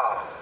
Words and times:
God. 0.00 0.39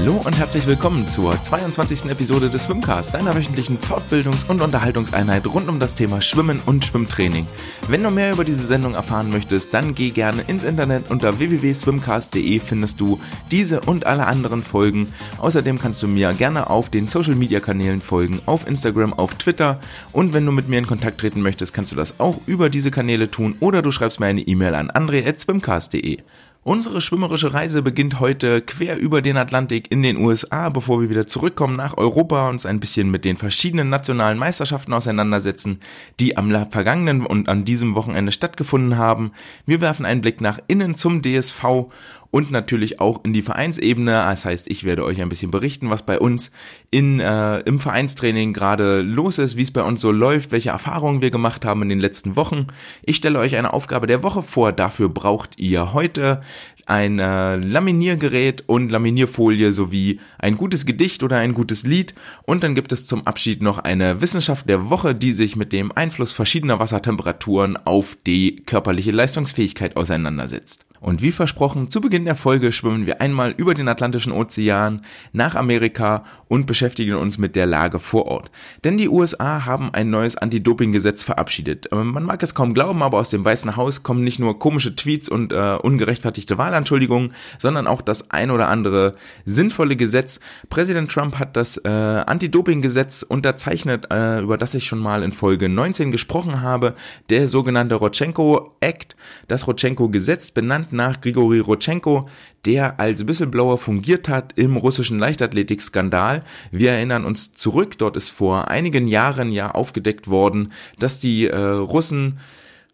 Hallo 0.00 0.22
und 0.24 0.38
herzlich 0.38 0.66
willkommen 0.66 1.06
zur 1.08 1.42
22. 1.42 2.06
Episode 2.06 2.48
des 2.48 2.62
Swimcast, 2.62 3.12
deiner 3.12 3.36
wöchentlichen 3.36 3.78
Fortbildungs- 3.78 4.48
und 4.48 4.62
Unterhaltungseinheit 4.62 5.46
rund 5.46 5.68
um 5.68 5.78
das 5.78 5.94
Thema 5.94 6.22
Schwimmen 6.22 6.58
und 6.64 6.86
Schwimmtraining. 6.86 7.46
Wenn 7.86 8.02
du 8.02 8.10
mehr 8.10 8.32
über 8.32 8.44
diese 8.44 8.66
Sendung 8.66 8.94
erfahren 8.94 9.30
möchtest, 9.30 9.74
dann 9.74 9.94
geh 9.94 10.08
gerne 10.08 10.40
ins 10.40 10.64
Internet 10.64 11.10
unter 11.10 11.38
www.swimcast.de 11.38 12.60
findest 12.60 12.98
du 12.98 13.20
diese 13.50 13.82
und 13.82 14.06
alle 14.06 14.26
anderen 14.26 14.64
Folgen. 14.64 15.12
Außerdem 15.36 15.78
kannst 15.78 16.02
du 16.02 16.08
mir 16.08 16.32
gerne 16.32 16.70
auf 16.70 16.88
den 16.88 17.06
Social 17.06 17.34
Media 17.34 17.60
Kanälen 17.60 18.00
folgen, 18.00 18.40
auf 18.46 18.66
Instagram, 18.66 19.12
auf 19.12 19.34
Twitter 19.34 19.80
und 20.12 20.32
wenn 20.32 20.46
du 20.46 20.52
mit 20.52 20.66
mir 20.66 20.78
in 20.78 20.86
Kontakt 20.86 21.20
treten 21.20 21.42
möchtest, 21.42 21.74
kannst 21.74 21.92
du 21.92 21.96
das 21.96 22.18
auch 22.20 22.40
über 22.46 22.70
diese 22.70 22.90
Kanäle 22.90 23.30
tun 23.30 23.54
oder 23.60 23.82
du 23.82 23.90
schreibst 23.90 24.18
mir 24.18 24.26
eine 24.26 24.40
E-Mail 24.40 24.74
an 24.76 24.88
andre@swimcast.de. 24.88 26.20
Unsere 26.62 27.00
schwimmerische 27.00 27.54
Reise 27.54 27.80
beginnt 27.80 28.20
heute 28.20 28.60
quer 28.60 28.98
über 28.98 29.22
den 29.22 29.38
Atlantik 29.38 29.90
in 29.90 30.02
den 30.02 30.18
USA, 30.18 30.68
bevor 30.68 31.00
wir 31.00 31.08
wieder 31.08 31.26
zurückkommen 31.26 31.74
nach 31.74 31.96
Europa 31.96 32.50
und 32.50 32.56
uns 32.56 32.66
ein 32.66 32.80
bisschen 32.80 33.10
mit 33.10 33.24
den 33.24 33.38
verschiedenen 33.38 33.88
nationalen 33.88 34.36
Meisterschaften 34.36 34.92
auseinandersetzen, 34.92 35.80
die 36.20 36.36
am 36.36 36.50
vergangenen 36.70 37.24
und 37.24 37.48
an 37.48 37.64
diesem 37.64 37.94
Wochenende 37.94 38.30
stattgefunden 38.30 38.98
haben. 38.98 39.32
Wir 39.64 39.80
werfen 39.80 40.04
einen 40.04 40.20
Blick 40.20 40.42
nach 40.42 40.58
innen 40.66 40.96
zum 40.96 41.22
DSV 41.22 41.86
und 42.30 42.50
natürlich 42.50 43.00
auch 43.00 43.24
in 43.24 43.32
die 43.32 43.42
Vereinsebene. 43.42 44.12
Das 44.12 44.44
heißt, 44.44 44.70
ich 44.70 44.84
werde 44.84 45.04
euch 45.04 45.20
ein 45.20 45.28
bisschen 45.28 45.50
berichten, 45.50 45.90
was 45.90 46.04
bei 46.04 46.18
uns 46.18 46.50
in, 46.90 47.20
äh, 47.20 47.60
im 47.60 47.80
Vereinstraining 47.80 48.52
gerade 48.52 49.02
los 49.02 49.38
ist, 49.38 49.56
wie 49.56 49.62
es 49.62 49.72
bei 49.72 49.82
uns 49.82 50.00
so 50.00 50.12
läuft, 50.12 50.52
welche 50.52 50.70
Erfahrungen 50.70 51.22
wir 51.22 51.30
gemacht 51.30 51.64
haben 51.64 51.82
in 51.82 51.88
den 51.88 52.00
letzten 52.00 52.36
Wochen. 52.36 52.68
Ich 53.02 53.16
stelle 53.16 53.38
euch 53.38 53.56
eine 53.56 53.72
Aufgabe 53.72 54.06
der 54.06 54.22
Woche 54.22 54.42
vor. 54.42 54.72
Dafür 54.72 55.08
braucht 55.08 55.58
ihr 55.58 55.92
heute 55.92 56.40
ein 56.86 57.20
äh, 57.20 57.56
Laminiergerät 57.56 58.64
und 58.66 58.90
Laminierfolie 58.90 59.72
sowie 59.72 60.20
ein 60.38 60.56
gutes 60.56 60.86
Gedicht 60.86 61.22
oder 61.22 61.38
ein 61.38 61.54
gutes 61.54 61.84
Lied. 61.84 62.14
Und 62.42 62.64
dann 62.64 62.74
gibt 62.74 62.90
es 62.90 63.06
zum 63.06 63.26
Abschied 63.26 63.62
noch 63.62 63.78
eine 63.78 64.20
Wissenschaft 64.20 64.68
der 64.68 64.90
Woche, 64.90 65.14
die 65.14 65.32
sich 65.32 65.54
mit 65.54 65.72
dem 65.72 65.92
Einfluss 65.92 66.32
verschiedener 66.32 66.80
Wassertemperaturen 66.80 67.76
auf 67.76 68.16
die 68.26 68.56
körperliche 68.66 69.12
Leistungsfähigkeit 69.12 69.96
auseinandersetzt. 69.96 70.86
Und 71.00 71.22
wie 71.22 71.32
versprochen, 71.32 71.88
zu 71.88 72.02
Beginn 72.02 72.26
der 72.26 72.36
Folge 72.36 72.72
schwimmen 72.72 73.06
wir 73.06 73.22
einmal 73.22 73.54
über 73.56 73.72
den 73.72 73.88
Atlantischen 73.88 74.32
Ozean 74.32 75.00
nach 75.32 75.54
Amerika 75.54 76.24
und 76.46 76.66
beschäftigen 76.66 77.14
uns 77.14 77.38
mit 77.38 77.56
der 77.56 77.64
Lage 77.64 77.98
vor 77.98 78.26
Ort. 78.26 78.50
Denn 78.84 78.98
die 78.98 79.08
USA 79.08 79.64
haben 79.64 79.94
ein 79.94 80.10
neues 80.10 80.36
Anti-Doping-Gesetz 80.36 81.22
verabschiedet. 81.22 81.88
Ähm, 81.90 82.08
man 82.08 82.24
mag 82.24 82.42
es 82.42 82.54
kaum 82.54 82.74
glauben, 82.74 83.02
aber 83.02 83.16
aus 83.16 83.30
dem 83.30 83.46
Weißen 83.46 83.76
Haus 83.76 84.02
kommen 84.02 84.22
nicht 84.24 84.38
nur 84.38 84.58
komische 84.58 84.94
Tweets 84.94 85.30
und 85.30 85.54
äh, 85.54 85.78
ungerechtfertigte 85.80 86.58
Wahlanschuldigungen, 86.58 87.32
sondern 87.58 87.86
auch 87.86 88.02
das 88.02 88.30
ein 88.30 88.50
oder 88.50 88.68
andere 88.68 89.14
sinnvolle 89.46 89.96
Gesetz. 89.96 90.38
Präsident 90.68 91.10
Trump 91.10 91.38
hat 91.38 91.56
das 91.56 91.78
äh, 91.78 91.88
Anti-Doping-Gesetz 91.88 93.22
unterzeichnet, 93.22 94.08
äh, 94.12 94.40
über 94.40 94.58
das 94.58 94.74
ich 94.74 94.86
schon 94.86 94.98
mal 94.98 95.22
in 95.22 95.32
Folge 95.32 95.70
19 95.70 96.12
gesprochen 96.12 96.60
habe, 96.60 96.94
der 97.30 97.48
sogenannte 97.48 97.94
Rochenko 97.94 98.76
Act, 98.80 99.16
das 99.48 99.66
Rochenko-Gesetz 99.66 100.50
benannt 100.50 100.89
nach 100.92 101.20
Grigori 101.20 101.60
Rotchenko, 101.60 102.28
der 102.66 103.00
als 103.00 103.26
Whistleblower 103.26 103.78
fungiert 103.78 104.28
hat 104.28 104.52
im 104.56 104.76
russischen 104.76 105.18
Leichtathletik-Skandal. 105.18 106.44
Wir 106.70 106.92
erinnern 106.92 107.24
uns 107.24 107.54
zurück, 107.54 107.98
dort 107.98 108.16
ist 108.16 108.28
vor 108.28 108.68
einigen 108.68 109.06
Jahren 109.06 109.50
ja 109.50 109.70
aufgedeckt 109.70 110.28
worden, 110.28 110.72
dass 110.98 111.20
die 111.20 111.46
äh, 111.46 111.56
Russen 111.56 112.38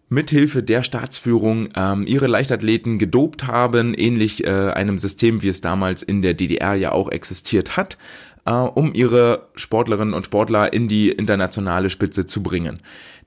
mithilfe 0.09 0.63
der 0.63 0.83
Staatsführung 0.83 1.69
ähm, 1.75 2.07
ihre 2.07 2.27
Leichtathleten 2.27 2.99
gedopt 2.99 3.47
haben, 3.47 3.95
ähnlich 3.95 4.45
äh, 4.47 4.71
einem 4.71 4.99
System, 4.99 5.43
wie 5.43 5.49
es 5.49 5.61
damals 5.61 6.03
in 6.03 6.23
der 6.23 6.35
DDR 6.35 6.75
ja 6.75 6.93
auch 6.93 7.11
existiert 7.11 7.77
hat, 7.77 7.99
äh, 8.45 8.53
um 8.53 8.95
ihre 8.95 9.49
Sportlerinnen 9.57 10.15
und 10.15 10.27
Sportler 10.27 10.73
in 10.73 10.89
die 10.89 11.11
internationale 11.11 11.91
Spitze 11.91 12.27
zu 12.27 12.43
bringen. 12.43 12.81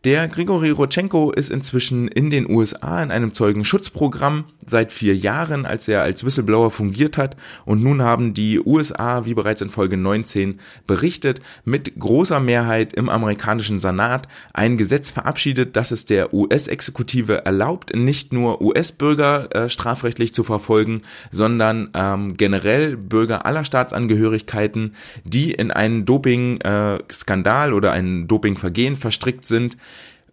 Der 0.05 0.29
Grigori 0.29 0.69
Rotchenko 0.69 1.31
ist 1.31 1.51
inzwischen 1.51 2.07
in 2.07 2.29
den 2.29 2.49
USA 2.49 3.03
in 3.03 3.11
einem 3.11 3.33
Zeugenschutzprogramm 3.33 4.45
seit 4.65 4.93
vier 4.93 5.13
Jahren, 5.13 5.65
als 5.65 5.89
er 5.89 6.03
als 6.03 6.23
Whistleblower 6.23 6.71
fungiert 6.71 7.17
hat. 7.17 7.35
Und 7.65 7.83
nun 7.83 8.01
haben 8.01 8.33
die 8.33 8.61
USA, 8.61 9.25
wie 9.25 9.33
bereits 9.33 9.59
in 9.59 9.69
Folge 9.69 9.97
19 9.97 10.61
berichtet, 10.87 11.41
mit 11.65 11.99
großer 11.99 12.39
Mehrheit 12.39 12.93
im 12.93 13.09
amerikanischen 13.09 13.81
Senat 13.81 14.29
ein 14.53 14.77
Gesetz 14.77 15.11
verabschiedet, 15.11 15.75
das 15.75 15.91
es 15.91 16.05
der 16.05 16.33
US-Exekutive 16.33 17.43
erlaubt, 17.43 17.93
nicht 17.93 18.31
nur 18.31 18.61
US-Bürger 18.61 19.53
äh, 19.53 19.69
strafrechtlich 19.69 20.33
zu 20.33 20.45
verfolgen, 20.45 21.01
sondern 21.29 21.89
ähm, 21.93 22.37
generell 22.37 22.95
Bürger 22.95 23.45
aller 23.45 23.65
Staatsangehörigkeiten, 23.65 24.95
die 25.25 25.51
in 25.51 25.71
einen 25.71 26.05
Doping-Skandal 26.05 27.71
äh, 27.71 27.73
oder 27.73 27.91
ein 27.91 28.29
Dopingvergehen 28.29 28.95
verstrickt 28.95 29.45
sind, 29.45 29.75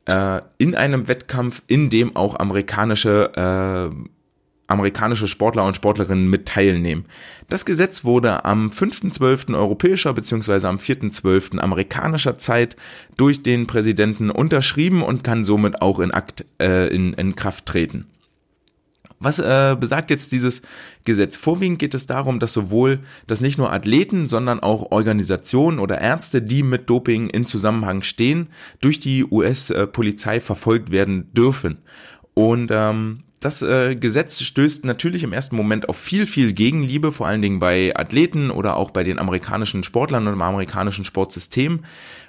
äh, 0.06 0.40
in 0.58 0.74
einem 0.74 1.08
Wettkampf, 1.08 1.62
in 1.66 1.90
dem 1.90 2.16
auch 2.16 2.38
amerikanische 2.38 3.92
äh, 3.94 4.08
amerikanische 4.68 5.28
Sportler 5.28 5.64
und 5.64 5.76
Sportlerinnen 5.76 6.28
mit 6.28 6.46
teilnehmen. 6.46 7.06
Das 7.48 7.64
Gesetz 7.64 8.04
wurde 8.04 8.44
am 8.44 8.70
5.12. 8.70 9.54
europäischer 9.54 10.12
bzw. 10.12 10.66
am 10.66 10.78
4.12. 10.78 11.58
amerikanischer 11.58 12.38
Zeit 12.38 12.76
durch 13.16 13.42
den 13.42 13.66
Präsidenten 13.66 14.30
unterschrieben 14.30 15.02
und 15.02 15.22
kann 15.22 15.44
somit 15.44 15.82
auch 15.82 16.00
in, 16.00 16.10
Akt, 16.10 16.44
äh, 16.60 16.88
in, 16.88 17.12
in 17.14 17.36
Kraft 17.36 17.66
treten. 17.66 18.06
Was 19.18 19.38
äh, 19.38 19.76
besagt 19.78 20.10
jetzt 20.10 20.32
dieses 20.32 20.62
Gesetz? 21.04 21.36
Vorwiegend 21.36 21.78
geht 21.78 21.94
es 21.94 22.06
darum, 22.06 22.38
dass 22.38 22.52
sowohl, 22.52 23.00
dass 23.26 23.40
nicht 23.40 23.56
nur 23.56 23.72
Athleten, 23.72 24.28
sondern 24.28 24.60
auch 24.60 24.90
Organisationen 24.92 25.78
oder 25.78 26.00
Ärzte, 26.00 26.42
die 26.42 26.62
mit 26.62 26.90
Doping 26.90 27.30
in 27.30 27.46
Zusammenhang 27.46 28.02
stehen, 28.02 28.48
durch 28.80 29.00
die 29.00 29.24
US-Polizei 29.24 30.40
verfolgt 30.40 30.90
werden 30.90 31.32
dürfen. 31.32 31.78
Und 32.34 32.70
ähm, 32.70 33.20
das 33.40 33.62
äh, 33.62 33.96
Gesetz 33.96 34.42
stößt 34.42 34.84
natürlich 34.84 35.22
im 35.22 35.32
ersten 35.32 35.56
Moment 35.56 35.88
auf 35.88 35.96
viel, 35.96 36.26
viel 36.26 36.52
Gegenliebe, 36.52 37.12
vor 37.12 37.26
allen 37.26 37.42
Dingen 37.42 37.58
bei 37.58 37.94
Athleten 37.96 38.50
oder 38.50 38.76
auch 38.76 38.90
bei 38.90 39.04
den 39.04 39.18
amerikanischen 39.18 39.82
Sportlern 39.82 40.26
und 40.26 40.34
im 40.34 40.42
amerikanischen 40.42 41.04
Sportsystem, 41.04 41.80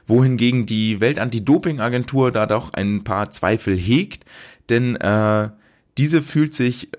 wohingegen 0.05 0.65
die 0.65 1.01
Weltantidoping-Agentur 1.01 2.31
da 2.31 2.45
doch 2.45 2.73
ein 2.73 3.03
paar 3.03 3.29
Zweifel 3.29 3.75
hegt, 3.77 4.25
denn 4.69 4.95
äh, 4.97 5.49
diese 5.97 6.21
fühlt 6.21 6.53
sich 6.53 6.89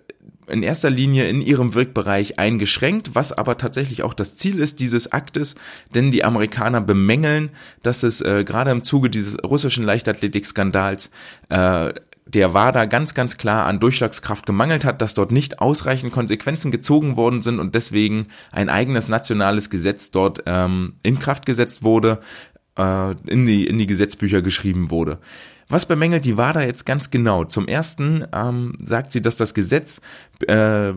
in 0.49 0.63
erster 0.63 0.91
Linie 0.91 1.29
in 1.29 1.41
ihrem 1.41 1.75
Wirkbereich 1.75 2.39
eingeschränkt, 2.39 3.15
was 3.15 3.33
aber 3.33 3.59
tatsächlich 3.59 4.03
auch 4.03 4.15
das 4.15 4.37
Ziel 4.37 4.61
ist 4.61 4.81
dieses 4.81 5.13
Aktes, 5.13 5.55
denn 5.95 6.11
die 6.11 6.25
Amerikaner 6.25 6.81
bemängeln, 6.81 7.51
dass 7.83 8.03
es 8.03 8.21
äh, 8.23 8.45
gerade 8.45 8.71
im 8.71 8.83
Zuge 8.83 9.11
dieses 9.11 9.37
russischen 9.45 9.85
Leichtathletik-Skandals 9.85 11.11
äh, 11.51 11.93
der 12.27 12.53
WADA 12.53 12.85
ganz, 12.85 13.15
ganz 13.15 13.39
klar 13.39 13.67
an 13.67 13.81
Durchschlagskraft 13.81 14.45
gemangelt 14.45 14.85
hat, 14.85 15.01
dass 15.01 15.15
dort 15.15 15.33
nicht 15.33 15.61
ausreichend 15.61 16.13
Konsequenzen 16.13 16.71
gezogen 16.71 17.17
worden 17.17 17.41
sind 17.41 17.59
und 17.59 17.75
deswegen 17.75 18.27
ein 18.53 18.69
eigenes 18.69 19.09
nationales 19.09 19.71
Gesetz 19.71 20.11
dort 20.11 20.43
ähm, 20.47 20.95
in 21.03 21.19
Kraft 21.19 21.47
gesetzt 21.47 21.83
wurde, 21.83 22.21
äh, 22.77 23.13
in, 23.27 23.47
die, 23.47 23.67
in 23.67 23.79
die 23.79 23.87
Gesetzbücher 23.87 24.43
geschrieben 24.43 24.91
wurde. 24.91 25.19
Was 25.69 25.87
bemängelt 25.87 26.25
die 26.25 26.37
WADA 26.37 26.63
jetzt 26.63 26.87
ganz 26.87 27.11
genau? 27.11 27.45
Zum 27.45 27.69
ersten 27.69 28.25
ähm, 28.33 28.77
sagt 28.83 29.13
sie, 29.13 29.21
dass 29.21 29.37
das 29.37 29.53
Gesetz 29.53 30.01
äh, 30.47 30.93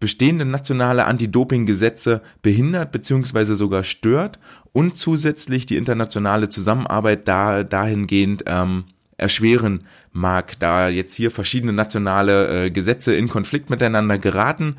bestehende 0.00 0.44
nationale 0.44 1.04
Anti-Doping-Gesetze 1.06 2.22
behindert 2.42 2.92
bzw. 2.92 3.54
sogar 3.54 3.84
stört 3.84 4.38
und 4.72 4.96
zusätzlich 4.96 5.66
die 5.66 5.76
internationale 5.76 6.48
Zusammenarbeit 6.48 7.28
da, 7.28 7.62
dahingehend 7.62 8.44
ähm, 8.46 8.84
erschweren 9.16 9.86
mag, 10.12 10.58
da 10.58 10.88
jetzt 10.88 11.14
hier 11.14 11.30
verschiedene 11.30 11.72
nationale 11.72 12.66
äh, 12.66 12.70
Gesetze 12.70 13.14
in 13.14 13.28
Konflikt 13.28 13.70
miteinander 13.70 14.18
geraten. 14.18 14.76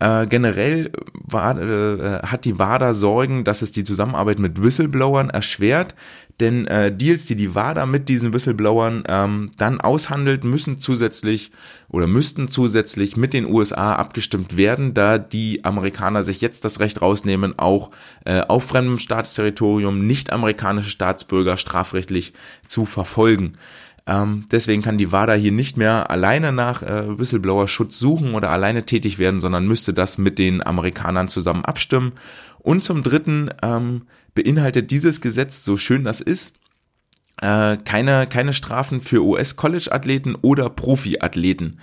Äh, 0.00 0.28
generell 0.28 0.92
war, 1.12 1.60
äh, 1.60 2.22
hat 2.22 2.44
die 2.44 2.58
WADA 2.58 2.94
Sorgen, 2.94 3.42
dass 3.42 3.62
es 3.62 3.72
die 3.72 3.82
Zusammenarbeit 3.82 4.38
mit 4.38 4.62
Whistleblowern 4.62 5.28
erschwert, 5.28 5.96
denn 6.38 6.68
äh, 6.68 6.94
Deals, 6.94 7.26
die 7.26 7.34
die 7.34 7.56
WADA 7.56 7.84
mit 7.84 8.08
diesen 8.08 8.32
Whistleblowern 8.32 9.02
ähm, 9.08 9.50
dann 9.58 9.80
aushandelt, 9.80 10.44
müssen 10.44 10.78
zusätzlich 10.78 11.50
oder 11.88 12.06
müssten 12.06 12.46
zusätzlich 12.46 13.16
mit 13.16 13.32
den 13.32 13.44
USA 13.44 13.96
abgestimmt 13.96 14.56
werden, 14.56 14.94
da 14.94 15.18
die 15.18 15.64
Amerikaner 15.64 16.22
sich 16.22 16.40
jetzt 16.40 16.64
das 16.64 16.78
Recht 16.78 17.02
rausnehmen, 17.02 17.58
auch 17.58 17.90
äh, 18.24 18.42
auf 18.42 18.66
fremdem 18.66 19.00
Staatsterritorium 19.00 20.06
nicht 20.06 20.32
amerikanische 20.32 20.90
Staatsbürger 20.90 21.56
strafrechtlich 21.56 22.34
zu 22.68 22.84
verfolgen. 22.84 23.54
Ähm, 24.08 24.46
deswegen 24.50 24.80
kann 24.80 24.96
die 24.96 25.12
WADA 25.12 25.34
hier 25.34 25.52
nicht 25.52 25.76
mehr 25.76 26.10
alleine 26.10 26.50
nach 26.50 26.82
äh, 26.82 27.18
Whistleblower-Schutz 27.18 27.98
suchen 27.98 28.34
oder 28.34 28.50
alleine 28.50 28.86
tätig 28.86 29.18
werden, 29.18 29.38
sondern 29.38 29.68
müsste 29.68 29.92
das 29.92 30.16
mit 30.16 30.38
den 30.38 30.66
Amerikanern 30.66 31.28
zusammen 31.28 31.66
abstimmen. 31.66 32.12
Und 32.58 32.82
zum 32.82 33.02
Dritten 33.02 33.50
ähm, 33.62 34.06
beinhaltet 34.34 34.90
dieses 34.90 35.20
Gesetz, 35.20 35.62
so 35.62 35.76
schön 35.76 36.04
das 36.04 36.22
ist, 36.22 36.54
äh, 37.42 37.76
keine, 37.76 38.26
keine 38.26 38.54
Strafen 38.54 39.02
für 39.02 39.22
US-College-Athleten 39.22 40.36
oder 40.36 40.70
Profi-Athleten. 40.70 41.78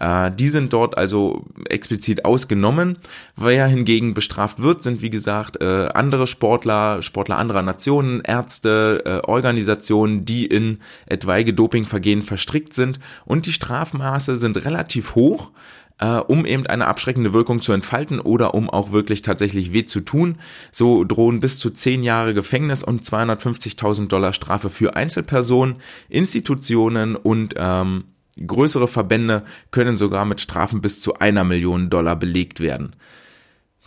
Äh, 0.00 0.30
die 0.32 0.48
sind 0.48 0.72
dort 0.72 0.96
also 0.96 1.44
explizit 1.68 2.24
ausgenommen. 2.24 2.98
Wer 3.36 3.66
hingegen 3.66 4.14
bestraft 4.14 4.60
wird, 4.60 4.82
sind 4.82 5.02
wie 5.02 5.10
gesagt 5.10 5.60
äh, 5.60 5.88
andere 5.94 6.26
Sportler, 6.26 7.02
Sportler 7.02 7.38
anderer 7.38 7.62
Nationen, 7.62 8.20
Ärzte, 8.20 9.02
äh, 9.04 9.28
Organisationen, 9.28 10.24
die 10.24 10.46
in 10.46 10.78
etwaige 11.06 11.52
Dopingvergehen 11.54 12.22
verstrickt 12.22 12.74
sind. 12.74 13.00
Und 13.24 13.46
die 13.46 13.52
Strafmaße 13.52 14.36
sind 14.36 14.64
relativ 14.64 15.14
hoch 15.14 15.50
um 16.28 16.46
eben 16.46 16.64
eine 16.64 16.86
abschreckende 16.86 17.32
Wirkung 17.32 17.60
zu 17.60 17.72
entfalten 17.72 18.20
oder 18.20 18.54
um 18.54 18.70
auch 18.70 18.92
wirklich 18.92 19.22
tatsächlich 19.22 19.72
weh 19.72 19.84
zu 19.84 19.98
tun. 19.98 20.38
So 20.70 21.02
drohen 21.02 21.40
bis 21.40 21.58
zu 21.58 21.70
zehn 21.70 22.04
Jahre 22.04 22.34
Gefängnis 22.34 22.84
und 22.84 23.02
250.000 23.02 24.06
Dollar 24.06 24.32
Strafe 24.32 24.70
für 24.70 24.94
Einzelpersonen, 24.94 25.78
Institutionen 26.08 27.16
und 27.16 27.54
ähm, 27.56 28.04
Größere 28.46 28.88
Verbände 28.88 29.44
können 29.70 29.96
sogar 29.96 30.24
mit 30.24 30.40
Strafen 30.40 30.80
bis 30.80 31.00
zu 31.00 31.18
einer 31.18 31.44
Million 31.44 31.90
Dollar 31.90 32.16
belegt 32.16 32.60
werden. 32.60 32.94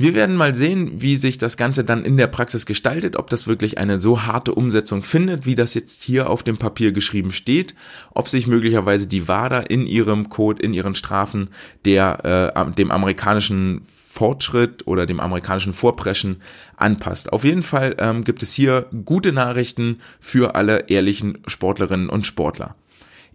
Wir 0.01 0.15
werden 0.15 0.36
mal 0.36 0.56
sehen, 0.56 1.00
wie 1.00 1.15
sich 1.15 1.38
das 1.38 1.57
Ganze 1.57 1.83
dann 1.83 2.06
in 2.06 2.18
der 2.18 2.25
Praxis 2.25 2.65
gestaltet, 2.65 3.18
ob 3.18 3.30
das 3.30 3.45
wirklich 3.45 3.77
eine 3.77 4.00
so 4.00 4.24
harte 4.24 4.56
Umsetzung 4.56 5.03
findet, 5.03 5.45
wie 5.45 5.53
das 5.53 5.75
jetzt 5.75 6.01
hier 6.01 6.27
auf 6.27 6.42
dem 6.42 6.57
Papier 6.57 6.92
geschrieben 6.92 7.31
steht, 7.31 7.75
ob 8.09 8.27
sich 8.27 8.48
möglicherweise 8.48 9.06
die 9.06 9.27
WADA 9.27 9.59
in 9.59 9.86
ihrem 9.86 10.30
Code, 10.30 10.63
in 10.63 10.74
ihren 10.74 10.95
Strafen 10.95 11.50
der, 11.86 12.56
äh, 12.56 12.71
dem 12.71 12.89
amerikanischen 12.89 13.86
Fortschritt 13.86 14.88
oder 14.88 15.06
dem 15.06 15.19
amerikanischen 15.19 15.74
Vorpreschen 15.74 16.42
anpasst. 16.77 17.31
Auf 17.31 17.44
jeden 17.44 17.63
Fall 17.63 17.95
ähm, 18.00 18.24
gibt 18.24 18.42
es 18.42 18.53
hier 18.53 18.88
gute 19.06 19.31
Nachrichten 19.31 20.00
für 20.19 20.56
alle 20.56 20.89
ehrlichen 20.89 21.38
Sportlerinnen 21.45 22.09
und 22.09 22.25
Sportler. 22.25 22.75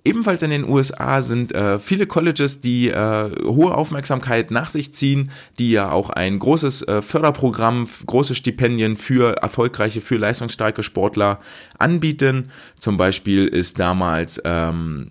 Ebenfalls 0.04 0.42
in 0.42 0.50
den 0.50 0.68
USA 0.68 1.20
sind 1.20 1.52
äh, 1.52 1.80
viele 1.80 2.06
Colleges, 2.06 2.60
die 2.60 2.88
äh, 2.88 3.30
hohe 3.44 3.74
Aufmerksamkeit 3.74 4.52
nach 4.52 4.70
sich 4.70 4.94
ziehen, 4.94 5.32
die 5.58 5.72
ja 5.72 5.90
auch 5.90 6.10
ein 6.10 6.38
großes 6.38 6.82
äh, 6.82 7.02
Förderprogramm, 7.02 7.88
große 8.06 8.36
Stipendien 8.36 8.96
für 8.96 9.36
erfolgreiche, 9.38 10.00
für 10.00 10.16
leistungsstarke 10.16 10.84
Sportler 10.84 11.40
anbieten. 11.78 12.50
Zum 12.78 12.96
Beispiel 12.96 13.48
ist 13.48 13.80
damals 13.80 14.40
ähm, 14.44 15.10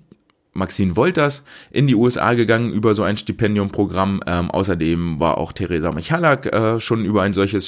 Maxine 0.55 0.95
Wolters 0.95 1.43
in 1.69 1.85
die 1.85 1.95
USA 1.95 2.33
gegangen 2.33 2.71
über 2.71 2.93
so 2.93 3.03
ein 3.03 3.17
Stipendiumprogramm. 3.17 4.21
Ähm, 4.25 4.49
außerdem 4.49 5.19
war 5.19 5.37
auch 5.37 5.51
Theresa 5.51 5.91
Michalak 5.91 6.45
äh, 6.45 6.79
schon 6.79 7.03
über 7.03 7.21
ein 7.21 7.33
solches 7.33 7.67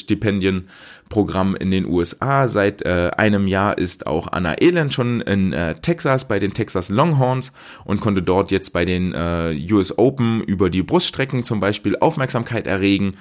Stipendienprogramm 1.07 1.55
in 1.55 1.71
den 1.71 1.85
USA. 1.85 2.47
Seit 2.47 2.83
äh, 2.83 3.11
einem 3.17 3.47
Jahr 3.47 3.77
ist 3.77 4.07
auch 4.07 4.27
Anna 4.31 4.55
Elend 4.61 4.93
schon 4.93 5.21
in 5.21 5.53
äh, 5.53 5.75
Texas 5.75 6.27
bei 6.27 6.39
den 6.39 6.53
Texas 6.53 6.89
Longhorns 6.89 7.51
und 7.85 8.01
konnte 8.01 8.21
dort 8.21 8.51
jetzt 8.51 8.73
bei 8.73 8.85
den 8.85 9.13
äh, 9.13 9.55
US 9.71 9.97
Open 9.97 10.41
über 10.43 10.69
die 10.69 10.83
Bruststrecken 10.83 11.43
zum 11.43 11.59
Beispiel 11.59 11.97
Aufmerksamkeit 11.99 12.67
erregen. 12.67 13.17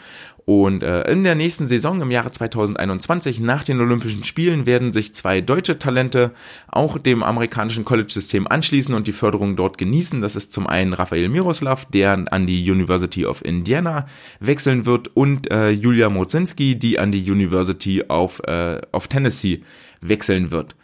Und 0.49 0.85
äh, 0.85 1.03
in 1.11 1.25
der 1.25 1.35
nächsten 1.35 1.67
Saison 1.67 2.01
im 2.01 2.13
Jahre 2.13 2.31
2021 2.31 3.41
nach 3.41 3.65
den 3.65 3.81
Olympischen 3.81 4.23
Spielen 4.23 4.65
werden 4.65 4.93
sich 4.93 5.13
zwei 5.13 5.41
deutsche 5.41 5.81
Talente 5.81 6.31
auch 6.69 6.99
dem 6.99 7.25
amerikanischen 7.25 7.85
College-System 7.85 8.47
anschließen 8.47 8.95
und 8.95 9.09
die 9.09 9.13
Förderung 9.13 9.57
dort 9.57 9.77
genießen. 9.77 10.21
Das 10.21 10.37
ist 10.37 10.53
zum 10.53 10.69
einen 10.69 10.93
Raphael 10.93 11.29
Miroslav, 11.29 11.87
der 11.87 12.33
an 12.33 12.47
die 12.47 12.71
University 12.71 13.27
of 13.27 13.45
Indiana 13.45 14.07
wechseln 14.39 14.87
wird 14.87 15.09
und 15.17 15.51
äh, 15.51 15.71
Julia 15.71 16.11
Mozinski, 16.11 16.79
die 16.79 17.01
an 17.01 17.11
die 17.11 17.29
University 17.29 18.05
of, 18.05 18.41
äh, 18.47 18.81
of 18.93 19.09
Tennessee 19.09 19.65
wechseln 20.01 20.53
wird. 20.53 20.77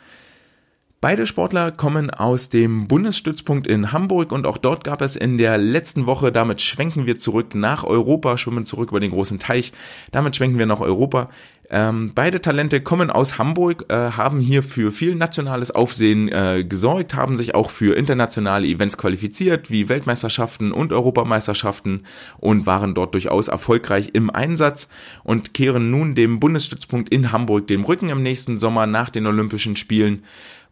Beide 1.02 1.26
Sportler 1.26 1.72
kommen 1.72 2.10
aus 2.10 2.49
dem 2.49 2.87
Bundesstützpunkt 2.87 3.66
in 3.66 3.90
Hamburg 3.90 4.31
und 4.31 4.46
auch 4.46 4.56
dort 4.56 4.84
gab 4.84 5.02
es 5.02 5.16
in 5.16 5.37
der 5.37 5.58
letzten 5.58 6.06
Woche, 6.06 6.31
damit 6.31 6.60
schwenken 6.60 7.06
wir 7.06 7.19
zurück 7.19 7.56
nach 7.56 7.82
Europa, 7.82 8.38
schwimmen 8.38 8.64
zurück 8.64 8.90
über 8.90 9.00
den 9.00 9.10
großen 9.10 9.40
Teich, 9.40 9.72
damit 10.12 10.37
schwenken 10.37 10.60
wir 10.60 10.66
nach 10.66 10.78
Europa. 10.78 11.28
Ähm, 11.70 12.12
beide 12.14 12.40
Talente 12.40 12.81
kommen 12.82 13.10
aus 13.10 13.37
Hamburg, 13.37 13.87
äh, 13.88 14.12
haben 14.12 14.38
hier 14.38 14.62
für 14.62 14.93
viel 14.93 15.16
nationales 15.16 15.72
Aufsehen 15.72 16.28
äh, 16.28 16.62
gesorgt, 16.62 17.14
haben 17.14 17.34
sich 17.34 17.56
auch 17.56 17.70
für 17.70 17.96
internationale 17.96 18.69
Events 18.69 18.96
qualifiziert, 18.96 19.72
wie 19.72 19.88
Weltmeisterschaften 19.88 20.70
und 20.70 20.93
Europameisterschaften 20.93 22.05
und 22.38 22.64
waren 22.66 22.94
dort 22.94 23.14
durchaus 23.14 23.48
erfolgreich 23.48 24.10
im 24.12 24.31
Einsatz 24.31 24.88
und 25.25 25.52
kehren 25.52 25.90
nun 25.90 26.14
dem 26.14 26.38
Bundesstützpunkt 26.38 27.08
in 27.08 27.32
Hamburg 27.32 27.66
dem 27.66 27.82
Rücken 27.82 28.08
im 28.08 28.22
nächsten 28.22 28.56
Sommer 28.56 28.87
nach 28.87 29.10
den 29.10 29.26
Olympischen 29.26 29.75
Spielen 29.75 30.22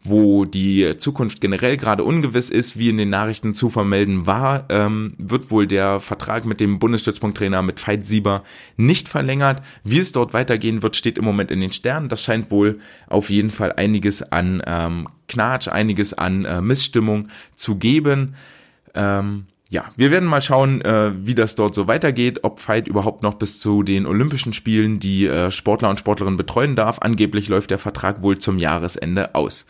wo 0.03 0.45
die 0.45 0.97
Zukunft 0.97 1.41
generell 1.41 1.77
gerade 1.77 2.03
ungewiss 2.03 2.49
ist, 2.49 2.77
wie 2.77 2.89
in 2.89 2.97
den 2.97 3.09
Nachrichten 3.09 3.53
zu 3.53 3.69
vermelden 3.69 4.25
war, 4.25 4.65
ähm, 4.69 5.13
wird 5.17 5.51
wohl 5.51 5.67
der 5.67 5.99
Vertrag 5.99 6.45
mit 6.45 6.59
dem 6.59 6.79
Bundesstützpunkttrainer 6.79 7.61
mit 7.61 7.85
Veit 7.85 8.07
Sieber 8.07 8.43
nicht 8.77 9.07
verlängert. 9.07 9.61
Wie 9.83 9.99
es 9.99 10.11
dort 10.11 10.33
weitergehen 10.33 10.81
wird, 10.81 10.95
steht 10.95 11.17
im 11.17 11.25
Moment 11.25 11.51
in 11.51 11.61
den 11.61 11.71
Sternen. 11.71 12.09
Das 12.09 12.23
scheint 12.23 12.49
wohl 12.49 12.79
auf 13.07 13.29
jeden 13.29 13.51
Fall 13.51 13.73
einiges 13.73 14.23
an 14.31 14.63
ähm, 14.65 15.07
Knatsch, 15.27 15.67
einiges 15.67 16.13
an 16.13 16.45
äh, 16.45 16.61
Missstimmung 16.61 17.27
zu 17.55 17.75
geben. 17.75 18.35
Ähm, 18.95 19.45
ja, 19.69 19.85
wir 19.95 20.11
werden 20.11 20.27
mal 20.27 20.41
schauen, 20.41 20.81
äh, 20.81 21.13
wie 21.15 21.33
das 21.33 21.55
dort 21.55 21.75
so 21.75 21.87
weitergeht, 21.87 22.39
ob 22.43 22.59
Fight 22.59 22.89
überhaupt 22.89 23.23
noch 23.23 23.35
bis 23.35 23.61
zu 23.61 23.83
den 23.83 24.05
Olympischen 24.05 24.51
Spielen 24.51 24.99
die 24.99 25.27
äh, 25.27 25.49
Sportler 25.49 25.89
und 25.89 25.97
Sportlerinnen 25.97 26.35
betreuen 26.37 26.75
darf. 26.75 26.99
Angeblich 26.99 27.47
läuft 27.47 27.71
der 27.71 27.79
Vertrag 27.79 28.21
wohl 28.21 28.37
zum 28.37 28.59
Jahresende 28.59 29.33
aus. 29.33 29.65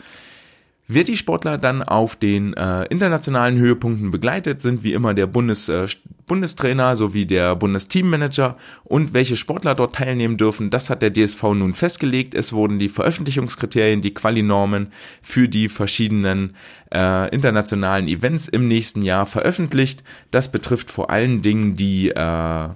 Wer 0.94 1.06
die 1.06 1.16
Sportler 1.16 1.58
dann 1.58 1.84
auf 1.84 2.18
den 2.18 2.54
äh, 2.54 2.84
internationalen 2.88 3.58
Höhepunkten 3.58 4.12
begleitet, 4.12 4.62
sind 4.62 4.84
wie 4.84 4.92
immer 4.92 5.14
der 5.14 5.26
Bundes, 5.26 5.70
äh, 5.70 5.88
Bundestrainer 6.28 6.98
sowie 6.98 7.26
der 7.26 7.56
Bundesteammanager 7.56 8.58
und 8.84 9.14
welche 9.14 9.38
Sportler 9.38 9.74
dort 9.74 9.96
teilnehmen 9.96 10.36
dürfen, 10.36 10.70
das 10.70 10.90
hat 10.90 11.02
der 11.02 11.14
DSV 11.14 11.44
nun 11.54 11.76
festgelegt. 11.76 12.36
Es 12.36 12.52
wurden 12.52 12.78
die 12.78 12.90
Veröffentlichungskriterien, 12.90 14.02
die 14.02 14.14
Qualinormen 14.14 14.92
für 15.22 15.48
die 15.48 15.70
verschiedenen 15.70 16.58
äh, 16.94 17.34
internationalen 17.34 18.10
Events 18.10 18.50
im 18.50 18.68
nächsten 18.68 19.02
Jahr 19.02 19.28
veröffentlicht. 19.28 20.04
Das 20.30 20.52
betrifft 20.52 20.92
vor 20.92 21.10
allen 21.10 21.42
Dingen 21.42 21.78
die 21.78 22.10
äh, 22.10 22.70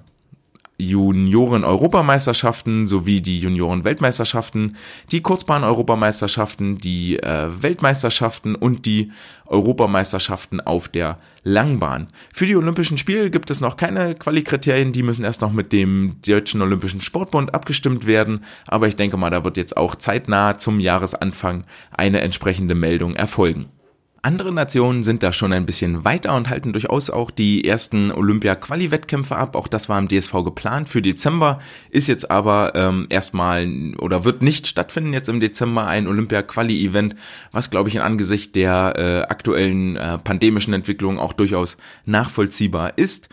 Junioren-Europameisterschaften 0.78 2.86
sowie 2.86 3.20
die 3.20 3.38
Junioren-Weltmeisterschaften, 3.38 4.76
die 5.10 5.22
Kurzbahn-Europameisterschaften, 5.22 6.78
die 6.78 7.18
äh, 7.18 7.48
Weltmeisterschaften 7.62 8.54
und 8.54 8.84
die 8.84 9.12
Europameisterschaften 9.46 10.60
auf 10.60 10.88
der 10.88 11.18
Langbahn. 11.44 12.08
Für 12.32 12.46
die 12.46 12.56
Olympischen 12.56 12.98
Spiele 12.98 13.30
gibt 13.30 13.50
es 13.50 13.60
noch 13.60 13.76
keine 13.76 14.14
Qualikriterien, 14.14 14.92
die 14.92 15.02
müssen 15.02 15.24
erst 15.24 15.40
noch 15.40 15.52
mit 15.52 15.72
dem 15.72 16.16
Deutschen 16.26 16.60
Olympischen 16.60 17.00
Sportbund 17.00 17.54
abgestimmt 17.54 18.06
werden, 18.06 18.44
aber 18.66 18.88
ich 18.88 18.96
denke 18.96 19.16
mal, 19.16 19.30
da 19.30 19.44
wird 19.44 19.56
jetzt 19.56 19.76
auch 19.76 19.94
zeitnah 19.94 20.58
zum 20.58 20.80
Jahresanfang 20.80 21.64
eine 21.96 22.20
entsprechende 22.20 22.74
Meldung 22.74 23.14
erfolgen. 23.14 23.66
Andere 24.26 24.50
Nationen 24.50 25.04
sind 25.04 25.22
da 25.22 25.32
schon 25.32 25.52
ein 25.52 25.66
bisschen 25.66 26.04
weiter 26.04 26.34
und 26.34 26.50
halten 26.50 26.72
durchaus 26.72 27.10
auch 27.10 27.30
die 27.30 27.64
ersten 27.64 28.10
Olympia-Quali-Wettkämpfe 28.10 29.36
ab. 29.36 29.54
Auch 29.54 29.68
das 29.68 29.88
war 29.88 30.00
im 30.00 30.08
DSV 30.08 30.32
geplant 30.42 30.88
für 30.88 31.00
Dezember, 31.00 31.60
ist 31.90 32.08
jetzt 32.08 32.28
aber 32.28 32.72
ähm, 32.74 33.06
erstmal 33.08 33.68
oder 34.00 34.24
wird 34.24 34.42
nicht 34.42 34.66
stattfinden 34.66 35.12
jetzt 35.12 35.28
im 35.28 35.38
Dezember 35.38 35.86
ein 35.86 36.08
Olympia-Quali-Event, 36.08 37.14
was 37.52 37.70
glaube 37.70 37.88
ich 37.88 37.94
in 37.94 38.00
Angesicht 38.00 38.56
der 38.56 38.94
äh, 38.96 39.30
aktuellen 39.30 39.94
äh, 39.94 40.18
pandemischen 40.18 40.74
Entwicklung 40.74 41.20
auch 41.20 41.32
durchaus 41.32 41.76
nachvollziehbar 42.04 42.98
ist. 42.98 43.28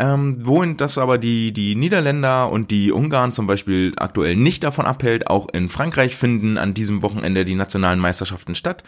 Ähm, 0.00 0.36
wohin 0.46 0.76
das 0.76 0.96
aber 0.96 1.18
die, 1.18 1.52
die 1.52 1.74
Niederländer 1.74 2.52
und 2.52 2.70
die 2.70 2.92
Ungarn 2.92 3.32
zum 3.32 3.48
Beispiel 3.48 3.94
aktuell 3.96 4.36
nicht 4.36 4.62
davon 4.62 4.86
abhält, 4.86 5.26
auch 5.26 5.48
in 5.52 5.68
Frankreich 5.68 6.14
finden 6.14 6.56
an 6.56 6.72
diesem 6.72 7.02
Wochenende 7.02 7.44
die 7.44 7.56
nationalen 7.56 7.98
Meisterschaften 7.98 8.54
statt. 8.54 8.84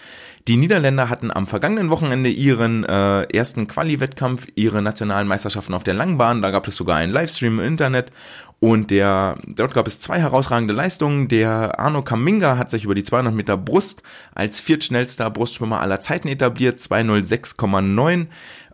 Die 0.47 0.57
Niederländer 0.57 1.11
hatten 1.11 1.33
am 1.33 1.49
vergangenen 1.49 1.91
Wochenende 1.91 2.31
ihren 2.31 2.85
äh, 2.85 3.23
ersten 3.25 3.67
Quali-Wettkampf, 3.67 4.47
ihre 4.55 4.83
nationalen 4.83 5.27
Meisterschaften 5.27 5.75
auf 5.75 5.83
der 5.83 5.95
Langbahn. 5.95 6.43
Da 6.43 6.53
gab 6.53 6.69
es 6.69 6.77
sogar 6.77 6.99
einen 6.99 7.13
Livestream 7.13 7.59
im 7.59 7.67
Internet. 7.67 8.13
Und 8.61 8.91
der, 8.91 9.39
dort 9.47 9.73
gab 9.73 9.87
es 9.87 10.01
zwei 10.01 10.21
herausragende 10.21 10.75
Leistungen. 10.75 11.29
Der 11.29 11.81
Arno 11.81 12.03
Kaminga 12.03 12.59
hat 12.59 12.71
sich 12.71 12.85
über 12.85 12.95
die 12.95 13.03
200 13.03 13.35
Meter 13.35 13.57
Brust 13.57 14.03
als 14.35 14.61
viertschnellster 14.61 15.31
Brustschwimmer 15.31 15.81
aller 15.81 16.01
Zeiten 16.01 16.29
etabliert, 16.29 16.79
206,9. 16.79 18.27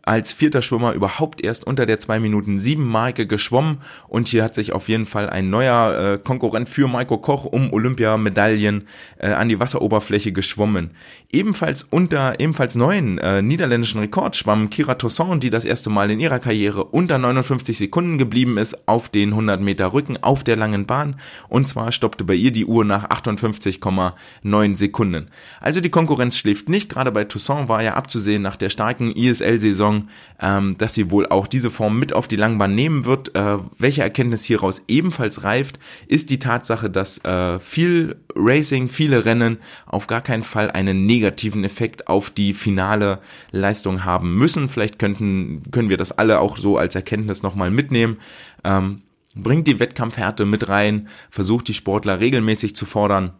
Als 0.06 0.32
vierter 0.32 0.62
Schwimmer 0.62 0.92
überhaupt 0.92 1.44
erst 1.44 1.66
unter 1.66 1.84
der 1.84 1.98
2 1.98 2.20
Minuten 2.20 2.60
7 2.60 2.82
Marke 2.82 3.26
geschwommen 3.26 3.78
und 4.06 4.28
hier 4.28 4.44
hat 4.44 4.54
sich 4.54 4.72
auf 4.72 4.88
jeden 4.88 5.04
Fall 5.04 5.28
ein 5.28 5.50
neuer 5.50 6.14
äh, 6.14 6.18
Konkurrent 6.18 6.68
für 6.68 6.86
Maiko 6.86 7.18
Koch 7.18 7.44
um 7.44 7.72
Olympiamedaillen 7.72 8.86
äh, 9.18 9.30
an 9.30 9.48
die 9.48 9.58
Wasseroberfläche 9.58 10.30
geschwommen. 10.30 10.92
Ebenfalls 11.32 11.82
unter 11.90 12.38
ebenfalls 12.38 12.76
neuen 12.76 13.18
äh, 13.18 13.42
niederländischen 13.42 13.98
Rekord 13.98 14.36
schwamm 14.36 14.70
Kira 14.70 14.94
Toussaint, 14.94 15.42
die 15.42 15.50
das 15.50 15.64
erste 15.64 15.90
Mal 15.90 16.08
in 16.12 16.20
ihrer 16.20 16.38
Karriere 16.38 16.84
unter 16.84 17.18
59 17.18 17.76
Sekunden 17.76 18.16
geblieben 18.16 18.58
ist 18.58 18.86
auf 18.86 19.08
den 19.08 19.30
100 19.30 19.60
Meter 19.60 19.92
Rücken 19.92 20.22
auf 20.22 20.44
der 20.44 20.54
langen 20.54 20.86
Bahn 20.86 21.16
und 21.48 21.66
zwar 21.66 21.90
stoppte 21.90 22.22
bei 22.22 22.34
ihr 22.34 22.52
die 22.52 22.64
Uhr 22.64 22.84
nach 22.84 23.10
58,9 23.10 24.76
Sekunden. 24.76 25.30
Also 25.60 25.80
die 25.80 25.90
Konkurrenz 25.90 26.38
schläft 26.38 26.68
nicht, 26.68 26.88
gerade 26.88 27.10
bei 27.10 27.24
Toussaint 27.24 27.68
war 27.68 27.82
ja 27.82 27.94
abzusehen 27.94 28.42
nach 28.42 28.56
der 28.56 28.70
starken 28.70 29.10
ISL-Saison, 29.10 29.95
ähm, 30.40 30.76
dass 30.78 30.94
sie 30.94 31.10
wohl 31.10 31.26
auch 31.26 31.46
diese 31.46 31.70
Form 31.70 31.98
mit 31.98 32.12
auf 32.12 32.28
die 32.28 32.36
Langbahn 32.36 32.74
nehmen 32.74 33.04
wird. 33.04 33.34
Äh, 33.34 33.58
welche 33.78 34.02
Erkenntnis 34.02 34.44
hieraus 34.44 34.82
ebenfalls 34.88 35.44
reift, 35.44 35.78
ist 36.06 36.30
die 36.30 36.38
Tatsache, 36.38 36.90
dass 36.90 37.24
äh, 37.24 37.58
viel 37.60 38.16
Racing, 38.34 38.88
viele 38.88 39.24
Rennen 39.24 39.58
auf 39.86 40.06
gar 40.06 40.20
keinen 40.20 40.44
Fall 40.44 40.70
einen 40.70 41.06
negativen 41.06 41.64
Effekt 41.64 42.08
auf 42.08 42.30
die 42.30 42.54
finale 42.54 43.18
Leistung 43.50 44.04
haben 44.04 44.36
müssen. 44.36 44.68
Vielleicht 44.68 44.98
könnten, 44.98 45.62
können 45.70 45.90
wir 45.90 45.96
das 45.96 46.12
alle 46.12 46.40
auch 46.40 46.58
so 46.58 46.78
als 46.78 46.94
Erkenntnis 46.94 47.42
nochmal 47.42 47.70
mitnehmen. 47.70 48.18
Ähm, 48.64 49.02
bringt 49.34 49.66
die 49.66 49.80
Wettkampfhärte 49.80 50.46
mit 50.46 50.68
rein, 50.68 51.08
versucht 51.30 51.68
die 51.68 51.74
Sportler 51.74 52.20
regelmäßig 52.20 52.74
zu 52.74 52.86
fordern 52.86 53.32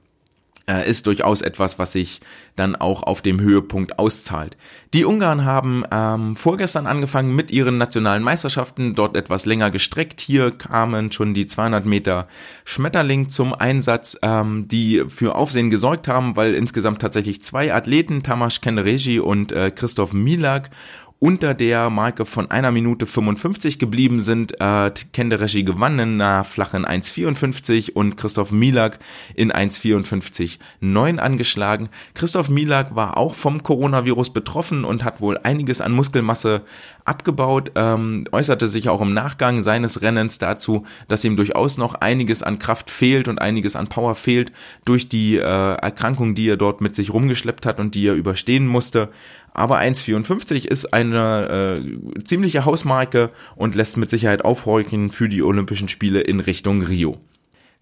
ist 0.66 1.06
durchaus 1.06 1.42
etwas, 1.42 1.78
was 1.78 1.92
sich 1.92 2.20
dann 2.56 2.74
auch 2.74 3.02
auf 3.02 3.22
dem 3.22 3.40
Höhepunkt 3.40 3.98
auszahlt. 3.98 4.56
Die 4.94 5.04
Ungarn 5.04 5.44
haben 5.44 5.84
ähm, 5.92 6.36
vorgestern 6.36 6.86
angefangen 6.86 7.36
mit 7.36 7.50
ihren 7.50 7.78
nationalen 7.78 8.22
Meisterschaften, 8.22 8.94
dort 8.94 9.16
etwas 9.16 9.46
länger 9.46 9.70
gestreckt. 9.70 10.20
Hier 10.20 10.50
kamen 10.50 11.12
schon 11.12 11.34
die 11.34 11.46
200 11.46 11.84
Meter 11.84 12.26
Schmetterling 12.64 13.28
zum 13.28 13.54
Einsatz, 13.54 14.18
ähm, 14.22 14.66
die 14.68 15.04
für 15.08 15.34
Aufsehen 15.36 15.70
gesorgt 15.70 16.08
haben, 16.08 16.34
weil 16.36 16.54
insgesamt 16.54 17.00
tatsächlich 17.00 17.42
zwei 17.42 17.72
Athleten, 17.72 18.22
Tamas 18.22 18.60
Kenregi 18.60 19.20
und 19.20 19.52
äh, 19.52 19.70
Christoph 19.70 20.12
Milak, 20.12 20.70
unter 21.18 21.54
der 21.54 21.88
Marke 21.88 22.26
von 22.26 22.50
einer 22.50 22.70
Minute 22.70 23.06
55 23.06 23.78
geblieben 23.78 24.20
sind. 24.20 24.60
Äh, 24.60 24.92
Kendereshi 25.12 25.62
gewann 25.62 25.98
in 25.98 26.20
einer 26.20 26.44
flachen 26.44 26.84
1,54 26.84 27.92
und 27.92 28.16
Christoph 28.16 28.52
Milak 28.52 28.98
in 29.34 29.50
1,54,9 29.50 31.18
angeschlagen. 31.18 31.88
Christoph 32.14 32.50
Milak 32.50 32.94
war 32.94 33.16
auch 33.16 33.34
vom 33.34 33.62
Coronavirus 33.62 34.30
betroffen 34.34 34.84
und 34.84 35.04
hat 35.04 35.22
wohl 35.22 35.38
einiges 35.38 35.80
an 35.80 35.92
Muskelmasse 35.92 36.62
abgebaut, 37.06 37.72
ähm, 37.76 38.24
äußerte 38.32 38.68
sich 38.68 38.88
auch 38.90 39.00
im 39.00 39.14
Nachgang 39.14 39.62
seines 39.62 40.02
Rennens 40.02 40.38
dazu, 40.38 40.84
dass 41.08 41.24
ihm 41.24 41.36
durchaus 41.36 41.78
noch 41.78 41.94
einiges 41.94 42.42
an 42.42 42.58
Kraft 42.58 42.90
fehlt 42.90 43.28
und 43.28 43.40
einiges 43.40 43.74
an 43.74 43.88
Power 43.88 44.16
fehlt 44.16 44.52
durch 44.84 45.08
die 45.08 45.36
äh, 45.36 45.40
Erkrankung, 45.40 46.34
die 46.34 46.48
er 46.48 46.56
dort 46.56 46.82
mit 46.82 46.94
sich 46.94 47.12
rumgeschleppt 47.12 47.64
hat 47.64 47.80
und 47.80 47.94
die 47.94 48.06
er 48.06 48.14
überstehen 48.14 48.66
musste. 48.66 49.08
Aber 49.56 49.78
1,54 49.80 50.66
ist 50.66 50.92
eine 50.92 51.80
äh, 51.82 52.22
ziemliche 52.24 52.66
Hausmarke 52.66 53.30
und 53.54 53.74
lässt 53.74 53.96
mit 53.96 54.10
Sicherheit 54.10 54.44
aufhorchen 54.44 55.10
für 55.10 55.30
die 55.30 55.42
Olympischen 55.42 55.88
Spiele 55.88 56.20
in 56.20 56.40
Richtung 56.40 56.82
Rio. 56.82 57.16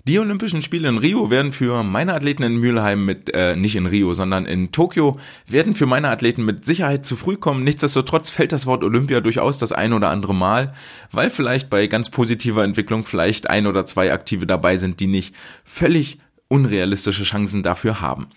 Die 0.04 0.20
Olympischen 0.20 0.62
Spiele 0.62 0.86
in 0.86 0.98
Rio 0.98 1.30
werden 1.30 1.50
für 1.50 1.82
meine 1.82 2.14
Athleten 2.14 2.44
in 2.44 2.58
Mülheim 2.58 3.04
mit, 3.04 3.34
äh, 3.34 3.56
nicht 3.56 3.74
in 3.74 3.86
Rio, 3.86 4.14
sondern 4.14 4.46
in 4.46 4.70
Tokio, 4.70 5.18
werden 5.48 5.74
für 5.74 5.86
meine 5.86 6.10
Athleten 6.10 6.44
mit 6.44 6.64
Sicherheit 6.64 7.04
zu 7.04 7.16
früh 7.16 7.36
kommen. 7.36 7.64
Nichtsdestotrotz 7.64 8.30
fällt 8.30 8.52
das 8.52 8.66
Wort 8.66 8.84
Olympia 8.84 9.20
durchaus 9.20 9.58
das 9.58 9.72
ein 9.72 9.92
oder 9.92 10.10
andere 10.10 10.34
Mal, 10.34 10.74
weil 11.10 11.28
vielleicht 11.28 11.70
bei 11.70 11.88
ganz 11.88 12.08
positiver 12.08 12.62
Entwicklung 12.62 13.04
vielleicht 13.04 13.50
ein 13.50 13.66
oder 13.66 13.84
zwei 13.84 14.12
Aktive 14.12 14.46
dabei 14.46 14.76
sind, 14.76 15.00
die 15.00 15.08
nicht 15.08 15.34
völlig 15.64 16.18
unrealistische 16.46 17.24
Chancen 17.24 17.64
dafür 17.64 18.00
haben. 18.00 18.28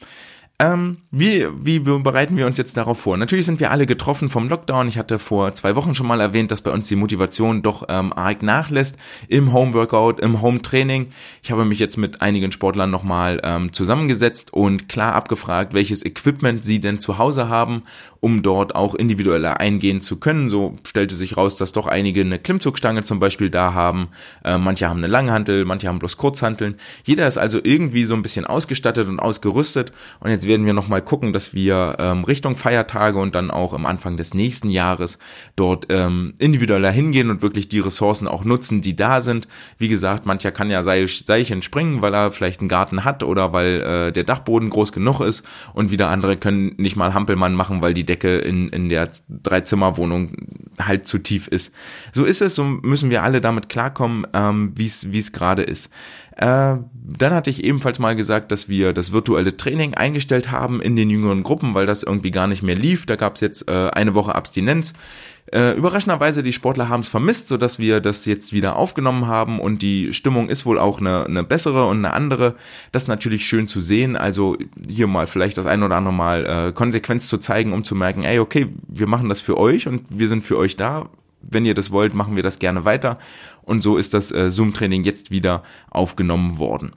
Ähm, 0.60 0.98
wie, 1.12 1.46
wie 1.62 1.78
bereiten 1.78 2.36
wir 2.36 2.48
uns 2.48 2.58
jetzt 2.58 2.78
darauf 2.78 3.00
vor? 3.00 3.16
Natürlich 3.16 3.46
sind 3.46 3.60
wir 3.60 3.70
alle 3.70 3.86
getroffen 3.86 4.32
vom 4.32 4.50
Lockdown. 4.50 4.88
Ich 4.88 4.98
hatte 4.98 5.20
vor 5.20 5.54
zwei 5.54 5.76
Wochen 5.76 5.94
schon 5.94 6.08
mal 6.08 6.20
erwähnt, 6.20 6.50
dass 6.50 6.64
bei 6.64 6.72
uns 6.72 6.88
die 6.88 6.96
Motivation 6.96 7.62
doch 7.62 7.84
ähm, 7.90 8.12
arg 8.12 8.42
nachlässt 8.42 8.98
im 9.28 9.54
Homeworkout, 9.54 10.14
im 10.20 10.42
Home-Training. 10.42 11.10
Ich 11.44 11.52
habe 11.52 11.64
mich 11.64 11.78
jetzt 11.78 11.98
mit 11.98 12.24
einigen 12.24 12.52
Sportlern 12.52 12.90
nochmal 12.90 13.40
ähm, 13.44 13.72
zusammengesetzt 13.72 14.52
und 14.52 14.90
klar 14.90 15.14
abgefragt, 15.14 15.76
welches 15.76 16.04
Equipment 16.04 16.66
sie 16.66 16.82
denn 16.82 17.00
zu 17.00 17.20
Hause 17.20 17.50
haben 17.50 17.84
um 18.20 18.42
dort 18.42 18.76
auch 18.76 18.96
individueller 18.96 19.60
eingehen 19.60 20.02
zu 20.02 20.18
können. 20.18 20.50
So 20.50 20.78
stellte 20.86 21.16
sich 21.16 21.38
raus, 21.38 21.58
dass 21.58 21.72
doch 21.72 21.88
einige 21.88 22.22
eine 22.22 22.40
Klimmzugstange 22.40 23.04
zum 23.04 23.20
Beispiel 23.20 23.50
da 23.50 23.74
haben. 23.74 24.10
Äh, 24.44 24.58
manche 24.58 24.90
haben 24.90 24.98
eine 24.98 25.08
Langhantel, 25.08 25.66
manche 25.66 25.88
haben 25.88 26.00
bloß 26.00 26.18
Kurzhanteln. 26.18 26.76
Jeder 27.04 27.28
ist 27.28 27.38
also 27.38 27.60
irgendwie 27.64 28.06
so 28.06 28.16
ein 28.16 28.22
bisschen 28.22 28.46
ausgestattet 28.46 29.08
und 29.08 29.20
ausgerüstet. 29.20 29.92
Und 30.20 30.32
jetzt 30.32 30.48
werden 30.48 30.66
wir 30.66 30.74
nochmal 30.74 31.02
gucken, 31.02 31.34
dass 31.34 31.54
wir 31.54 31.96
ähm, 32.00 32.24
Richtung 32.24 32.58
Feiertage 32.58 33.20
und 33.20 33.36
dann 33.36 33.52
auch 33.52 33.74
am 33.74 33.86
Anfang 33.86 34.18
des 34.18 34.34
nächsten 34.34 34.70
Jahres 34.70 35.20
dort 35.56 35.86
ähm, 35.90 36.34
individueller 36.40 36.92
hingehen 36.92 37.30
und 37.30 37.42
wirklich 37.42 37.70
die 37.70 37.80
Ressourcen 37.80 38.28
auch 38.28 38.44
nutzen, 38.44 38.82
die 38.82 38.96
da 38.96 39.22
sind. 39.22 39.48
Wie 39.78 39.88
gesagt, 39.88 40.26
mancher 40.26 40.52
kann 40.52 40.70
ja 40.70 40.84
Seil, 40.84 41.08
Seilchen 41.08 41.62
springen, 41.62 42.02
weil 42.02 42.14
er 42.14 42.32
vielleicht 42.32 42.62
einen 42.62 42.70
Garten 42.70 43.04
hat 43.04 43.24
oder 43.24 43.54
weil 43.54 43.82
äh, 43.82 44.12
der 44.12 44.24
Dachboden 44.24 44.70
groß 44.70 44.92
genug 44.92 45.22
ist. 45.22 45.46
Und 45.74 45.92
wieder 45.92 46.10
andere 46.10 46.38
können 46.38 46.74
nicht 46.78 46.96
mal 46.96 47.14
Hampelmann 47.14 47.54
machen, 47.54 47.82
weil 47.82 47.94
die 47.94 48.07
Decke 48.08 48.40
in, 48.40 48.70
in 48.70 48.90
der 48.90 49.10
Dreizimmerwohnung 49.30 50.32
halt 50.80 51.08
zu 51.08 51.20
tief 51.20 51.48
ist. 51.48 51.74
So 52.12 52.26
ist 52.26 52.42
es, 52.42 52.56
so 52.56 52.64
müssen 52.64 53.10
wir 53.10 53.24
alle 53.24 53.42
damit 53.42 53.70
klarkommen, 53.70 54.26
ähm, 54.34 54.74
wie 54.76 54.86
es 54.86 55.32
gerade 55.32 55.64
ist. 55.64 55.92
Äh, 56.38 56.77
dann 56.94 57.34
hatte 57.34 57.50
ich 57.50 57.63
ebenfalls 57.63 58.00
mal 58.00 58.15
gesagt, 58.15 58.51
dass 58.51 58.70
wir 58.70 58.94
das 58.94 59.12
virtuelle 59.12 59.58
Training 59.58 59.96
eingestellt 59.96 60.51
haben 60.51 60.82
in 60.82 60.96
den 60.96 61.10
jüngeren 61.10 61.41
Gruppen, 61.41 61.74
weil 61.74 61.88
das 61.88 62.03
irgendwie 62.03 62.32
gar 62.32 62.48
nicht 62.48 62.62
mehr 62.62 62.75
lief. 62.75 63.06
Da 63.06 63.15
gab 63.15 63.36
es 63.36 63.41
jetzt 63.41 63.67
äh, 63.67 63.89
eine 63.89 64.13
Woche 64.13 64.36
Abstinenz. 64.36 64.94
Äh, 65.51 65.72
überraschenderweise, 65.77 66.44
die 66.44 66.53
Sportler 66.53 66.89
haben 66.89 67.00
es 67.00 67.08
vermisst, 67.08 67.48
sodass 67.48 67.79
wir 67.79 68.01
das 68.01 68.25
jetzt 68.25 68.51
wieder 68.53 68.75
aufgenommen 68.75 69.27
haben 69.27 69.60
und 69.60 69.82
die 69.82 70.12
Stimmung 70.12 70.50
ist 70.50 70.65
wohl 70.65 70.77
auch 70.77 71.00
eine, 71.00 71.25
eine 71.25 71.44
bessere 71.44 71.86
und 71.86 72.00
eine 72.00 72.13
andere. 72.13 72.56
Das 72.91 73.03
ist 73.03 73.08
natürlich 73.08 73.48
schön 73.48 73.67
zu 73.67 73.79
sehen. 73.79 74.15
Also 74.15 74.58
hier 74.88 75.08
mal 75.08 75.25
vielleicht 75.25 75.58
das 75.58 75.65
ein 75.65 75.82
oder 75.82 75.96
andere 75.96 76.13
Mal 76.13 76.46
äh, 76.46 76.72
Konsequenz 76.74 77.29
zu 77.29 77.38
zeigen, 77.38 77.72
um 77.74 77.84
zu 77.86 77.96
merken, 77.96 78.24
ey, 78.24 78.39
okay, 78.39 78.67
wir 78.89 79.08
machen 79.08 79.29
das 79.29 79.39
für 79.39 79.58
euch 79.58 79.88
und 79.88 80.06
wir 80.10 80.27
sind 80.27 80.44
für 80.44 80.58
euch 80.58 80.75
da. 80.75 81.10
Wenn 81.41 81.65
ihr 81.65 81.74
das 81.74 81.91
wollt, 81.91 82.13
machen 82.13 82.36
wir 82.36 82.44
das 82.44 82.60
gerne 82.60 82.84
weiter. 82.84 83.17
Und 83.68 83.84
so 83.84 83.98
ist 83.98 84.14
das 84.14 84.32
äh, 84.32 84.50
Zoom-Training 84.50 85.04
jetzt 85.04 85.30
wieder 85.30 85.62
aufgenommen 85.92 86.58
worden. 86.58 86.94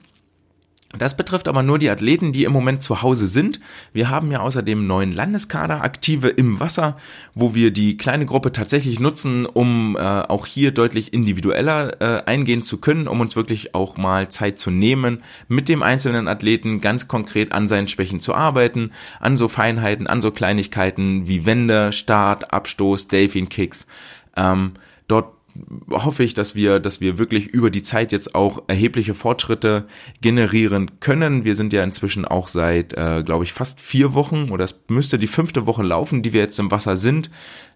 Das 0.97 1.15
betrifft 1.15 1.47
aber 1.49 1.63
nur 1.63 1.79
die 1.79 1.89
Athleten, 1.89 2.31
die 2.31 2.45
im 2.45 2.53
Moment 2.53 2.81
zu 2.81 3.01
Hause 3.01 3.27
sind. 3.27 3.59
Wir 3.91 4.09
haben 4.09 4.31
ja 4.31 4.39
außerdem 4.39 4.87
neuen 4.87 5.11
Landeskader 5.11 5.83
aktive 5.83 6.29
im 6.29 6.59
Wasser, 6.59 6.97
wo 7.33 7.53
wir 7.53 7.71
die 7.71 7.97
kleine 7.97 8.25
Gruppe 8.25 8.53
tatsächlich 8.53 8.99
nutzen, 8.99 9.45
um 9.45 9.97
äh, 9.97 9.99
auch 9.99 10.45
hier 10.45 10.71
deutlich 10.71 11.13
individueller 11.13 12.01
äh, 12.01 12.23
eingehen 12.25 12.63
zu 12.63 12.77
können, 12.77 13.07
um 13.07 13.19
uns 13.19 13.35
wirklich 13.35 13.75
auch 13.75 13.97
mal 13.97 14.29
Zeit 14.29 14.57
zu 14.57 14.71
nehmen, 14.71 15.23
mit 15.49 15.67
dem 15.67 15.83
einzelnen 15.83 16.29
Athleten 16.29 16.79
ganz 16.79 17.07
konkret 17.09 17.51
an 17.51 17.67
seinen 17.67 17.89
Schwächen 17.89 18.21
zu 18.21 18.33
arbeiten, 18.33 18.91
an 19.19 19.35
so 19.35 19.49
Feinheiten, 19.49 20.07
an 20.07 20.21
so 20.21 20.31
Kleinigkeiten 20.31 21.27
wie 21.27 21.45
Wende, 21.45 21.91
Start, 21.91 22.53
Abstoß, 22.53 23.07
Delfin 23.07 23.49
Kicks. 23.49 23.87
Ähm, 24.35 24.73
dort 25.07 25.40
hoffe 25.89 26.23
ich, 26.23 26.33
dass 26.33 26.55
wir, 26.55 26.79
dass 26.79 27.01
wir 27.01 27.17
wirklich 27.17 27.47
über 27.47 27.69
die 27.69 27.83
Zeit 27.83 28.11
jetzt 28.11 28.35
auch 28.35 28.63
erhebliche 28.67 29.13
Fortschritte 29.13 29.85
generieren 30.21 30.99
können. 30.99 31.45
Wir 31.45 31.55
sind 31.55 31.73
ja 31.73 31.83
inzwischen 31.83 32.25
auch 32.25 32.47
seit, 32.47 32.93
äh, 32.93 33.23
glaube 33.23 33.43
ich, 33.43 33.53
fast 33.53 33.81
vier 33.81 34.13
Wochen 34.13 34.49
oder 34.51 34.65
es 34.65 34.83
müsste 34.87 35.17
die 35.17 35.27
fünfte 35.27 35.65
Woche 35.65 35.83
laufen, 35.83 36.21
die 36.21 36.33
wir 36.33 36.41
jetzt 36.41 36.59
im 36.59 36.71
Wasser 36.71 36.95
sind, 36.95 37.29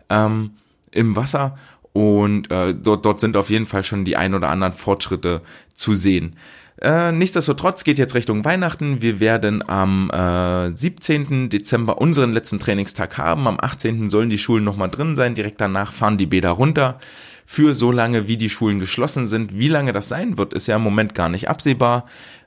ähm, 0.09 0.51
im 0.91 1.15
Wasser. 1.15 1.57
Und 1.93 2.51
äh, 2.51 2.73
dort, 2.75 3.05
dort 3.05 3.21
sind 3.21 3.37
auf 3.37 3.49
jeden 3.49 3.67
Fall 3.67 3.83
schon 3.83 4.03
die 4.03 4.17
ein 4.17 4.33
oder 4.33 4.49
anderen 4.49 4.73
Fortschritte 4.73 5.41
zu 5.73 5.95
sehen. 5.95 6.35
Äh, 6.81 7.13
nichtsdestotrotz 7.13 7.85
geht 7.85 7.97
jetzt 7.97 8.15
Richtung 8.15 8.43
Weihnachten. 8.43 9.01
Wir 9.01 9.21
werden 9.21 9.67
am 9.67 10.09
äh, 10.11 10.75
17. 10.75 11.49
Dezember 11.49 12.01
unseren 12.01 12.33
letzten 12.33 12.59
Trainingstag 12.59 13.17
haben. 13.17 13.47
Am 13.47 13.59
18. 13.59 14.09
sollen 14.09 14.29
die 14.29 14.37
Schulen 14.37 14.65
nochmal 14.65 14.89
drin 14.89 15.15
sein. 15.15 15.35
Direkt 15.35 15.61
danach 15.61 15.93
fahren 15.93 16.17
die 16.17 16.25
Bäder 16.25 16.49
runter 16.49 16.99
für 17.45 17.73
so 17.73 17.91
lange, 17.91 18.27
wie 18.27 18.37
die 18.37 18.49
Schulen 18.49 18.79
geschlossen 18.79 19.25
sind. 19.25 19.57
Wie 19.57 19.67
lange 19.67 19.93
das 19.93 20.09
sein 20.09 20.37
wird, 20.37 20.53
ist 20.53 20.67
ja 20.67 20.75
im 20.75 20.81
Moment 20.81 21.15
gar 21.15 21.29
nicht 21.29 21.49
absehbar. 21.49 22.05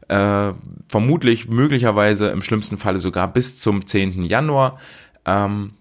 Äh, 0.08 0.52
vermutlich, 0.88 1.48
möglicherweise 1.48 2.28
im 2.28 2.42
schlimmsten 2.42 2.78
Falle 2.78 2.98
sogar 2.98 3.32
bis 3.32 3.58
zum 3.58 3.86
10. 3.86 4.22
Januar. 4.22 4.78
Ähm, 5.24 5.72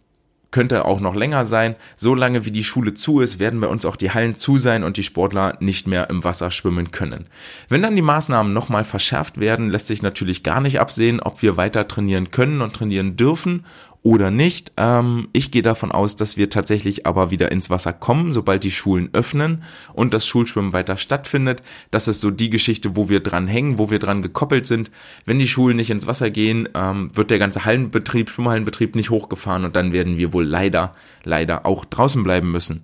könnte 0.52 0.86
auch 0.86 1.00
noch 1.00 1.16
länger 1.16 1.46
sein. 1.46 1.76
So 1.98 2.16
lange 2.16 2.46
wie 2.46 2.52
die 2.52 2.64
Schule 2.64 2.94
zu 2.94 3.20
ist, 3.20 3.40
werden 3.40 3.60
bei 3.60 3.68
uns 3.68 3.86
auch 3.86 3.96
die 3.96 4.12
Hallen 4.12 4.38
zu 4.38 4.58
sein 4.58 4.84
und 4.84 4.98
die 4.98 5.04
Sportler 5.04 5.58
nicht 5.60 5.88
mehr 5.88 6.10
im 6.10 6.24
Wasser 6.24 6.52
schwimmen 6.52 6.92
können. 6.92 7.28
Wenn 7.70 7.82
dann 7.82 7.96
die 7.96 8.02
Maßnahmen 8.02 8.54
nochmal 8.54 8.86
verschärft 8.86 9.40
werden, 9.40 9.70
lässt 9.70 9.88
sich 9.88 10.02
natürlich 10.02 10.44
gar 10.44 10.62
nicht 10.62 10.80
absehen, 10.80 11.20
ob 11.20 11.42
wir 11.42 11.58
weiter 11.58 11.88
trainieren 11.88 12.32
können 12.32 12.62
und 12.62 12.74
trainieren 12.74 13.18
dürfen 13.18 13.66
oder 14.04 14.32
nicht. 14.32 14.72
Ähm, 14.78 15.28
ich 15.34 15.52
gehe 15.52 15.62
davon 15.62 15.92
aus, 15.92 16.16
dass 16.16 16.38
wir 16.38 16.50
tatsächlich 16.50 17.06
aber 17.06 17.32
wieder 17.32 17.52
ins 17.52 17.70
Wasser 17.70 17.94
kommen, 17.94 18.32
sobald 18.32 18.64
die 18.64 18.72
Schulen 18.72 19.10
öffnen 19.14 19.64
und 19.94 20.14
das 20.14 20.26
Schulschwimmen 20.26 20.74
weiter 20.74 20.98
stattfindet. 20.98 21.62
Das 21.92 22.08
ist 22.08 22.22
so 22.22 22.32
die 22.32 22.50
Geschichte, 22.50 22.96
wo 22.96 23.10
wir 23.10 23.20
dran 23.20 23.48
hängen, 23.48 23.78
wo 23.78 23.90
wir 23.90 24.00
dran 24.00 24.22
gekoppelt 24.22 24.66
sind. 24.66 24.92
Wenn 25.26 25.40
die 25.40 25.48
Schulen 25.48 25.78
nicht 25.78 25.90
ins 25.90 26.08
Wasser 26.08 26.30
gehen, 26.30 26.70
ähm, 26.74 27.12
wird 27.14 27.32
der 27.32 27.40
ganze 27.40 27.66
Hallenbetrieb, 27.66 28.30
Schwimmhallenbetrieb 28.30 28.96
nicht 28.96 29.10
hochgefahren 29.10 29.66
und 29.66 29.76
dann 29.76 29.92
werden 29.92 30.18
wir 30.18 30.34
wohl 30.34 30.46
leider, 30.46 30.94
leider 31.24 31.66
auch 31.66 31.86
draußen 31.86 32.24
bleiben 32.24 32.52
müssen. 32.52 32.84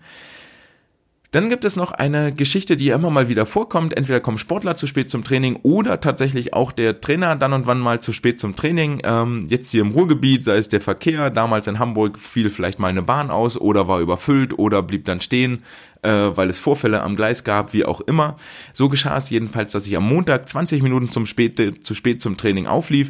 Dann 1.33 1.49
gibt 1.49 1.65
es 1.65 1.75
noch 1.75 1.91
eine 1.91 2.31
Geschichte, 2.31 2.77
die 2.77 2.89
immer 2.89 3.09
mal 3.09 3.27
wieder 3.27 3.47
vorkommt. 3.47 3.97
Entweder 3.97 4.19
kommen 4.19 4.37
Sportler 4.37 4.75
zu 4.75 4.85
spät 4.85 5.09
zum 5.09 5.23
Training 5.23 5.59
oder 5.63 5.99
tatsächlich 5.99 6.53
auch 6.53 6.71
der 6.71 7.01
Trainer 7.01 7.35
dann 7.35 7.53
und 7.53 7.65
wann 7.65 7.79
mal 7.79 7.99
zu 7.99 8.13
spät 8.13 8.39
zum 8.39 8.55
Training. 8.55 9.01
Ähm, 9.03 9.47
jetzt 9.49 9.71
hier 9.71 9.81
im 9.81 9.89
Ruhrgebiet, 9.89 10.43
sei 10.43 10.57
es 10.57 10.69
der 10.69 10.79
Verkehr, 10.79 11.31
damals 11.31 11.65
in 11.65 11.79
Hamburg 11.79 12.19
fiel 12.19 12.51
vielleicht 12.51 12.77
mal 12.77 12.89
eine 12.89 13.01
Bahn 13.01 13.31
aus 13.31 13.59
oder 13.59 13.87
war 13.87 13.99
überfüllt 13.99 14.59
oder 14.59 14.83
blieb 14.83 15.05
dann 15.05 15.21
stehen, 15.21 15.63
äh, 16.03 16.11
weil 16.11 16.51
es 16.51 16.59
Vorfälle 16.59 17.01
am 17.01 17.15
Gleis 17.15 17.43
gab, 17.43 17.73
wie 17.73 17.83
auch 17.83 18.01
immer. 18.01 18.35
So 18.71 18.87
geschah 18.87 19.17
es 19.17 19.31
jedenfalls, 19.31 19.71
dass 19.71 19.87
ich 19.87 19.97
am 19.97 20.07
Montag 20.07 20.47
20 20.47 20.83
Minuten 20.83 21.09
zum 21.09 21.25
spät, 21.25 21.83
zu 21.83 21.95
spät 21.95 22.21
zum 22.21 22.37
Training 22.37 22.67
auflief. 22.67 23.09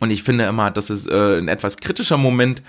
Und 0.00 0.10
ich 0.10 0.22
finde 0.22 0.44
immer, 0.44 0.70
das 0.70 0.90
ist 0.90 1.08
äh, 1.08 1.38
ein 1.38 1.48
etwas 1.48 1.76
kritischer 1.76 2.18
Moment, 2.18 2.60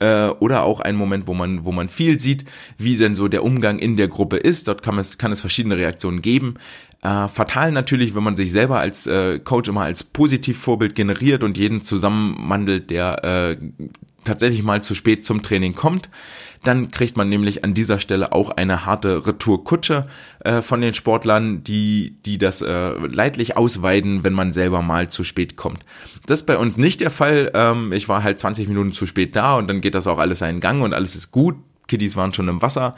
äh, 0.00 0.28
oder 0.28 0.64
auch 0.64 0.80
ein 0.80 0.96
Moment, 0.96 1.26
wo 1.26 1.34
man, 1.34 1.64
wo 1.64 1.72
man 1.72 1.88
viel 1.88 2.18
sieht, 2.18 2.44
wie 2.78 2.96
denn 2.96 3.14
so 3.14 3.28
der 3.28 3.44
Umgang 3.44 3.78
in 3.78 3.96
der 3.96 4.08
Gruppe 4.08 4.36
ist. 4.36 4.68
Dort 4.68 4.82
kann 4.82 4.98
es, 4.98 5.18
kann 5.18 5.32
es 5.32 5.40
verschiedene 5.40 5.76
Reaktionen 5.76 6.22
geben. 6.22 6.54
Äh, 7.02 7.28
fatal 7.28 7.72
natürlich, 7.72 8.14
wenn 8.14 8.22
man 8.22 8.36
sich 8.36 8.52
selber 8.52 8.78
als 8.78 9.06
äh, 9.06 9.38
Coach 9.38 9.68
immer 9.68 9.82
als 9.82 10.04
Positivvorbild 10.04 10.94
generiert 10.94 11.42
und 11.42 11.56
jeden 11.56 11.80
zusammenmandelt, 11.80 12.90
der 12.90 13.24
äh, 13.24 13.56
tatsächlich 14.24 14.62
mal 14.62 14.82
zu 14.82 14.94
spät 14.94 15.24
zum 15.24 15.42
Training 15.42 15.74
kommt 15.74 16.10
dann 16.62 16.90
kriegt 16.90 17.16
man 17.16 17.28
nämlich 17.28 17.64
an 17.64 17.72
dieser 17.74 18.00
Stelle 18.00 18.32
auch 18.32 18.50
eine 18.50 18.84
harte 18.84 19.26
Retourkutsche 19.26 20.06
äh, 20.40 20.60
von 20.60 20.80
den 20.80 20.92
Sportlern, 20.92 21.64
die, 21.64 22.16
die 22.26 22.36
das 22.36 22.60
äh, 22.60 22.90
leidlich 22.90 23.56
ausweiden, 23.56 24.24
wenn 24.24 24.34
man 24.34 24.52
selber 24.52 24.82
mal 24.82 25.08
zu 25.08 25.24
spät 25.24 25.56
kommt. 25.56 25.80
Das 26.26 26.40
ist 26.40 26.46
bei 26.46 26.58
uns 26.58 26.76
nicht 26.76 27.00
der 27.00 27.10
Fall. 27.10 27.50
Ähm, 27.54 27.92
ich 27.92 28.08
war 28.08 28.22
halt 28.22 28.38
20 28.38 28.68
Minuten 28.68 28.92
zu 28.92 29.06
spät 29.06 29.34
da 29.36 29.56
und 29.56 29.68
dann 29.68 29.80
geht 29.80 29.94
das 29.94 30.06
auch 30.06 30.18
alles 30.18 30.40
seinen 30.40 30.60
Gang 30.60 30.82
und 30.82 30.92
alles 30.92 31.14
ist 31.16 31.30
gut. 31.30 31.56
Kiddies 31.88 32.16
waren 32.16 32.32
schon 32.32 32.48
im 32.48 32.62
Wasser. 32.62 32.92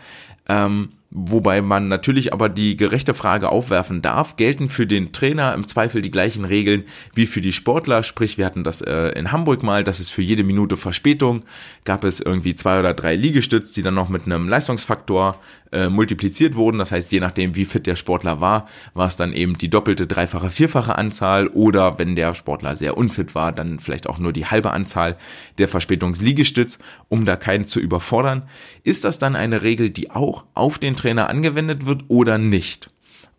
Ähm, 0.49 0.91
Wobei 1.15 1.61
man 1.61 1.89
natürlich 1.89 2.33
aber 2.33 2.49
die 2.49 2.75
gerechte 2.75 3.13
Frage 3.13 3.51
aufwerfen 3.51 4.01
darf, 4.01 4.37
gelten 4.37 4.71
für 4.71 4.87
den 4.87 5.13
Trainer 5.13 5.53
im 5.53 5.69
Zweifel 5.69 6.01
die 6.01 6.11
gleichen 6.11 6.47
Regeln 6.47 6.85
wie 7.15 7.27
für 7.27 7.43
die 7.43 7.53
Sportler. 7.53 8.03
Sprich, 8.03 8.39
wir 8.39 8.47
hatten 8.47 8.65
das 8.65 8.81
äh, 8.81 9.09
in 9.09 9.31
Hamburg 9.31 9.63
mal, 9.63 9.85
dass 9.85 10.01
es 10.01 10.09
für 10.09 10.23
jede 10.23 10.43
Minute 10.43 10.79
Verspätung 10.79 11.45
gab 11.85 12.05
es 12.05 12.21
irgendwie 12.21 12.55
zwei 12.55 12.79
oder 12.79 12.95
drei 12.95 13.15
Liegestütz, 13.15 13.73
die 13.73 13.83
dann 13.83 13.93
noch 13.93 14.09
mit 14.09 14.25
einem 14.25 14.49
Leistungsfaktor 14.49 15.37
äh, 15.73 15.89
multipliziert 15.89 16.55
wurden. 16.55 16.79
Das 16.79 16.93
heißt, 16.93 17.13
je 17.13 17.21
nachdem, 17.21 17.57
wie 17.57 17.65
fit 17.65 17.87
der 17.87 17.97
Sportler 17.97 18.41
war, 18.41 18.69
war 18.95 19.09
es 19.09 19.17
dann 19.17 19.33
eben 19.33 19.59
die 19.59 19.71
doppelte, 19.71 20.07
dreifache, 20.07 20.51
vierfache 20.51 20.97
Anzahl 20.97 21.49
oder 21.49 21.99
wenn 21.99 22.15
der 22.15 22.35
Sportler 22.35 22.77
sehr 22.77 22.97
unfit 22.97 23.35
war, 23.35 23.53
dann 23.53 23.81
vielleicht 23.81 24.07
auch 24.07 24.19
nur 24.19 24.33
die 24.33 24.47
halbe 24.47 24.71
Anzahl 24.71 25.17
der 25.59 25.69
Verspätungsliegestütz, 25.69 26.79
um 27.09 27.25
da 27.25 27.37
keinen 27.37 27.65
zu 27.65 27.81
überfordern. 27.81 28.43
Ist 28.85 29.05
das 29.05 29.19
dann 29.19 29.35
eine 29.35 29.63
Regel, 29.63 29.91
die 29.91 30.11
auch 30.11 30.45
auf 30.55 30.79
den 30.79 30.95
Trainer 31.03 31.29
angewendet 31.29 31.85
wird 31.85 32.05
oder 32.09 32.39
nicht? 32.39 32.91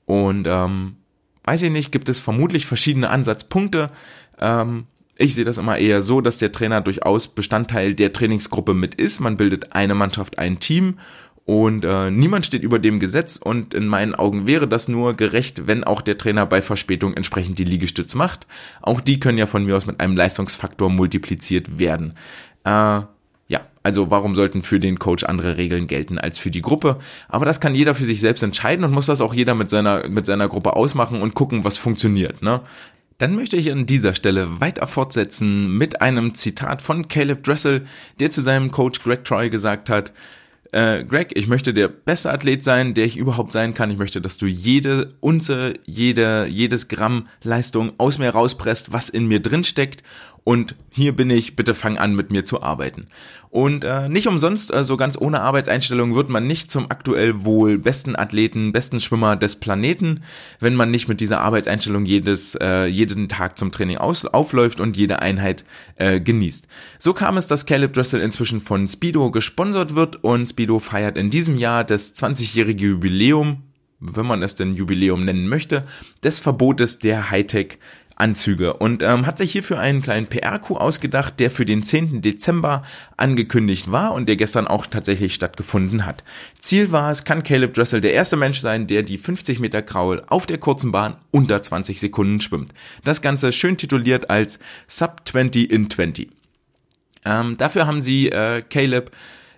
Und 0.05 0.47
ähm, 0.47 0.97
weiß 1.45 1.61
ich 1.63 1.71
nicht, 1.71 1.91
gibt 1.91 2.09
es 2.09 2.19
vermutlich 2.19 2.65
verschiedene 2.65 3.09
Ansatzpunkte. 3.09 3.89
Ähm, 4.39 4.85
ich 5.17 5.35
sehe 5.35 5.45
das 5.45 5.57
immer 5.57 5.77
eher 5.77 6.01
so, 6.01 6.21
dass 6.21 6.39
der 6.39 6.51
Trainer 6.51 6.81
durchaus 6.81 7.27
Bestandteil 7.27 7.93
der 7.93 8.13
Trainingsgruppe 8.13 8.73
mit 8.73 8.95
ist. 8.95 9.19
Man 9.19 9.37
bildet 9.37 9.73
eine 9.73 9.95
Mannschaft, 9.95 10.39
ein 10.39 10.59
Team 10.59 10.99
und 11.45 11.83
äh, 11.83 12.09
niemand 12.09 12.45
steht 12.45 12.63
über 12.63 12.79
dem 12.79 12.99
Gesetz 12.99 13.37
und 13.37 13.73
in 13.73 13.87
meinen 13.87 14.15
Augen 14.15 14.47
wäre 14.47 14.67
das 14.67 14.87
nur 14.87 15.13
gerecht, 15.13 15.67
wenn 15.67 15.83
auch 15.83 16.01
der 16.01 16.17
Trainer 16.17 16.45
bei 16.45 16.61
Verspätung 16.61 17.13
entsprechend 17.13 17.59
die 17.59 17.65
Liegestütz 17.65 18.15
macht. 18.15 18.47
Auch 18.81 19.01
die 19.01 19.19
können 19.19 19.37
ja 19.37 19.45
von 19.45 19.65
mir 19.65 19.75
aus 19.75 19.85
mit 19.85 19.99
einem 19.99 20.15
Leistungsfaktor 20.15 20.89
multipliziert 20.89 21.77
werden. 21.77 22.15
Äh, 22.63 23.01
also 23.83 24.09
warum 24.09 24.33
sollten 24.33 24.63
für 24.63 24.79
den 24.79 24.97
Coach 24.97 25.25
andere 25.25 25.57
Regeln 25.57 25.87
gelten 25.87 26.17
als 26.17 26.37
für 26.39 26.49
die 26.49 26.61
Gruppe? 26.61 26.97
Aber 27.27 27.45
das 27.45 27.59
kann 27.59 27.75
jeder 27.75 27.93
für 27.95 28.05
sich 28.05 28.21
selbst 28.21 28.41
entscheiden 28.41 28.85
und 28.85 28.91
muss 28.91 29.07
das 29.07 29.21
auch 29.21 29.33
jeder 29.33 29.55
mit 29.55 29.69
seiner, 29.69 30.07
mit 30.07 30.25
seiner 30.25 30.47
Gruppe 30.47 30.75
ausmachen 30.75 31.21
und 31.21 31.33
gucken, 31.35 31.65
was 31.65 31.77
funktioniert. 31.77 32.41
Ne? 32.41 32.61
Dann 33.17 33.35
möchte 33.35 33.57
ich 33.57 33.71
an 33.71 33.85
dieser 33.85 34.15
Stelle 34.15 34.59
weiter 34.61 34.87
fortsetzen 34.87 35.77
mit 35.77 36.01
einem 36.01 36.33
Zitat 36.33 36.81
von 36.81 37.07
Caleb 37.09 37.43
Dressel, 37.43 37.85
der 38.19 38.31
zu 38.31 38.41
seinem 38.41 38.71
Coach 38.71 39.03
Greg 39.03 39.25
Troy 39.25 39.49
gesagt 39.49 39.89
hat, 39.89 40.13
äh, 40.73 41.03
Greg, 41.03 41.37
ich 41.37 41.47
möchte 41.47 41.71
der 41.71 41.87
beste 41.87 42.31
Athlet 42.31 42.63
sein, 42.63 42.95
der 42.95 43.05
ich 43.05 43.15
überhaupt 43.15 43.51
sein 43.51 43.75
kann. 43.75 43.91
Ich 43.91 43.97
möchte, 43.97 44.21
dass 44.21 44.39
du 44.39 44.47
jede 44.47 45.13
Unze, 45.19 45.75
jede, 45.85 46.47
jedes 46.47 46.87
Gramm 46.87 47.27
Leistung 47.43 47.93
aus 47.99 48.17
mir 48.17 48.31
rauspresst, 48.31 48.91
was 48.91 49.07
in 49.07 49.27
mir 49.27 49.39
drin 49.39 49.63
steckt 49.63 50.01
und 50.43 50.75
hier 50.89 51.15
bin 51.15 51.29
ich, 51.29 51.55
bitte 51.55 51.73
fang 51.73 51.97
an 51.97 52.15
mit 52.15 52.29
mir 52.29 52.43
zu 52.43 52.61
arbeiten. 52.61 53.07
Und 53.49 53.83
äh, 53.83 54.09
nicht 54.09 54.27
umsonst, 54.27 54.73
also 54.73 54.97
ganz 54.97 55.15
ohne 55.17 55.41
Arbeitseinstellung 55.41 56.15
wird 56.15 56.27
man 56.27 56.47
nicht 56.47 56.71
zum 56.71 56.89
aktuell 56.89 57.45
wohl 57.45 57.77
besten 57.77 58.15
Athleten, 58.15 58.71
besten 58.71 58.99
Schwimmer 58.99 59.35
des 59.35 59.57
Planeten, 59.57 60.23
wenn 60.59 60.75
man 60.75 60.91
nicht 60.91 61.07
mit 61.07 61.21
dieser 61.21 61.39
Arbeitseinstellung 61.41 62.05
jedes, 62.05 62.55
äh, 62.55 62.85
jeden 62.85 63.29
Tag 63.29 63.57
zum 63.57 63.71
Training 63.71 63.97
aus, 63.97 64.25
aufläuft 64.25 64.81
und 64.81 64.97
jede 64.97 65.21
Einheit 65.21 65.63
äh, 65.95 66.19
genießt. 66.19 66.67
So 66.99 67.13
kam 67.13 67.37
es, 67.37 67.47
dass 67.47 67.65
Caleb 67.65 67.93
Dressel 67.93 68.21
inzwischen 68.21 68.59
von 68.59 68.87
Speedo 68.87 69.31
gesponsert 69.31 69.95
wird 69.95 70.23
und 70.23 70.47
Speedo 70.47 70.79
feiert 70.79 71.17
in 71.17 71.29
diesem 71.29 71.57
Jahr 71.57 71.83
das 71.83 72.15
20-jährige 72.15 72.87
Jubiläum 72.87 73.63
wenn 74.03 74.25
man 74.25 74.43
es 74.43 74.55
denn 74.55 74.75
Jubiläum 74.75 75.23
nennen 75.23 75.47
möchte, 75.47 75.85
des 76.23 76.39
Verbotes 76.39 76.99
der 76.99 77.31
Hightech 77.31 77.77
Anzüge 78.15 78.73
und 78.73 79.01
ähm, 79.01 79.25
hat 79.25 79.37
sich 79.37 79.51
hierfür 79.51 79.79
einen 79.79 80.01
kleinen 80.01 80.27
PR-Coup 80.27 80.77
ausgedacht, 80.77 81.39
der 81.39 81.49
für 81.49 81.65
den 81.65 81.83
10. 81.83 82.21
Dezember 82.21 82.83
angekündigt 83.17 83.91
war 83.91 84.13
und 84.13 84.27
der 84.27 84.35
gestern 84.35 84.67
auch 84.67 84.85
tatsächlich 84.85 85.33
stattgefunden 85.33 86.05
hat. 86.05 86.23
Ziel 86.59 86.91
war 86.91 87.11
es, 87.11 87.25
kann 87.25 87.43
Caleb 87.43 87.73
Dressel 87.73 88.01
der 88.01 88.13
erste 88.13 88.37
Mensch 88.37 88.59
sein, 88.59 88.87
der 88.87 89.03
die 89.03 89.17
50 89.17 89.59
Meter 89.59 89.81
Kraul 89.81 90.21
auf 90.27 90.45
der 90.45 90.57
kurzen 90.57 90.91
Bahn 90.91 91.15
unter 91.31 91.61
20 91.61 91.99
Sekunden 91.99 92.39
schwimmt. 92.41 92.71
Das 93.03 93.21
Ganze 93.21 93.51
schön 93.51 93.77
tituliert 93.77 94.29
als 94.29 94.59
Sub 94.87 95.21
20 95.25 95.71
in 95.71 95.89
20. 95.89 96.29
Ähm, 97.25 97.57
dafür 97.57 97.87
haben 97.87 97.99
sie 97.99 98.29
äh, 98.29 98.61
Caleb 98.61 99.11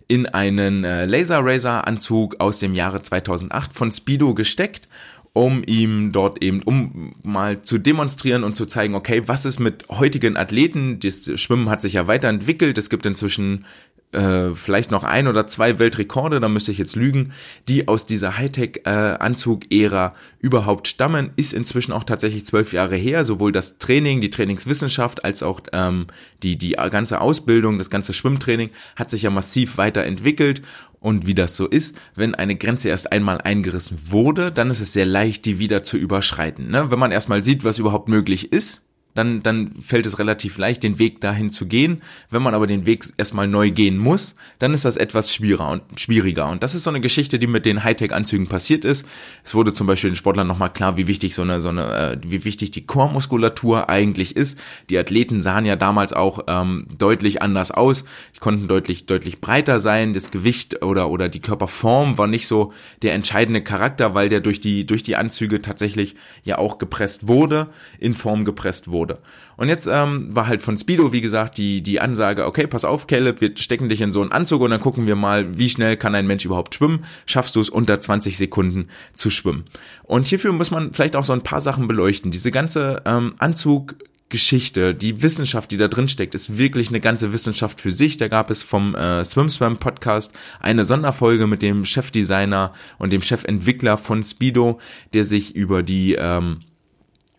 in 0.07 0.27
einen 0.27 0.83
äh, 0.83 1.05
Laser 1.05 1.39
Racer 1.43 1.87
Anzug 1.87 2.39
aus 2.39 2.59
dem 2.59 2.75
Jahre 2.75 3.01
2008 3.01 3.73
von 3.73 3.91
Speedo 3.91 4.33
gesteckt 4.33 4.87
um 5.35 5.63
ihm 5.67 6.13
dort 6.13 6.41
eben, 6.41 6.61
um 6.63 7.13
mal 7.21 7.61
zu 7.61 7.77
demonstrieren 7.77 8.45
und 8.45 8.55
zu 8.55 8.65
zeigen, 8.65 8.95
okay, 8.95 9.23
was 9.25 9.43
ist 9.43 9.59
mit 9.59 9.83
heutigen 9.89 10.37
Athleten? 10.37 11.01
Das 11.01 11.29
Schwimmen 11.41 11.69
hat 11.69 11.81
sich 11.81 11.93
ja 11.93 12.07
weiterentwickelt. 12.07 12.77
Es 12.77 12.89
gibt 12.89 13.05
inzwischen 13.05 13.65
äh, 14.13 14.51
vielleicht 14.55 14.91
noch 14.91 15.03
ein 15.03 15.27
oder 15.27 15.45
zwei 15.45 15.77
Weltrekorde, 15.77 16.39
da 16.39 16.47
müsste 16.47 16.71
ich 16.71 16.77
jetzt 16.77 16.95
lügen, 16.95 17.33
die 17.67 17.89
aus 17.89 18.05
dieser 18.05 18.37
Hightech-Anzug-Ära 18.37 20.15
überhaupt 20.39 20.87
stammen, 20.87 21.31
ist 21.35 21.53
inzwischen 21.53 21.91
auch 21.91 22.05
tatsächlich 22.05 22.45
zwölf 22.45 22.71
Jahre 22.71 22.95
her. 22.95 23.25
Sowohl 23.25 23.51
das 23.51 23.77
Training, 23.77 24.21
die 24.21 24.29
Trainingswissenschaft 24.29 25.25
als 25.25 25.43
auch 25.43 25.59
ähm, 25.73 26.07
die, 26.43 26.57
die 26.57 26.77
ganze 26.91 27.19
Ausbildung, 27.19 27.77
das 27.77 27.89
ganze 27.89 28.13
Schwimmtraining 28.13 28.69
hat 28.95 29.09
sich 29.09 29.23
ja 29.23 29.31
massiv 29.31 29.77
weiterentwickelt 29.77 30.61
und 31.05 31.27
wie 31.27 31.35
das 31.35 31.55
so 31.55 31.67
ist, 31.67 31.95
wenn 32.15 32.33
eine 32.33 32.55
Grenze 32.55 32.89
erst 32.89 33.11
einmal 33.11 33.39
eingerissen 33.39 33.99
wurde, 34.09 34.51
dann 34.51 34.71
ist 34.71 34.81
es 34.81 34.91
sehr 34.91 35.05
leicht, 35.05 35.45
die 35.45 35.59
wieder 35.59 35.83
zu 35.83 35.97
überschreiten. 35.97 36.71
Ne? 36.71 36.89
Wenn 36.89 36.97
man 36.97 37.11
erstmal 37.11 37.43
sieht, 37.43 37.63
was 37.63 37.77
überhaupt 37.77 38.09
möglich 38.09 38.51
ist, 38.51 38.81
dann, 39.15 39.41
dann 39.41 39.71
fällt 39.81 40.05
es 40.05 40.19
relativ 40.19 40.57
leicht, 40.57 40.83
den 40.83 40.99
Weg 40.99 41.21
dahin 41.21 41.49
zu 41.49 41.65
gehen. 41.65 42.01
Wenn 42.29 42.43
man 42.43 42.53
aber 42.53 42.67
den 42.67 42.85
Weg 42.85 43.05
erstmal 43.17 43.47
neu 43.47 43.71
gehen 43.71 43.97
muss, 43.97 44.35
dann 44.59 44.73
ist 44.73 44.85
das 44.85 44.97
etwas 44.97 45.33
schwieriger 45.33 45.69
und 45.69 45.81
schwieriger. 45.99 46.49
Und 46.49 46.61
das 46.61 46.75
ist 46.75 46.83
so 46.83 46.89
eine 46.89 46.99
Geschichte, 46.99 47.39
die 47.39 47.47
mit 47.47 47.65
den 47.65 47.83
Hightech-Anzügen 47.83 48.47
passiert 48.47 48.83
ist. 48.83 49.07
Es 49.43 49.55
wurde 49.55 49.73
zum 49.73 49.87
Beispiel 49.87 50.11
den 50.11 50.17
Sportlern 50.17 50.47
nochmal 50.47 50.71
klar, 50.71 50.97
wie 50.97 51.07
wichtig 51.07 51.33
so 51.33 51.43
eine, 51.43 51.61
so 51.61 51.69
eine, 51.69 51.95
äh, 51.95 52.17
wie 52.27 52.43
wichtig 52.43 52.71
die 52.71 52.85
Chormuskulatur 52.85 53.89
eigentlich 53.89 54.35
ist. 54.35 54.59
Die 54.89 54.97
Athleten 54.97 55.41
sahen 55.41 55.65
ja 55.65 55.77
damals 55.77 56.11
auch 56.11 56.43
ähm, 56.47 56.87
deutlich 56.97 57.41
anders 57.41 57.71
aus. 57.71 58.03
Die 58.35 58.39
konnten 58.39 58.67
deutlich, 58.67 59.05
deutlich 59.05 59.39
breiter 59.39 59.79
sein. 59.79 60.13
Das 60.13 60.29
Gewicht 60.29 60.83
oder, 60.83 61.09
oder 61.09 61.29
die 61.29 61.39
Körperform 61.39 62.17
war 62.17 62.27
nicht 62.27 62.47
so 62.49 62.73
der 63.01 63.13
entscheidende 63.13 63.63
Charakter, 63.63 64.13
weil 64.13 64.27
der 64.27 64.41
durch 64.41 64.59
die, 64.59 64.85
durch 64.85 65.03
die 65.03 65.15
Anzüge 65.15 65.61
tatsächlich 65.61 66.15
ja 66.43 66.57
auch 66.57 66.79
gepresst 66.79 67.29
wurde, 67.29 67.67
in 67.97 68.13
Form 68.13 68.43
gepresst 68.43 68.89
wurde 68.89 69.04
wurde. 69.05 69.19
Und 69.57 69.69
jetzt 69.69 69.87
ähm, 69.87 70.35
war 70.35 70.47
halt 70.47 70.61
von 70.61 70.77
Speedo, 70.77 71.13
wie 71.13 71.21
gesagt, 71.21 71.57
die, 71.57 71.81
die 71.81 72.01
Ansage, 72.01 72.45
okay, 72.45 72.67
pass 72.67 72.83
auf, 72.83 73.07
Caleb, 73.07 73.39
wir 73.41 73.55
stecken 73.55 73.89
dich 73.89 74.01
in 74.01 74.11
so 74.11 74.21
einen 74.21 74.31
Anzug 74.31 74.61
und 74.61 74.71
dann 74.71 74.81
gucken 74.81 75.07
wir 75.07 75.15
mal, 75.15 75.57
wie 75.57 75.69
schnell 75.69 75.95
kann 75.95 76.15
ein 76.15 76.27
Mensch 76.27 76.45
überhaupt 76.45 76.75
schwimmen. 76.75 77.05
Schaffst 77.25 77.55
du 77.55 77.61
es 77.61 77.69
unter 77.69 77.99
20 78.01 78.37
Sekunden 78.37 78.89
zu 79.15 79.29
schwimmen? 79.29 79.65
Und 80.03 80.27
hierfür 80.27 80.51
muss 80.51 80.71
man 80.71 80.93
vielleicht 80.93 81.15
auch 81.15 81.23
so 81.23 81.33
ein 81.33 81.43
paar 81.43 81.61
Sachen 81.61 81.87
beleuchten. 81.87 82.31
Diese 82.31 82.51
ganze 82.51 83.01
ähm, 83.05 83.35
Anzug 83.37 83.95
Geschichte, 84.27 84.95
die 84.95 85.21
Wissenschaft, 85.21 85.69
die 85.69 85.77
da 85.77 85.87
drin 85.87 86.09
steckt, 86.09 86.33
ist 86.33 86.57
wirklich 86.57 86.89
eine 86.89 86.99
ganze 86.99 87.31
Wissenschaft 87.31 87.79
für 87.79 87.91
sich. 87.91 88.17
Da 88.17 88.27
gab 88.27 88.49
es 88.49 88.63
vom 88.63 88.95
äh, 88.95 89.23
Swim 89.23 89.49
Swam 89.49 89.77
Podcast 89.77 90.33
eine 90.59 90.83
Sonderfolge 90.83 91.45
mit 91.45 91.61
dem 91.61 91.85
Chefdesigner 91.85 92.73
und 92.97 93.13
dem 93.13 93.21
Chefentwickler 93.21 93.99
von 93.99 94.23
Speedo, 94.23 94.79
der 95.13 95.25
sich 95.25 95.55
über 95.55 95.83
die 95.83 96.15
ähm, 96.15 96.61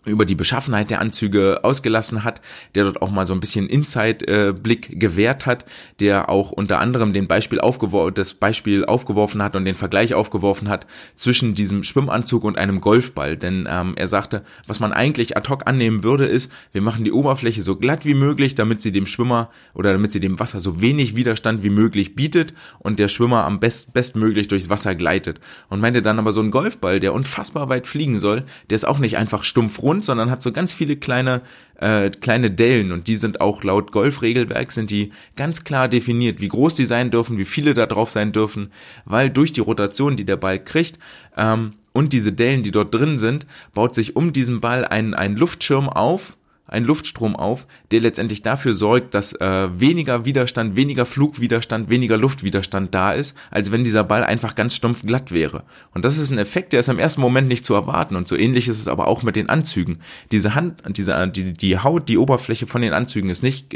über 0.06 0.24
die 0.24 0.34
Beschaffenheit 0.34 0.90
der 0.90 1.00
Anzüge 1.00 1.60
ausgelassen 1.62 2.24
hat, 2.24 2.40
der 2.74 2.84
dort 2.84 3.02
auch 3.02 3.10
mal 3.10 3.26
so 3.26 3.34
ein 3.34 3.40
bisschen 3.40 3.68
Inside-Blick 3.68 4.98
gewährt 4.98 5.46
hat, 5.46 5.64
der 6.00 6.30
auch 6.30 6.52
unter 6.52 6.78
anderem 6.78 7.12
den 7.12 7.26
Beispiel 7.26 7.60
aufgeworfen, 7.60 8.14
das 8.14 8.34
Beispiel 8.34 8.84
aufgeworfen 8.84 9.42
hat 9.42 9.56
und 9.56 9.64
den 9.64 9.74
Vergleich 9.74 10.14
aufgeworfen 10.14 10.68
hat 10.68 10.86
zwischen 11.16 11.54
diesem 11.54 11.82
Schwimmanzug 11.82 12.44
und 12.44 12.56
einem 12.56 12.80
Golfball. 12.80 13.36
Denn 13.36 13.68
ähm, 13.70 13.94
er 13.96 14.08
sagte, 14.08 14.42
was 14.66 14.80
man 14.80 14.92
eigentlich 14.92 15.36
ad 15.36 15.48
hoc 15.48 15.66
annehmen 15.66 16.04
würde, 16.04 16.26
ist, 16.26 16.52
wir 16.72 16.82
machen 16.82 17.04
die 17.04 17.12
Oberfläche 17.12 17.62
so 17.62 17.76
glatt 17.76 18.04
wie 18.04 18.14
möglich, 18.14 18.54
damit 18.54 18.80
sie 18.80 18.92
dem 18.92 19.06
Schwimmer 19.06 19.50
oder 19.74 19.92
damit 19.92 20.12
sie 20.12 20.20
dem 20.20 20.38
Wasser 20.38 20.60
so 20.60 20.80
wenig 20.80 21.16
Widerstand 21.16 21.62
wie 21.62 21.70
möglich 21.70 22.14
bietet 22.14 22.54
und 22.78 22.98
der 22.98 23.08
Schwimmer 23.08 23.44
am 23.44 23.58
best 23.58 23.92
bestmöglich 23.92 24.48
durchs 24.48 24.70
Wasser 24.70 24.94
gleitet. 24.94 25.40
Und 25.68 25.80
meinte 25.80 26.02
dann 26.02 26.18
aber 26.18 26.32
so 26.32 26.40
ein 26.40 26.50
Golfball, 26.50 27.00
der 27.00 27.12
unfassbar 27.12 27.68
weit 27.68 27.86
fliegen 27.86 28.20
soll, 28.20 28.44
der 28.70 28.76
ist 28.76 28.86
auch 28.86 28.98
nicht 28.98 29.16
einfach 29.16 29.42
stumpf 29.42 29.82
rund, 29.96 30.04
sondern 30.04 30.30
hat 30.30 30.42
so 30.42 30.52
ganz 30.52 30.72
viele 30.72 30.96
kleine 30.96 31.42
äh, 31.80 32.10
kleine 32.10 32.50
Dellen. 32.50 32.92
Und 32.92 33.08
die 33.08 33.16
sind 33.16 33.40
auch 33.40 33.62
laut 33.62 33.92
Golfregelwerk 33.92 34.72
sind 34.72 34.90
die 34.90 35.12
ganz 35.36 35.64
klar 35.64 35.88
definiert, 35.88 36.40
wie 36.40 36.48
groß 36.48 36.74
die 36.74 36.84
sein 36.84 37.10
dürfen, 37.10 37.38
wie 37.38 37.44
viele 37.44 37.74
da 37.74 37.86
drauf 37.86 38.12
sein 38.12 38.32
dürfen, 38.32 38.70
weil 39.04 39.30
durch 39.30 39.52
die 39.52 39.60
Rotation, 39.60 40.16
die 40.16 40.24
der 40.24 40.36
Ball 40.36 40.62
kriegt 40.62 40.98
ähm, 41.36 41.74
und 41.92 42.12
diese 42.12 42.32
Dellen, 42.32 42.62
die 42.62 42.70
dort 42.70 42.94
drin 42.94 43.18
sind, 43.18 43.46
baut 43.74 43.94
sich 43.94 44.16
um 44.16 44.32
diesen 44.32 44.60
Ball 44.60 44.84
ein, 44.84 45.14
ein 45.14 45.36
Luftschirm 45.36 45.88
auf 45.88 46.36
ein 46.66 46.84
Luftstrom 46.84 47.36
auf, 47.36 47.66
der 47.90 48.00
letztendlich 48.00 48.42
dafür 48.42 48.74
sorgt, 48.74 49.14
dass 49.14 49.32
äh, 49.34 49.68
weniger 49.78 50.24
Widerstand, 50.24 50.76
weniger 50.76 51.06
Flugwiderstand, 51.06 51.90
weniger 51.90 52.16
Luftwiderstand 52.16 52.94
da 52.94 53.12
ist, 53.12 53.36
als 53.50 53.70
wenn 53.72 53.84
dieser 53.84 54.04
Ball 54.04 54.24
einfach 54.24 54.54
ganz 54.54 54.74
stumpf 54.74 55.04
glatt 55.06 55.30
wäre. 55.30 55.64
Und 55.94 56.04
das 56.04 56.18
ist 56.18 56.30
ein 56.30 56.38
Effekt, 56.38 56.72
der 56.72 56.80
ist 56.80 56.88
im 56.88 56.98
ersten 56.98 57.20
Moment 57.20 57.48
nicht 57.48 57.64
zu 57.64 57.74
erwarten. 57.74 58.16
Und 58.16 58.28
so 58.28 58.36
ähnlich 58.36 58.68
ist 58.68 58.80
es 58.80 58.88
aber 58.88 59.06
auch 59.08 59.22
mit 59.22 59.36
den 59.36 59.48
Anzügen. 59.48 60.00
Diese 60.32 60.54
Hand, 60.54 60.82
diese, 60.96 61.28
die, 61.28 61.52
die 61.52 61.78
Haut, 61.78 62.08
die 62.08 62.18
Oberfläche 62.18 62.66
von 62.66 62.82
den 62.82 62.92
Anzügen 62.92 63.30
ist 63.30 63.42
nicht 63.42 63.74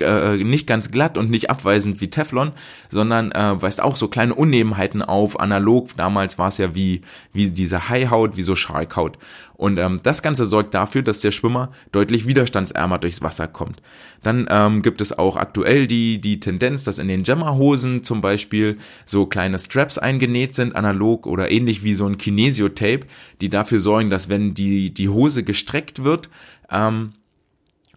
äh, 0.00 0.36
nicht 0.36 0.66
ganz 0.66 0.90
glatt 0.90 1.16
und 1.16 1.30
nicht 1.30 1.50
abweisend 1.50 2.00
wie 2.00 2.10
Teflon, 2.10 2.52
sondern 2.88 3.30
äh, 3.32 3.62
weist 3.62 3.80
auch 3.80 3.96
so 3.96 4.08
kleine 4.08 4.34
Unebenheiten 4.34 5.02
auf. 5.02 5.38
Analog, 5.38 5.90
damals 5.96 6.38
war 6.38 6.48
es 6.48 6.58
ja 6.58 6.74
wie, 6.74 7.02
wie 7.32 7.50
diese 7.50 7.88
Haihaut, 7.88 8.36
wie 8.36 8.42
so 8.42 8.56
Schalkhaut. 8.56 9.18
Und 9.56 9.78
ähm, 9.78 10.00
das 10.02 10.22
Ganze 10.22 10.46
sorgt 10.46 10.74
dafür, 10.74 11.02
dass 11.02 11.20
der 11.20 11.30
Schwimmer 11.30 11.68
deutlich 11.92 12.26
widerstandsärmer 12.26 12.98
durchs 12.98 13.22
Wasser 13.22 13.46
kommt. 13.46 13.82
Dann 14.22 14.48
ähm, 14.50 14.82
gibt 14.82 15.00
es 15.00 15.16
auch 15.16 15.36
aktuell 15.36 15.86
die, 15.86 16.20
die 16.20 16.40
Tendenz, 16.40 16.82
dass 16.82 16.98
in 16.98 17.06
den 17.06 17.22
Jammerhosen 17.22 18.02
zum 18.02 18.20
Beispiel 18.20 18.78
so 19.04 19.26
kleine 19.26 19.58
Straps 19.58 19.98
eingenäht 19.98 20.56
sind, 20.56 20.74
analog 20.74 21.26
oder 21.26 21.52
ähnlich 21.52 21.84
wie 21.84 21.94
so 21.94 22.06
ein 22.06 22.18
Kinesio-Tape, 22.18 23.06
die 23.40 23.48
dafür 23.48 23.78
sorgen, 23.78 24.10
dass 24.10 24.28
wenn 24.28 24.54
die, 24.54 24.92
die 24.92 25.08
Hose 25.08 25.44
gestreckt 25.44 26.02
wird, 26.02 26.28
ähm, 26.70 27.12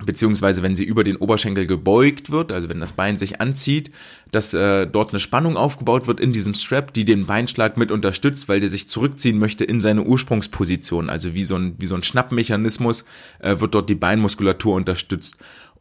beziehungsweise 0.06 0.64
wenn 0.64 0.76
sie 0.76 0.84
über 0.84 1.04
den 1.04 1.18
Oberschenkel 1.18 1.66
gebeugt 1.66 2.30
wird, 2.30 2.52
also 2.52 2.70
wenn 2.70 2.80
das 2.80 2.94
Bein 2.94 3.18
sich 3.18 3.42
anzieht, 3.42 3.92
dass 4.32 4.54
äh, 4.54 4.86
dort 4.86 5.12
eine 5.12 5.20
Spannung 5.20 5.58
aufgebaut 5.58 6.08
wird 6.08 6.20
in 6.20 6.34
diesem 6.34 6.54
Strap, 6.54 6.94
die 6.94 7.06
den 7.06 7.26
Beinschlag 7.26 7.78
mit 7.78 7.92
unterstützt, 7.92 8.50
weil 8.50 8.60
der 8.60 8.70
sich 8.70 8.90
zurückziehen 8.90 9.40
möchte 9.40 9.64
in 9.64 9.82
seine 9.82 10.04
Ursprungsposition. 10.04 11.10
Also 11.10 11.34
wie 11.34 11.44
so 11.44 11.56
ein, 11.56 11.76
wie 11.80 11.86
so 11.86 11.96
ein 11.96 12.04
Schnappmechanismus 12.04 13.06
äh, 13.40 13.60
wird 13.60 13.74
dort 13.74 13.90
die 13.90 13.96
Beinmuskulatur 13.96 14.76
unterstützt. 14.76 15.38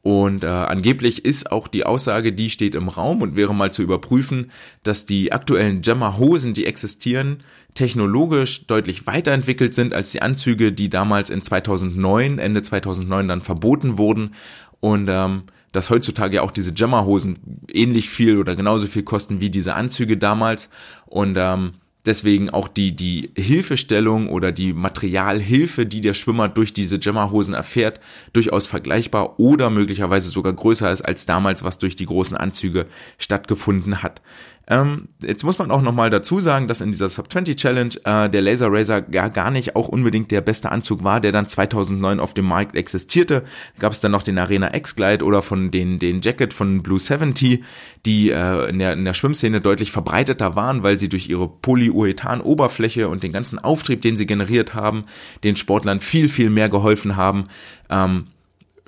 Und 0.07 0.45
äh, 0.45 0.47
angeblich 0.47 1.25
ist 1.25 1.51
auch 1.51 1.66
die 1.66 1.85
Aussage, 1.85 2.33
die 2.33 2.49
steht 2.49 2.77
im 2.77 2.88
Raum 2.88 3.23
und 3.23 3.35
wäre 3.35 3.53
mal 3.53 3.73
zu 3.73 3.83
überprüfen, 3.83 4.53
dass 4.85 5.05
die 5.05 5.33
aktuellen 5.33 5.83
Jammer-Hosen, 5.83 6.55
die 6.55 6.64
existieren, 6.64 7.42
technologisch 7.75 8.69
deutlich 8.69 9.09
weiterentwickelt 9.09 9.75
sind 9.75 9.92
als 9.92 10.12
die 10.12 10.23
Anzüge, 10.23 10.71
die 10.71 10.90
damals 10.90 11.29
in 11.29 11.42
2009, 11.42 12.38
Ende 12.38 12.62
2009 12.62 13.27
dann 13.27 13.42
verboten 13.42 13.99
wurden. 13.99 14.37
Und 14.79 15.09
ähm, 15.11 15.42
dass 15.73 15.90
heutzutage 15.90 16.40
auch 16.40 16.53
diese 16.53 16.73
Jammer-Hosen 16.73 17.66
ähnlich 17.69 18.09
viel 18.09 18.38
oder 18.38 18.55
genauso 18.55 18.87
viel 18.87 19.03
kosten 19.03 19.40
wie 19.40 19.51
diese 19.51 19.75
Anzüge 19.75 20.16
damals. 20.16 20.71
Und 21.07 21.37
ähm, 21.37 21.73
deswegen 22.07 22.51
auch 22.51 22.69
die, 22.69 22.95
die 22.95 23.31
Hilfestellung 23.37 24.29
oder 24.29 24.53
die 24.53 24.73
Materialhilfe, 24.73 25.87
die 25.87 26.01
der 26.01 26.14
Schwimmer 26.14 26.49
durch 26.49 26.73
diese 26.73 26.99
Jammerhosen 27.01 27.55
erfährt, 27.55 28.01
durchaus 28.33 28.66
vergleichbar 28.66 29.38
oder 29.38 29.71
möglicherweise 29.71 30.31
sogar 30.31 30.53
größer 30.53 30.90
ist 30.90 31.03
als 31.03 31.27
damals, 31.27 31.64
was 31.64 31.79
durch 31.79 31.97
die 31.97 32.07
großen 32.07 32.37
Anzüge 32.37 32.87
stattgefunden 33.19 34.03
hat. 34.03 34.23
Ähm, 34.68 35.09
jetzt 35.22 35.44
muss 35.44 35.59
man 35.59 35.70
auch 35.70 35.81
nochmal 35.81 36.11
dazu 36.11 36.40
sagen, 36.40 36.66
dass 36.66 36.81
in 36.81 36.90
dieser 36.90 37.09
Sub 37.09 37.31
20 37.31 37.57
Challenge 37.57 37.94
äh, 38.02 38.29
der 38.29 38.42
Laser 38.42 38.66
Razor 38.68 39.00
gar, 39.00 39.31
gar 39.31 39.52
nicht 39.52 39.76
auch 39.76 39.87
unbedingt 39.87 40.33
der 40.33 40.40
beste 40.40 40.72
Anzug 40.72 41.05
war, 41.05 41.20
der 41.20 41.31
dann 41.31 41.46
2009 41.46 42.18
auf 42.18 42.35
dem 42.35 42.46
Markt 42.46 42.74
existierte. 42.74 43.44
Gab 43.79 43.92
es 43.92 44.00
dann 44.00 44.11
noch 44.11 44.24
den 44.24 44.38
Arena 44.38 44.74
X 44.74 44.96
Glide 44.96 45.24
oder 45.24 45.42
von 45.42 45.70
den, 45.70 46.00
den 46.00 46.20
Jacket 46.20 46.52
von 46.52 46.83
Blue 46.83 46.98
70, 46.98 47.62
die 48.05 48.31
äh, 48.31 48.68
in, 48.68 48.81
der, 48.81 48.94
in 48.94 49.05
der 49.05 49.14
Schwimmszene 49.14 49.61
deutlich 49.61 49.92
verbreiteter 49.92 50.57
waren, 50.57 50.83
weil 50.83 50.98
sie 50.98 51.09
durch 51.09 51.29
ihre 51.29 51.46
Polyurethan-Oberfläche 51.46 53.09
und 53.09 53.22
den 53.22 53.33
ganzen 53.33 53.61
Auftrieb, 53.61 54.02
den 54.02 54.16
sie 54.16 54.26
generiert 54.26 54.74
haben, 54.74 55.05
den 55.44 55.55
Sportlern 55.55 56.00
viel, 56.00 56.29
viel 56.29 56.50
mehr 56.50 56.68
geholfen 56.68 57.14
haben, 57.14 57.44
ähm, 57.88 58.24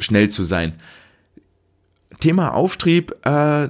schnell 0.00 0.28
zu 0.28 0.42
sein. 0.42 0.74
Thema 2.18 2.52
Auftrieb, 2.54 3.14
äh, 3.24 3.68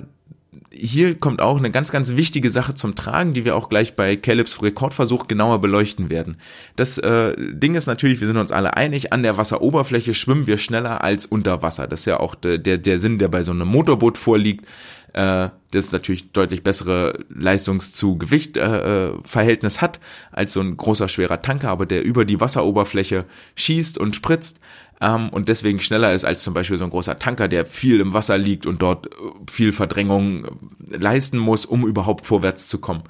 hier 0.80 1.18
kommt 1.18 1.40
auch 1.40 1.58
eine 1.58 1.70
ganz, 1.70 1.90
ganz 1.90 2.16
wichtige 2.16 2.50
Sache 2.50 2.74
zum 2.74 2.94
Tragen, 2.94 3.32
die 3.32 3.44
wir 3.44 3.56
auch 3.56 3.68
gleich 3.68 3.96
bei 3.96 4.16
Calebs 4.16 4.62
Rekordversuch 4.62 5.26
genauer 5.26 5.60
beleuchten 5.60 6.10
werden. 6.10 6.36
Das 6.76 6.98
äh, 6.98 7.34
Ding 7.36 7.74
ist 7.74 7.86
natürlich, 7.86 8.20
wir 8.20 8.28
sind 8.28 8.36
uns 8.36 8.52
alle 8.52 8.76
einig, 8.76 9.12
an 9.12 9.22
der 9.22 9.36
Wasseroberfläche 9.36 10.14
schwimmen 10.14 10.46
wir 10.46 10.58
schneller 10.58 11.02
als 11.02 11.26
unter 11.26 11.62
Wasser. 11.62 11.88
Das 11.88 12.00
ist 12.00 12.06
ja 12.06 12.20
auch 12.20 12.34
der, 12.34 12.58
der, 12.58 12.78
der 12.78 13.00
Sinn, 13.00 13.18
der 13.18 13.28
bei 13.28 13.42
so 13.42 13.52
einem 13.52 13.68
Motorboot 13.68 14.18
vorliegt. 14.18 14.66
Äh, 15.14 15.48
das 15.70 15.92
natürlich 15.92 16.32
deutlich 16.32 16.62
bessere 16.62 17.18
Leistungs 17.28 17.92
zu 17.92 18.16
Gewicht 18.16 18.56
äh, 18.56 19.08
äh, 19.08 19.12
Verhältnis 19.24 19.82
hat 19.82 20.00
als 20.32 20.52
so 20.52 20.60
ein 20.60 20.76
großer 20.76 21.08
schwerer 21.08 21.42
Tanker, 21.42 21.70
aber 21.70 21.86
der 21.86 22.04
über 22.04 22.24
die 22.24 22.40
Wasseroberfläche 22.40 23.24
schießt 23.54 23.98
und 23.98 24.16
spritzt 24.16 24.60
ähm, 25.00 25.28
und 25.30 25.48
deswegen 25.48 25.80
schneller 25.80 26.12
ist 26.12 26.24
als 26.24 26.42
zum 26.42 26.54
Beispiel 26.54 26.78
so 26.78 26.84
ein 26.84 26.90
großer 26.90 27.18
Tanker, 27.18 27.48
der 27.48 27.66
viel 27.66 28.00
im 28.00 28.12
Wasser 28.12 28.38
liegt 28.38 28.66
und 28.66 28.82
dort 28.82 29.06
äh, 29.06 29.10
viel 29.50 29.72
Verdrängung 29.72 30.44
äh, 30.90 30.96
leisten 30.96 31.38
muss, 31.38 31.66
um 31.66 31.86
überhaupt 31.86 32.26
vorwärts 32.26 32.68
zu 32.68 32.78
kommen. 32.78 33.02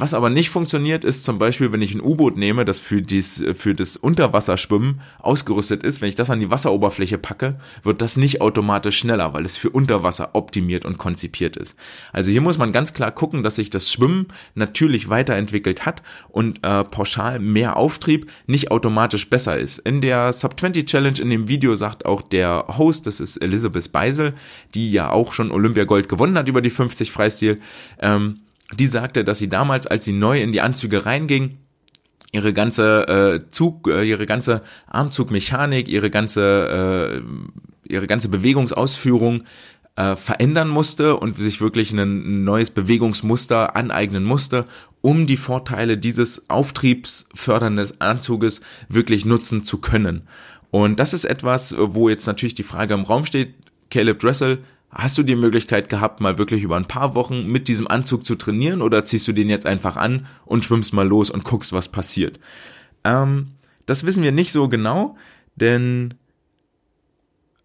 Was 0.00 0.14
aber 0.14 0.30
nicht 0.30 0.50
funktioniert, 0.50 1.02
ist 1.02 1.24
zum 1.24 1.40
Beispiel, 1.40 1.72
wenn 1.72 1.82
ich 1.82 1.92
ein 1.92 2.00
U-Boot 2.00 2.36
nehme, 2.36 2.64
das 2.64 2.78
für, 2.78 3.02
dies, 3.02 3.44
für 3.54 3.74
das 3.74 3.96
Unterwasserschwimmen 3.96 5.00
ausgerüstet 5.18 5.82
ist, 5.82 6.00
wenn 6.00 6.08
ich 6.08 6.14
das 6.14 6.30
an 6.30 6.38
die 6.38 6.52
Wasseroberfläche 6.52 7.18
packe, 7.18 7.58
wird 7.82 8.00
das 8.00 8.16
nicht 8.16 8.40
automatisch 8.40 8.96
schneller, 8.96 9.34
weil 9.34 9.44
es 9.44 9.56
für 9.56 9.70
Unterwasser 9.70 10.36
optimiert 10.36 10.84
und 10.84 10.98
konzipiert 10.98 11.56
ist. 11.56 11.74
Also 12.12 12.30
hier 12.30 12.42
muss 12.42 12.58
man 12.58 12.70
ganz 12.70 12.92
klar 12.94 13.10
gucken, 13.10 13.42
dass 13.42 13.56
sich 13.56 13.70
das 13.70 13.90
Schwimmen 13.90 14.28
natürlich 14.54 15.08
weiterentwickelt 15.08 15.84
hat 15.84 16.04
und 16.28 16.64
äh, 16.64 16.84
pauschal 16.84 17.40
mehr 17.40 17.76
Auftrieb 17.76 18.30
nicht 18.46 18.70
automatisch 18.70 19.28
besser 19.28 19.58
ist. 19.58 19.80
In 19.80 20.00
der 20.00 20.32
Sub-20 20.32 20.86
Challenge 20.86 21.18
in 21.18 21.30
dem 21.30 21.48
Video 21.48 21.74
sagt 21.74 22.06
auch 22.06 22.22
der 22.22 22.66
Host, 22.78 23.08
das 23.08 23.18
ist 23.18 23.38
Elizabeth 23.38 23.90
Beisel, 23.90 24.34
die 24.76 24.92
ja 24.92 25.10
auch 25.10 25.32
schon 25.32 25.50
Olympiagold 25.50 26.08
gewonnen 26.08 26.38
hat 26.38 26.46
über 26.46 26.62
die 26.62 26.70
50 26.70 27.10
Freistil, 27.10 27.60
ähm, 27.98 28.42
die 28.74 28.86
sagte, 28.86 29.24
dass 29.24 29.38
sie 29.38 29.48
damals, 29.48 29.86
als 29.86 30.04
sie 30.04 30.12
neu 30.12 30.40
in 30.42 30.52
die 30.52 30.60
Anzüge 30.60 31.06
reinging, 31.06 31.58
ihre 32.32 32.52
ganze 32.52 33.08
äh, 33.08 33.48
Zug, 33.48 33.88
äh, 33.88 34.04
ihre 34.04 34.26
ganze 34.26 34.62
Armzugmechanik, 34.86 35.88
ihre 35.88 36.10
ganze, 36.10 37.22
äh, 37.88 37.92
ihre 37.92 38.06
ganze 38.06 38.28
Bewegungsausführung 38.28 39.44
äh, 39.96 40.14
verändern 40.16 40.68
musste 40.68 41.16
und 41.16 41.36
sich 41.36 41.60
wirklich 41.60 41.92
ein 41.92 42.44
neues 42.44 42.70
Bewegungsmuster 42.70 43.74
aneignen 43.74 44.24
musste, 44.24 44.66
um 45.00 45.26
die 45.26 45.36
Vorteile 45.36 45.96
dieses 45.96 46.50
auftriebsfördernden 46.50 48.00
Anzuges 48.00 48.60
wirklich 48.88 49.24
nutzen 49.24 49.62
zu 49.62 49.78
können. 49.78 50.28
Und 50.70 51.00
das 51.00 51.14
ist 51.14 51.24
etwas, 51.24 51.74
wo 51.78 52.10
jetzt 52.10 52.26
natürlich 52.26 52.54
die 52.54 52.62
Frage 52.62 52.92
im 52.92 53.04
Raum 53.04 53.24
steht, 53.24 53.54
Caleb 53.90 54.18
Dressel 54.18 54.62
Hast 54.90 55.18
du 55.18 55.22
die 55.22 55.36
Möglichkeit 55.36 55.90
gehabt, 55.90 56.20
mal 56.20 56.38
wirklich 56.38 56.62
über 56.62 56.76
ein 56.76 56.88
paar 56.88 57.14
Wochen 57.14 57.46
mit 57.46 57.68
diesem 57.68 57.88
Anzug 57.88 58.24
zu 58.24 58.36
trainieren 58.36 58.80
oder 58.80 59.04
ziehst 59.04 59.28
du 59.28 59.32
den 59.32 59.50
jetzt 59.50 59.66
einfach 59.66 59.96
an 59.96 60.26
und 60.46 60.64
schwimmst 60.64 60.94
mal 60.94 61.06
los 61.06 61.30
und 61.30 61.44
guckst, 61.44 61.72
was 61.72 61.88
passiert? 61.88 62.40
Ähm, 63.04 63.48
das 63.84 64.04
wissen 64.04 64.22
wir 64.22 64.32
nicht 64.32 64.50
so 64.50 64.68
genau, 64.68 65.16
denn 65.56 66.14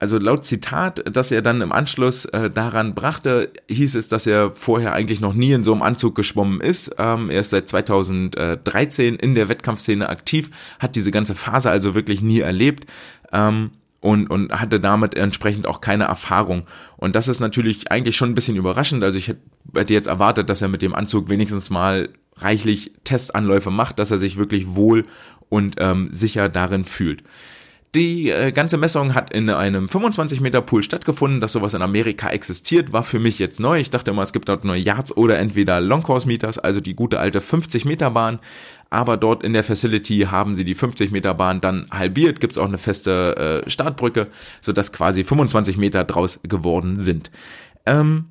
also 0.03 0.17
laut 0.17 0.43
Zitat, 0.43 1.01
das 1.15 1.31
er 1.31 1.41
dann 1.41 1.61
im 1.61 1.71
Anschluss 1.71 2.25
äh, 2.25 2.49
daran 2.49 2.93
brachte, 2.93 3.53
hieß 3.69 3.95
es, 3.95 4.09
dass 4.09 4.27
er 4.27 4.51
vorher 4.51 4.91
eigentlich 4.91 5.21
noch 5.21 5.33
nie 5.33 5.53
in 5.53 5.63
so 5.63 5.71
einem 5.71 5.81
Anzug 5.81 6.13
geschwommen 6.13 6.59
ist. 6.59 6.93
Ähm, 6.97 7.29
er 7.29 7.39
ist 7.39 7.51
seit 7.51 7.69
2013 7.69 9.15
in 9.15 9.33
der 9.33 9.47
Wettkampfszene 9.47 10.09
aktiv, 10.09 10.49
hat 10.79 10.97
diese 10.97 11.11
ganze 11.11 11.35
Phase 11.35 11.71
also 11.71 11.95
wirklich 11.95 12.21
nie 12.21 12.41
erlebt. 12.41 12.85
Ähm, 13.31 13.71
und, 14.03 14.29
und 14.29 14.51
hatte 14.51 14.79
damit 14.79 15.15
entsprechend 15.15 15.65
auch 15.65 15.79
keine 15.79 16.03
Erfahrung. 16.03 16.63
Und 16.97 17.15
das 17.15 17.29
ist 17.29 17.39
natürlich 17.39 17.89
eigentlich 17.89 18.17
schon 18.17 18.31
ein 18.31 18.35
bisschen 18.35 18.57
überraschend. 18.57 19.01
Also 19.03 19.17
ich 19.17 19.33
hätte 19.73 19.93
jetzt 19.93 20.07
erwartet, 20.07 20.49
dass 20.49 20.61
er 20.61 20.67
mit 20.67 20.81
dem 20.81 20.93
Anzug 20.93 21.29
wenigstens 21.29 21.69
mal 21.69 22.09
reichlich 22.35 22.91
Testanläufe 23.05 23.71
macht, 23.71 23.99
dass 23.99 24.11
er 24.11 24.19
sich 24.19 24.37
wirklich 24.37 24.75
wohl 24.75 25.05
und 25.47 25.75
ähm, 25.77 26.09
sicher 26.11 26.49
darin 26.49 26.83
fühlt. 26.83 27.23
Die 27.95 28.31
äh, 28.31 28.51
ganze 28.51 28.77
Messung 28.77 29.13
hat 29.13 29.31
in 29.31 29.49
einem 29.51 29.87
25 29.87 30.41
Meter 30.41 30.61
Pool 30.61 30.81
stattgefunden, 30.81 31.39
dass 31.39 31.51
sowas 31.51 31.75
in 31.75 31.83
Amerika 31.83 32.27
existiert, 32.29 32.91
war 32.91 33.03
für 33.03 33.19
mich 33.19 33.37
jetzt 33.37 33.59
neu. 33.59 33.79
Ich 33.79 33.91
dachte 33.91 34.11
immer, 34.11 34.23
es 34.23 34.33
gibt 34.33 34.49
dort 34.49 34.65
nur 34.65 34.75
Yards 34.75 35.15
oder 35.15 35.37
entweder 35.37 35.79
Long 35.79 36.01
Course 36.01 36.27
Meters, 36.27 36.57
also 36.57 36.79
die 36.79 36.95
gute 36.95 37.19
alte 37.19 37.39
50 37.39 37.85
Meter 37.85 38.09
Bahn. 38.09 38.39
Aber 38.93 39.17
dort 39.17 39.41
in 39.41 39.53
der 39.53 39.63
Facility 39.63 40.27
haben 40.29 40.53
sie 40.53 40.63
die 40.63 40.75
50 40.75 41.09
Meter 41.09 41.33
Bahn 41.33 41.61
dann 41.61 41.87
halbiert, 41.89 42.39
gibt 42.39 42.53
es 42.53 42.59
auch 42.59 42.67
eine 42.67 42.77
feste 42.77 43.63
äh, 43.65 43.67
Startbrücke, 43.67 44.27
sodass 44.61 44.93
quasi 44.93 45.23
25 45.23 45.77
Meter 45.77 46.03
draus 46.03 46.39
geworden 46.43 47.01
sind. 47.01 47.31
Ähm, 47.87 48.25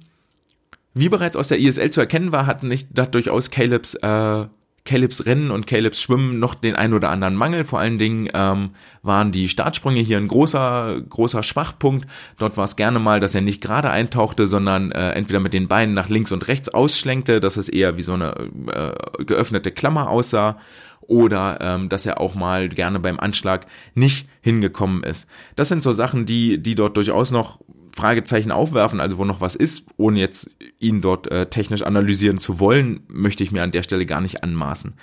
wie 0.94 1.08
bereits 1.08 1.36
aus 1.36 1.48
der 1.48 1.58
ISL 1.58 1.90
zu 1.90 2.00
erkennen 2.00 2.30
war, 2.30 2.46
hat 2.46 2.62
nicht 2.62 2.96
hat 2.96 3.12
durchaus 3.12 3.50
Calebs 3.50 3.96
äh, 3.96 4.44
Calebs 4.84 5.26
Rennen 5.26 5.50
und 5.52 5.66
Calebs 5.66 6.02
Schwimmen 6.02 6.40
noch 6.40 6.54
den 6.54 6.74
ein 6.74 6.92
oder 6.92 7.10
anderen 7.10 7.36
Mangel. 7.36 7.64
Vor 7.64 7.78
allen 7.78 7.98
Dingen 7.98 8.28
ähm, 8.34 8.70
waren 9.02 9.30
die 9.30 9.48
Startsprünge 9.48 10.00
hier 10.00 10.16
ein 10.16 10.26
großer, 10.26 11.00
großer 11.08 11.44
Schwachpunkt. 11.44 12.08
Dort 12.38 12.56
war 12.56 12.64
es 12.64 12.74
gerne 12.74 12.98
mal, 12.98 13.20
dass 13.20 13.34
er 13.34 13.42
nicht 13.42 13.62
gerade 13.62 13.90
eintauchte, 13.90 14.48
sondern 14.48 14.90
äh, 14.90 15.10
entweder 15.12 15.38
mit 15.38 15.54
den 15.54 15.68
Beinen 15.68 15.94
nach 15.94 16.08
links 16.08 16.32
und 16.32 16.48
rechts 16.48 16.68
ausschlenkte, 16.68 17.38
dass 17.38 17.56
es 17.56 17.68
eher 17.68 17.96
wie 17.96 18.02
so 18.02 18.14
eine 18.14 18.34
äh, 18.72 19.24
geöffnete 19.24 19.70
Klammer 19.70 20.10
aussah 20.10 20.58
oder 21.00 21.58
ähm, 21.60 21.88
dass 21.88 22.06
er 22.06 22.20
auch 22.20 22.34
mal 22.34 22.68
gerne 22.68 22.98
beim 22.98 23.20
Anschlag 23.20 23.66
nicht 23.94 24.28
hingekommen 24.40 25.04
ist. 25.04 25.28
Das 25.56 25.68
sind 25.68 25.82
so 25.82 25.92
Sachen, 25.92 26.26
die, 26.26 26.58
die 26.60 26.74
dort 26.74 26.96
durchaus 26.96 27.30
noch 27.30 27.60
Fragezeichen 27.94 28.50
aufwerfen, 28.50 29.00
also 29.00 29.18
wo 29.18 29.24
noch 29.24 29.40
was 29.40 29.54
ist, 29.54 29.86
ohne 29.96 30.20
jetzt 30.20 30.50
ihn 30.78 31.00
dort 31.00 31.30
äh, 31.30 31.46
technisch 31.46 31.82
analysieren 31.82 32.38
zu 32.38 32.58
wollen, 32.58 33.00
möchte 33.08 33.44
ich 33.44 33.52
mir 33.52 33.62
an 33.62 33.72
der 33.72 33.82
Stelle 33.82 34.06
gar 34.06 34.20
nicht 34.20 34.42
anmaßen. 34.42 34.94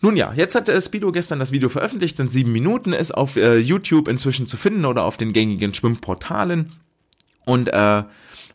Nun 0.00 0.16
ja, 0.16 0.32
jetzt 0.34 0.54
hat 0.54 0.68
äh, 0.68 0.80
Speedo 0.80 1.12
gestern 1.12 1.38
das 1.38 1.52
Video 1.52 1.68
veröffentlicht, 1.68 2.16
sind 2.16 2.30
sieben 2.30 2.52
Minuten, 2.52 2.92
ist 2.92 3.12
auf 3.12 3.36
äh, 3.36 3.56
YouTube 3.56 4.08
inzwischen 4.08 4.46
zu 4.46 4.56
finden 4.56 4.84
oder 4.84 5.04
auf 5.04 5.16
den 5.16 5.32
gängigen 5.32 5.72
Schwimmportalen. 5.72 6.72
Und 7.44 7.68
äh, 7.68 8.04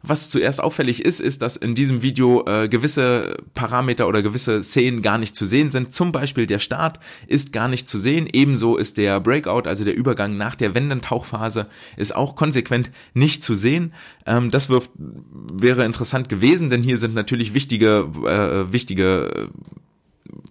was 0.02 0.30
zuerst 0.30 0.63
auffällig 0.63 1.04
ist, 1.04 1.19
ist, 1.19 1.41
dass 1.41 1.58
in 1.58 1.75
diesem 1.75 2.02
Video 2.02 2.45
äh, 2.47 2.69
gewisse 2.69 3.36
Parameter 3.54 4.08
oder 4.08 4.21
gewisse 4.21 4.63
Szenen 4.63 5.02
gar 5.02 5.17
nicht 5.17 5.36
zu 5.36 5.45
sehen 5.45 5.71
sind. 5.71 5.93
Zum 5.93 6.13
Beispiel 6.13 6.47
der 6.47 6.60
Start 6.60 6.99
ist 7.28 7.52
gar 7.52 7.67
nicht 7.67 7.89
zu 7.89 7.97
sehen. 7.97 8.28
Ebenso 8.32 8.78
ist 8.78 8.97
der 8.97 9.19
Breakout, 9.19 9.67
also 9.67 9.84
der 9.84 9.95
Übergang 9.95 10.38
nach 10.38 10.56
der 10.56 10.73
Wendentauchphase, 10.73 11.67
ist 11.97 12.15
auch 12.15 12.38
konsequent 12.38 12.91
nicht 13.13 13.43
zu 13.43 13.56
sehen. 13.56 13.93
Ähm, 14.25 14.52
das 14.52 14.69
wirft, 14.69 14.91
wäre 14.95 15.84
interessant 15.84 16.30
gewesen, 16.30 16.69
denn 16.69 16.82
hier 16.82 16.97
sind 16.97 17.13
natürlich 17.13 17.54
wichtige, 17.54 18.08
äh, 18.25 18.71
wichtige 18.71 19.49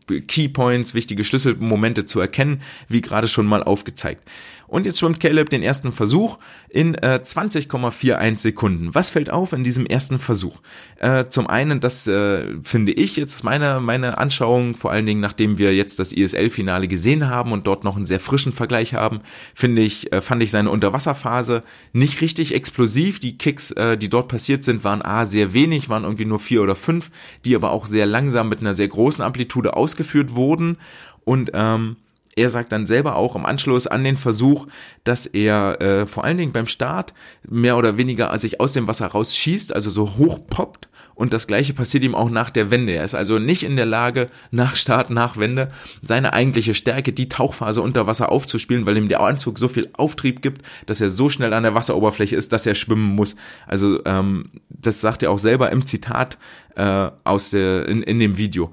Keypoints, 0.09 0.95
wichtige 0.95 1.25
Schlüsselmomente 1.25 2.05
zu 2.05 2.21
erkennen, 2.21 2.63
wie 2.89 3.01
gerade 3.01 3.29
schon 3.29 3.47
mal 3.47 3.63
aufgezeigt. 3.63 4.23
Und 4.69 4.85
jetzt 4.85 4.99
schwimmt 4.99 5.19
Caleb 5.19 5.49
den 5.49 5.63
ersten 5.63 5.93
Versuch 5.93 6.39
in 6.69 6.95
äh, 6.95 7.21
20,41 7.25 8.37
Sekunden. 8.37 8.95
Was 8.95 9.11
fällt 9.11 9.31
auf 9.31 9.55
in 9.55 9.65
diesem 9.65 9.87
ersten 9.87 10.19
Versuch? 10.19 10.61
Äh, 10.99 11.25
zum 11.29 11.47
einen, 11.47 11.81
das 11.81 12.07
äh, 12.07 12.45
finde 12.63 12.93
ich 12.93 13.17
jetzt 13.17 13.43
meine, 13.45 13.81
meine 13.81 14.19
Anschauung, 14.19 14.75
vor 14.75 14.91
allen 14.91 15.07
Dingen 15.07 15.21
nachdem 15.21 15.57
wir 15.57 15.75
jetzt 15.75 15.99
das 15.99 16.13
ISL-Finale 16.13 16.87
gesehen 16.87 17.31
haben 17.31 17.53
und 17.53 17.67
dort 17.67 17.83
noch 17.83 17.97
einen 17.97 18.05
sehr 18.05 18.21
frischen 18.21 18.53
Vergleich 18.53 18.93
haben, 18.93 19.21
finde 19.55 19.81
ich, 19.81 20.13
äh, 20.13 20.21
fand 20.21 20.43
ich 20.43 20.51
seine 20.51 20.71
Unterwasserphase 20.71 21.63
nicht 21.95 22.21
richtig 22.21 22.55
explosiv. 22.55 23.21
Die 23.21 23.39
Kicks, 23.39 23.71
äh, 23.71 23.97
die 23.97 24.11
dort 24.11 24.29
passiert 24.29 24.65
sind, 24.65 24.85
waren 24.85 25.01
A, 25.01 25.25
sehr 25.25 25.55
wenig, 25.55 25.89
waren 25.89 26.05
irgendwie 26.05 26.27
nur 26.27 26.41
vier 26.41 26.63
oder 26.63 26.77
fünf, 26.77 27.11
die 27.47 27.57
aber 27.57 27.71
auch 27.71 27.87
sehr 27.87 28.05
langsam 28.05 28.51
mit 28.51 28.61
einer 28.61 28.75
sehr 28.75 28.89
großen 28.89 29.25
Amplitude 29.25 29.79
ausgeführt 29.99 30.35
wurden 30.35 30.79
und 31.25 31.51
ähm, 31.55 31.97
er 32.37 32.51
sagt 32.51 32.71
dann 32.71 32.87
selber 32.87 33.17
auch 33.17 33.35
im 33.35 33.45
Anschluss 33.45 33.89
an 33.89 34.05
den 34.05 34.17
Versuch, 34.17 34.69
dass 35.03 35.27
er 35.27 35.81
äh, 35.81 36.07
vor 36.07 36.23
allen 36.23 36.39
Dingen 36.39 36.53
beim 36.53 36.69
Start 36.69 37.13
mehr 37.49 37.77
oder 37.77 37.97
weniger 37.97 38.37
sich 38.39 38.61
aus 38.61 38.73
dem 38.73 38.87
Wasser 38.87 39.09
rausschießt, 39.09 39.75
also 39.75 39.91
so 39.91 40.17
hoch 40.19 40.39
poppt. 40.49 40.89
Und 41.17 41.33
das 41.33 41.49
gleiche 41.49 41.75
passiert 41.75 42.05
ihm 42.05 42.15
auch 42.15 42.31
nach 42.31 42.51
der 42.51 42.71
Wende. 42.71 42.93
Er 42.93 43.03
ist 43.03 43.17
also 43.17 43.41
nicht 43.41 43.65
in 43.65 43.75
der 43.75 43.87
Lage, 43.87 44.29
nach 44.53 44.77
Start, 44.77 45.11
nach 45.11 45.37
Wende, 45.37 45.73
seine 46.01 46.33
eigentliche 46.33 46.75
Stärke, 46.75 47.13
die 47.13 47.29
Tauchphase 47.29 47.83
unter 47.83 48.07
Wasser 48.07 48.31
aufzuspielen, 48.31 48.87
weil 48.87 48.97
ihm 48.97 49.09
der 49.09 49.21
Anzug 49.21 49.59
so 49.59 49.67
viel 49.67 49.91
Auftrieb 49.95 50.41
gibt, 50.41 50.63
dass 50.87 51.01
er 51.01 51.11
so 51.11 51.29
schnell 51.29 51.53
an 51.55 51.65
der 51.65 51.75
Wasseroberfläche 51.75 52.37
ist, 52.37 52.53
dass 52.53 52.67
er 52.67 52.77
schwimmen 52.77 53.17
muss. 53.17 53.35
Also 53.67 53.99
ähm, 54.05 54.45
das 54.69 55.01
sagt 55.01 55.25
er 55.25 55.33
auch 55.33 55.41
selber 55.41 55.73
im 55.73 55.87
Zitat 55.87 56.39
äh, 56.77 57.11
aus 57.25 57.51
der, 57.51 57.89
in, 57.89 58.05
in 58.05 58.21
dem 58.21 58.39
Video. 58.39 58.71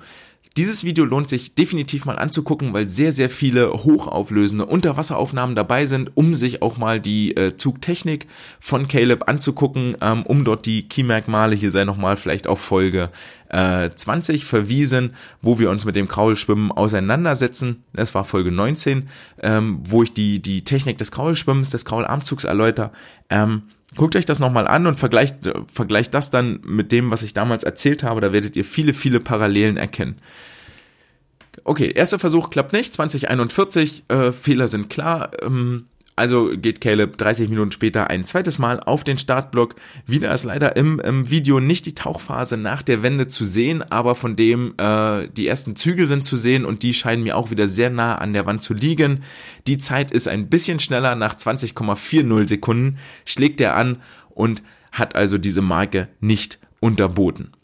Dieses 0.58 0.86
Video 0.86 1.04
lohnt 1.04 1.28
sich 1.28 1.54
definitiv 1.54 2.06
mal 2.06 2.18
anzugucken, 2.18 2.72
weil 2.72 2.88
sehr, 2.88 3.12
sehr 3.12 3.30
viele 3.30 3.74
hochauflösende 3.74 4.66
Unterwasseraufnahmen 4.66 5.54
dabei 5.54 5.86
sind, 5.86 6.16
um 6.16 6.34
sich 6.34 6.62
auch 6.62 6.78
mal 6.78 7.02
die 7.02 7.36
äh, 7.36 7.58
Zugtechnik 7.58 8.28
von 8.62 8.88
Caleb 8.88 9.28
anzugucken, 9.28 9.98
ähm, 10.00 10.24
um 10.26 10.46
dort 10.46 10.66
die 10.66 10.88
Keymerkmale, 10.88 11.58
hier 11.58 11.72
sei 11.72 11.84
nochmal 11.84 12.16
vielleicht 12.16 12.48
auf 12.48 12.62
Folge 12.62 13.10
äh, 13.50 13.90
20 13.94 14.46
verwiesen, 14.46 15.16
wo 15.42 15.60
wir 15.60 15.70
uns 15.70 15.84
mit 15.84 15.98
dem 15.98 16.08
Kraulschwimmen 16.08 16.72
auseinandersetzen. 16.72 17.84
Das 17.92 18.16
war 18.16 18.24
Folge 18.24 18.54
19, 18.54 19.10
ähm, 19.44 19.80
wo 19.84 20.04
ich 20.04 20.14
die, 20.14 20.42
die 20.42 20.64
Technik 20.64 20.98
des 20.98 21.12
Kraulschwimmens, 21.12 21.72
des 21.72 21.84
Kraularmzugs 21.84 22.46
erläutere. 22.46 22.92
Ähm, 23.30 23.64
Guckt 23.96 24.16
euch 24.16 24.26
das 24.26 24.40
nochmal 24.40 24.68
an 24.68 24.88
und 24.88 25.00
vergleicht, 25.00 25.38
vergleicht 25.72 26.14
das 26.14 26.30
dann 26.30 26.60
mit 26.66 26.92
dem, 26.92 27.12
was 27.12 27.22
ich 27.22 27.34
damals 27.34 27.64
erzählt 27.64 28.04
habe. 28.04 28.22
Da 28.22 28.34
werdet 28.34 28.56
ihr 28.56 28.66
viele, 28.66 28.94
viele 28.94 29.20
Parallelen 29.20 29.78
erkennen. 29.78 30.20
Okay, 31.64 31.92
erster 31.92 32.20
Versuch 32.20 32.50
klappt 32.50 32.74
nicht, 32.74 32.94
2041, 32.94 34.04
äh, 34.10 34.32
Fehler 34.32 34.68
sind 34.68 34.90
klar. 34.90 35.32
Ähm, 35.42 35.88
also 36.16 36.52
geht 36.56 36.80
Caleb 36.80 37.18
30 37.18 37.50
Minuten 37.50 37.72
später 37.72 38.10
ein 38.10 38.24
zweites 38.24 38.58
Mal 38.58 38.80
auf 38.80 39.04
den 39.04 39.18
Startblock. 39.18 39.76
Wieder 40.06 40.34
ist 40.34 40.46
leider 40.46 40.76
im, 40.78 41.00
im 41.00 41.30
Video 41.30 41.60
nicht 41.60 41.86
die 41.86 41.96
Tauchphase 41.96 42.56
nach 42.56 42.82
der 42.84 43.04
Wende 43.04 43.28
zu 43.28 43.44
sehen, 43.44 43.84
aber 43.92 44.16
von 44.16 44.36
dem 44.36 44.76
äh, 44.78 45.28
die 45.28 45.48
ersten 45.48 45.76
Züge 45.76 46.08
sind 46.08 46.24
zu 46.24 46.38
sehen 46.38 46.66
und 46.66 46.84
die 46.84 46.94
scheinen 46.94 47.24
mir 47.24 47.36
auch 47.36 47.52
wieder 47.52 47.68
sehr 47.68 47.90
nah 47.90 48.16
an 48.16 48.34
der 48.34 48.46
Wand 48.46 48.62
zu 48.62 48.74
liegen. 48.74 49.24
Die 49.68 49.78
Zeit 49.78 50.12
ist 50.12 50.28
ein 50.28 50.48
bisschen 50.48 50.80
schneller, 50.80 51.16
nach 51.16 51.36
20,40 51.36 52.48
Sekunden 52.48 52.98
schlägt 53.26 53.60
er 53.60 53.76
an 53.76 54.02
und 54.30 54.64
hat 54.92 55.16
also 55.16 55.38
diese 55.38 55.62
Marke 55.62 56.08
nicht 56.22 56.60
unterboten 56.80 57.55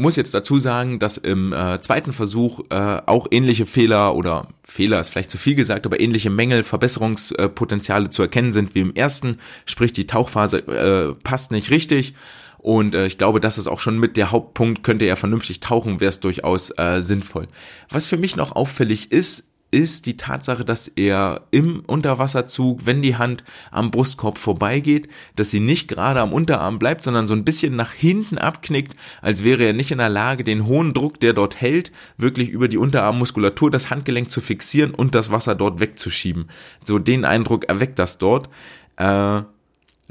muss 0.00 0.16
jetzt 0.16 0.34
dazu 0.34 0.58
sagen, 0.58 0.98
dass 0.98 1.18
im 1.18 1.52
äh, 1.52 1.80
zweiten 1.80 2.12
Versuch 2.12 2.60
äh, 2.70 3.02
auch 3.06 3.26
ähnliche 3.30 3.66
Fehler 3.66 4.14
oder 4.14 4.48
Fehler 4.66 5.00
ist 5.00 5.10
vielleicht 5.10 5.30
zu 5.30 5.38
viel 5.38 5.54
gesagt, 5.54 5.86
aber 5.86 6.00
ähnliche 6.00 6.30
Mängel, 6.30 6.64
Verbesserungspotenziale 6.64 8.10
zu 8.10 8.22
erkennen 8.22 8.52
sind 8.52 8.74
wie 8.74 8.80
im 8.80 8.94
ersten. 8.94 9.38
Sprich, 9.66 9.92
die 9.92 10.06
Tauchphase 10.06 10.58
äh, 10.58 11.14
passt 11.22 11.50
nicht 11.50 11.70
richtig. 11.70 12.14
Und 12.58 12.94
äh, 12.94 13.06
ich 13.06 13.18
glaube, 13.18 13.40
das 13.40 13.58
ist 13.58 13.68
auch 13.68 13.80
schon 13.80 13.98
mit 13.98 14.16
der 14.16 14.30
Hauptpunkt, 14.30 14.82
könnte 14.82 15.06
er 15.06 15.16
vernünftig 15.16 15.60
tauchen, 15.60 16.00
wäre 16.00 16.10
es 16.10 16.20
durchaus 16.20 16.70
äh, 16.76 17.00
sinnvoll. 17.00 17.48
Was 17.90 18.06
für 18.06 18.16
mich 18.16 18.36
noch 18.36 18.54
auffällig 18.54 19.12
ist, 19.12 19.49
ist 19.70 20.06
die 20.06 20.16
Tatsache, 20.16 20.64
dass 20.64 20.88
er 20.88 21.42
im 21.50 21.80
Unterwasserzug, 21.86 22.86
wenn 22.86 23.02
die 23.02 23.16
Hand 23.16 23.44
am 23.70 23.90
Brustkorb 23.90 24.38
vorbeigeht, 24.38 25.08
dass 25.36 25.50
sie 25.50 25.60
nicht 25.60 25.88
gerade 25.88 26.20
am 26.20 26.32
Unterarm 26.32 26.78
bleibt, 26.78 27.04
sondern 27.04 27.28
so 27.28 27.34
ein 27.34 27.44
bisschen 27.44 27.76
nach 27.76 27.92
hinten 27.92 28.38
abknickt, 28.38 28.96
als 29.22 29.44
wäre 29.44 29.64
er 29.64 29.72
nicht 29.72 29.92
in 29.92 29.98
der 29.98 30.08
Lage, 30.08 30.42
den 30.42 30.66
hohen 30.66 30.92
Druck, 30.92 31.20
der 31.20 31.32
dort 31.32 31.60
hält, 31.60 31.92
wirklich 32.16 32.48
über 32.48 32.68
die 32.68 32.78
Unterarmmuskulatur 32.78 33.70
das 33.70 33.90
Handgelenk 33.90 34.30
zu 34.30 34.40
fixieren 34.40 34.92
und 34.92 35.14
das 35.14 35.30
Wasser 35.30 35.54
dort 35.54 35.78
wegzuschieben. 35.78 36.48
So 36.84 36.98
den 36.98 37.24
Eindruck 37.24 37.68
erweckt 37.68 37.98
das 37.98 38.18
dort. 38.18 38.48
Äh, 38.96 39.42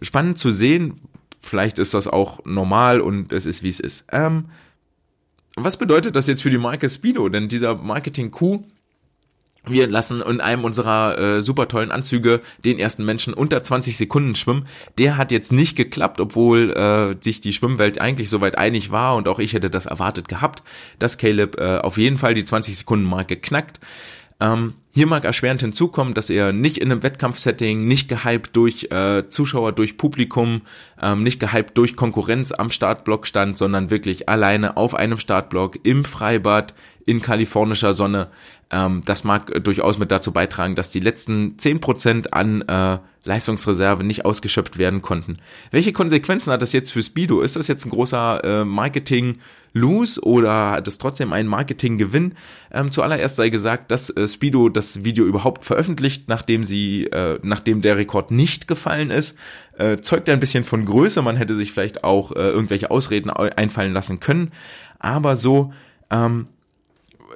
spannend 0.01 0.37
zu 0.37 0.51
sehen. 0.51 1.01
Vielleicht 1.41 1.79
ist 1.79 1.93
das 1.93 2.07
auch 2.07 2.45
normal 2.45 3.01
und 3.01 3.31
es 3.33 3.45
ist 3.45 3.63
wie 3.63 3.69
es 3.69 3.79
ist. 3.79 4.05
Ähm, 4.11 4.45
was 5.55 5.77
bedeutet 5.77 6.15
das 6.15 6.27
jetzt 6.27 6.41
für 6.41 6.49
die 6.49 6.57
Marke 6.57 6.87
Speedo? 6.87 7.27
Denn 7.27 7.49
dieser 7.49 7.75
Marketing-Coup 7.75 8.65
wir 9.65 9.87
lassen 9.87 10.21
in 10.21 10.41
einem 10.41 10.63
unserer 10.63 11.17
äh, 11.17 11.41
super 11.41 11.67
tollen 11.67 11.91
Anzüge 11.91 12.41
den 12.63 12.79
ersten 12.79 13.05
Menschen 13.05 13.33
unter 13.33 13.61
20 13.61 13.97
Sekunden 13.97 14.35
schwimmen. 14.35 14.67
Der 14.97 15.17
hat 15.17 15.31
jetzt 15.31 15.51
nicht 15.51 15.75
geklappt, 15.75 16.19
obwohl 16.19 16.71
äh, 16.71 17.15
sich 17.23 17.41
die 17.41 17.53
Schwimmwelt 17.53 17.99
eigentlich 17.99 18.29
soweit 18.29 18.57
einig 18.57 18.91
war 18.91 19.15
und 19.15 19.27
auch 19.27 19.39
ich 19.39 19.53
hätte 19.53 19.69
das 19.69 19.85
erwartet 19.85 20.27
gehabt, 20.27 20.63
dass 20.97 21.17
Caleb 21.17 21.59
äh, 21.59 21.77
auf 21.79 21.97
jeden 21.97 22.17
Fall 22.17 22.33
die 22.33 22.45
20 22.45 22.77
Sekunden 22.77 23.05
Marke 23.05 23.37
knackt. 23.37 23.79
Ähm, 24.41 24.73
hier 24.91 25.05
mag 25.05 25.25
erschwerend 25.25 25.61
hinzukommen, 25.61 26.13
dass 26.13 26.29
er 26.29 26.51
nicht 26.51 26.77
in 26.77 26.91
einem 26.91 27.03
Wettkampfsetting, 27.03 27.87
nicht 27.87 28.09
gehypt 28.09 28.55
durch 28.55 28.85
äh, 28.91 29.29
Zuschauer, 29.29 29.71
durch 29.71 29.97
Publikum, 29.97 30.61
ähm, 31.01 31.23
nicht 31.23 31.39
gehypt 31.39 31.77
durch 31.77 31.95
Konkurrenz 31.95 32.51
am 32.51 32.71
Startblock 32.71 33.27
stand, 33.27 33.57
sondern 33.57 33.91
wirklich 33.91 34.29
alleine 34.29 34.77
auf 34.77 34.95
einem 34.95 35.19
Startblock 35.19 35.79
im 35.83 36.05
Freibad 36.05 36.73
in 37.05 37.21
kalifornischer 37.21 37.93
Sonne. 37.93 38.29
Ähm, 38.71 39.03
das 39.05 39.23
mag 39.23 39.63
durchaus 39.63 39.99
mit 39.99 40.11
dazu 40.11 40.31
beitragen, 40.31 40.75
dass 40.75 40.91
die 40.91 40.99
letzten 41.01 41.59
zehn 41.59 41.81
Prozent 41.81 42.33
an 42.33 42.61
äh, 42.61 42.97
Leistungsreserve 43.29 44.03
nicht 44.03 44.25
ausgeschöpft 44.25 44.77
werden 44.77 45.01
konnten. 45.01 45.37
Welche 45.69 45.93
Konsequenzen 45.93 46.51
hat 46.51 46.61
das 46.63 46.73
jetzt 46.73 46.91
für 46.91 47.03
Speedo? 47.03 47.41
Ist 47.41 47.55
das 47.55 47.67
jetzt 47.67 47.85
ein 47.85 47.91
großer 47.91 48.43
äh, 48.43 48.65
Marketing-Lose 48.65 50.21
oder 50.23 50.71
hat 50.71 50.87
es 50.87 50.97
trotzdem 50.97 51.31
einen 51.31 51.47
Marketing-Gewinn? 51.47 52.33
Ähm, 52.71 52.91
zuallererst 52.91 53.35
sei 53.35 53.49
gesagt, 53.49 53.91
dass 53.91 54.09
äh, 54.09 54.27
Speedo 54.27 54.69
das 54.69 55.03
Video 55.03 55.25
überhaupt 55.25 55.63
veröffentlicht, 55.63 56.27
nachdem 56.27 56.63
sie, 56.63 57.05
äh, 57.05 57.37
nachdem 57.43 57.81
der 57.81 57.97
Rekord 57.97 58.31
nicht 58.31 58.67
gefallen 58.67 59.11
ist. 59.11 59.37
Äh, 59.77 59.97
zeugt 60.01 60.27
ja 60.27 60.33
ein 60.33 60.39
bisschen 60.39 60.63
von 60.65 60.83
Größe. 60.85 61.21
Man 61.21 61.37
hätte 61.37 61.53
sich 61.53 61.71
vielleicht 61.71 62.03
auch 62.03 62.31
äh, 62.31 62.49
irgendwelche 62.49 62.89
Ausreden 62.89 63.29
einfallen 63.29 63.93
lassen 63.93 64.19
können. 64.19 64.51
Aber 64.97 65.35
so 65.35 65.71
ähm, 66.09 66.47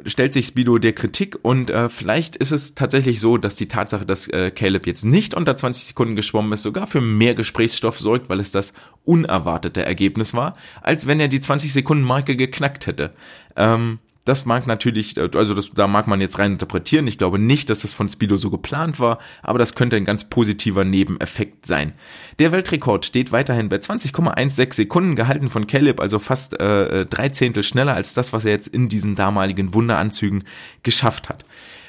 stellt 0.06 0.34
sich 0.34 0.48
Speedo 0.48 0.78
der 0.78 0.94
Kritik 0.94 1.38
und 1.42 1.70
äh, 1.70 1.90
vielleicht 1.90 2.36
ist 2.36 2.52
es 2.52 2.76
tatsächlich 2.76 3.20
so, 3.20 3.38
dass 3.38 3.56
die 3.56 3.68
Tatsache, 3.68 4.06
dass 4.06 4.28
äh, 4.28 4.52
Caleb 4.52 4.88
jetzt 4.88 5.06
nicht 5.06 5.34
unter 5.34 5.58
20 5.58 5.86
Sekunden 5.86 6.16
geschwommen 6.16 6.52
ist, 6.54 6.64
sogar 6.64 6.88
für 6.88 7.02
mehr 7.02 7.36
Gesprächsstoff 7.36 8.00
sorgt, 8.00 8.30
weil 8.30 8.40
es 8.40 8.52
das 8.52 8.74
unerwartete 9.06 9.86
Ergebnis 9.86 10.34
war, 10.34 10.56
als 10.82 11.08
wenn 11.08 11.20
er 11.20 11.28
die 11.28 11.42
20 11.42 11.74
Sekunden 11.74 12.04
Marke 12.04 12.36
geknackt 12.36 12.88
hätte. 12.88 13.14
Ähm, 13.56 14.00
das 14.26 14.46
mag 14.46 14.68
natürlich, 14.68 15.20
also 15.20 15.54
das, 15.54 15.72
da 15.72 15.88
mag 15.88 16.08
man 16.08 16.22
jetzt 16.22 16.40
rein 16.40 16.54
interpretieren. 16.54 17.08
Ich 17.08 17.18
glaube 17.18 17.40
nicht, 17.40 17.70
dass 17.70 17.82
das 17.82 17.94
von 17.94 18.08
Speedo 18.08 18.38
so 18.38 18.50
geplant 18.50 19.00
war, 19.00 19.20
aber 19.42 19.60
das 19.60 19.76
könnte 19.76 19.98
ein 19.98 20.06
ganz 20.06 20.30
positiver 20.30 20.86
Nebeneffekt 20.86 21.66
sein. 21.66 21.94
Der 22.40 22.52
Weltrekord 22.52 23.06
steht 23.06 23.32
weiterhin 23.32 23.70
bei 23.70 23.78
20,16 23.78 24.74
Sekunden, 24.74 25.16
gehalten 25.16 25.50
von 25.50 25.68
Caleb, 25.68 26.00
also 26.00 26.20
fast 26.20 26.60
äh, 26.60 27.06
drei 27.06 27.30
Zehntel 27.30 27.64
schneller 27.64 27.96
als 27.96 28.14
das, 28.14 28.32
was 28.32 28.46
er 28.46 28.52
jetzt 28.52 28.68
in 28.68 28.88
diesen 28.88 29.16
damaligen 29.16 29.74
Wunderanzügen 29.74 30.46
geschafft 30.84 31.30
hat. 31.30 31.44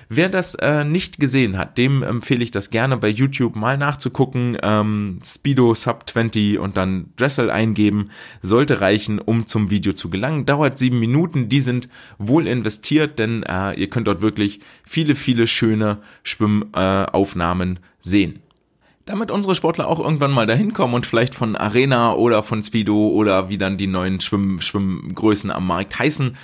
Wer 0.09 0.29
das 0.29 0.55
äh, 0.57 0.85
nicht 0.85 1.19
gesehen 1.19 1.57
hat, 1.59 1.79
dem 1.79 2.03
empfehle 2.03 2.43
ich 2.43 2.51
das 2.51 2.71
gerne 2.71 2.97
bei 2.97 3.09
YouTube 3.09 3.57
mal 3.57 3.79
nachzugucken. 3.79 4.57
Ähm, 4.63 5.21
Speedo 5.25 5.75
Sub 5.75 6.09
20 6.09 6.59
und 6.59 6.77
dann 6.77 7.07
Dressel 7.17 7.51
eingeben, 7.51 8.11
sollte 8.43 8.81
reichen, 8.81 9.19
um 9.19 9.47
zum 9.47 9.71
Video 9.71 9.93
zu 9.93 10.11
gelangen. 10.11 10.47
Dauert 10.47 10.79
sieben 10.79 10.99
Minuten, 10.99 11.49
die 11.49 11.61
sind 11.61 11.89
wohl 12.19 12.47
investiert, 12.47 13.19
denn 13.19 13.43
äh, 13.43 13.75
ihr 13.75 13.89
könnt 13.89 14.07
dort 14.07 14.23
wirklich 14.23 14.61
viele, 14.85 15.15
viele 15.15 15.47
schöne 15.47 15.99
Schwimmaufnahmen 16.23 17.77
äh, 17.77 17.81
sehen 18.01 18.41
damit 19.07 19.31
unsere 19.31 19.55
Sportler 19.55 19.89
auch 19.89 20.01
irgendwann 20.01 20.31
mal 20.31 20.47
dahin 20.47 20.73
kommen 20.73 20.95
und 20.95 21.07
vielleicht 21.07 21.35
von 21.35 21.57
Arena 21.57 22.15
oder 22.15 22.43
von 22.43 22.63
Speedo 22.63 23.09
oder 23.09 23.49
wie 23.49 23.59
dann 23.59 23.77
die 23.77 23.87
neuen 23.87 24.21
Schwimm 24.21 24.61
Schwimmgrößen 24.61 25.51
am 25.51 25.67
Markt 25.67 25.99
heißen, 25.99 26.37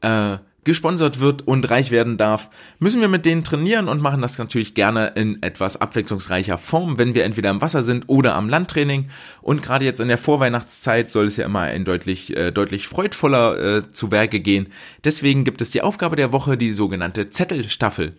äh, 0.00 0.38
gesponsert 0.66 1.20
wird 1.20 1.46
und 1.46 1.70
reich 1.70 1.90
werden 1.90 2.18
darf, 2.18 2.50
müssen 2.80 3.00
wir 3.00 3.08
mit 3.08 3.24
denen 3.24 3.44
trainieren 3.44 3.88
und 3.88 4.02
machen 4.02 4.20
das 4.20 4.36
natürlich 4.36 4.74
gerne 4.74 5.12
in 5.14 5.42
etwas 5.42 5.80
abwechslungsreicher 5.80 6.58
Form, 6.58 6.98
wenn 6.98 7.14
wir 7.14 7.24
entweder 7.24 7.50
im 7.50 7.62
Wasser 7.62 7.82
sind 7.82 8.08
oder 8.08 8.34
am 8.34 8.48
Landtraining. 8.48 9.08
Und 9.40 9.62
gerade 9.62 9.84
jetzt 9.84 10.00
in 10.00 10.08
der 10.08 10.18
Vorweihnachtszeit 10.18 11.10
soll 11.10 11.26
es 11.26 11.36
ja 11.36 11.46
immer 11.46 11.60
ein 11.60 11.84
deutlich, 11.84 12.36
äh, 12.36 12.50
deutlich 12.50 12.88
freudvoller 12.88 13.76
äh, 13.78 13.90
zu 13.92 14.10
Werke 14.10 14.40
gehen. 14.40 14.66
Deswegen 15.04 15.44
gibt 15.44 15.60
es 15.60 15.70
die 15.70 15.82
Aufgabe 15.82 16.16
der 16.16 16.32
Woche, 16.32 16.56
die 16.56 16.72
sogenannte 16.72 17.30
Zettelstaffel. 17.30 18.14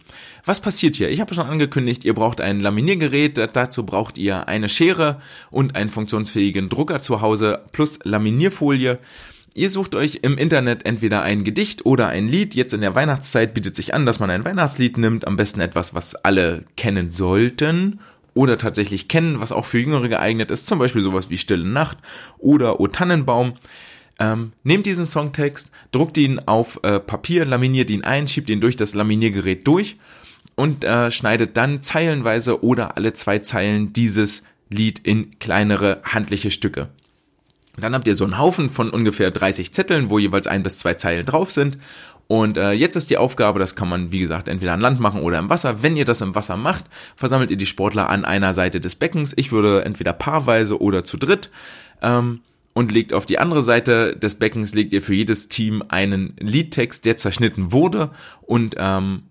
Was 0.45 0.61
passiert 0.61 0.95
hier? 0.95 1.09
Ich 1.09 1.19
habe 1.19 1.33
schon 1.33 1.47
angekündigt, 1.47 2.05
ihr 2.05 2.13
braucht 2.13 2.39
ein 2.39 2.61
Laminiergerät, 2.61 3.37
dazu 3.53 3.85
braucht 3.85 4.17
ihr 4.17 4.47
eine 4.47 4.69
Schere 4.69 5.21
und 5.51 5.75
einen 5.75 5.89
funktionsfähigen 5.89 6.69
Drucker 6.69 6.99
zu 6.99 7.19
Hause 7.19 7.65
plus 7.73 7.99
Laminierfolie. 8.03 8.99
Ihr 9.57 9.71
sucht 9.71 9.95
euch 9.95 10.19
im 10.21 10.37
Internet 10.37 10.85
entweder 10.85 11.23
ein 11.23 11.43
Gedicht 11.43 11.83
oder 11.83 12.09
ein 12.09 12.27
Lied. 12.27 12.53
Jetzt 12.53 12.73
in 12.73 12.81
der 12.81 12.93
Weihnachtszeit 12.93 13.55
bietet 13.55 13.75
sich 13.75 13.95
an, 13.95 14.05
dass 14.05 14.19
man 14.19 14.29
ein 14.29 14.45
Weihnachtslied 14.45 14.99
nimmt, 14.99 15.25
am 15.25 15.35
besten 15.35 15.61
etwas, 15.61 15.95
was 15.95 16.13
alle 16.13 16.65
kennen 16.75 17.09
sollten 17.09 17.99
oder 18.35 18.59
tatsächlich 18.59 19.07
kennen, 19.07 19.39
was 19.39 19.51
auch 19.51 19.65
für 19.65 19.79
Jüngere 19.79 20.09
geeignet 20.09 20.51
ist, 20.51 20.67
zum 20.67 20.77
Beispiel 20.77 21.01
sowas 21.01 21.31
wie 21.31 21.39
Stille 21.39 21.65
Nacht 21.65 21.97
oder 22.37 22.79
O 22.79 22.85
Tannenbaum. 22.85 23.55
Ähm, 24.19 24.51
nehmt 24.63 24.85
diesen 24.85 25.07
Songtext, 25.07 25.71
druckt 25.91 26.19
ihn 26.19 26.37
auf 26.37 26.79
äh, 26.83 26.99
Papier, 26.99 27.43
laminiert 27.43 27.89
ihn 27.89 28.03
ein, 28.03 28.27
schiebt 28.27 28.51
ihn 28.51 28.61
durch 28.61 28.75
das 28.75 28.93
Laminiergerät 28.93 29.65
durch 29.65 29.97
und 30.53 30.83
äh, 30.83 31.09
schneidet 31.09 31.57
dann 31.57 31.81
zeilenweise 31.81 32.63
oder 32.63 32.95
alle 32.95 33.13
zwei 33.13 33.39
Zeilen 33.39 33.91
dieses 33.91 34.43
Lied 34.69 34.99
in 34.99 35.39
kleinere 35.39 36.01
handliche 36.03 36.51
Stücke. 36.51 36.89
Dann 37.79 37.93
habt 37.93 38.07
ihr 38.07 38.15
so 38.15 38.23
einen 38.23 38.39
Haufen 38.39 38.69
von 38.69 38.89
ungefähr 38.89 39.29
30 39.29 39.73
Zetteln, 39.73 40.09
wo 40.09 40.17
jeweils 40.17 40.47
ein 40.47 40.63
bis 40.63 40.79
zwei 40.79 40.95
Zeilen 40.95 41.25
drauf 41.25 41.51
sind. 41.51 41.77
Und 42.27 42.57
äh, 42.57 42.71
jetzt 42.71 42.95
ist 42.95 43.09
die 43.09 43.17
Aufgabe, 43.17 43.59
das 43.59 43.75
kann 43.75 43.87
man 43.87 44.11
wie 44.11 44.19
gesagt 44.19 44.47
entweder 44.47 44.73
an 44.73 44.81
Land 44.81 44.99
machen 44.99 45.21
oder 45.21 45.39
im 45.39 45.49
Wasser. 45.49 45.81
Wenn 45.81 45.95
ihr 45.95 46.03
das 46.03 46.21
im 46.21 46.35
Wasser 46.35 46.57
macht, 46.57 46.85
versammelt 47.15 47.51
ihr 47.51 47.57
die 47.57 47.65
Sportler 47.65 48.09
an 48.09 48.25
einer 48.25 48.53
Seite 48.53 48.81
des 48.81 48.95
Beckens. 48.95 49.33
Ich 49.37 49.51
würde 49.51 49.85
entweder 49.85 50.11
paarweise 50.11 50.81
oder 50.81 51.03
zu 51.03 51.17
dritt. 51.17 51.49
Ähm, 52.01 52.41
und 52.73 52.91
legt 52.91 53.11
auf 53.11 53.25
die 53.25 53.39
andere 53.39 53.63
Seite 53.63 54.15
des 54.15 54.35
Beckens, 54.35 54.75
legt 54.75 54.93
ihr 54.93 55.01
für 55.01 55.15
jedes 55.15 55.47
Team 55.49 55.83
einen 55.87 56.35
Liedtext, 56.37 57.05
der 57.05 57.17
zerschnitten 57.17 57.71
wurde 57.71 58.11
und 58.43 58.75
ähm, 58.77 59.23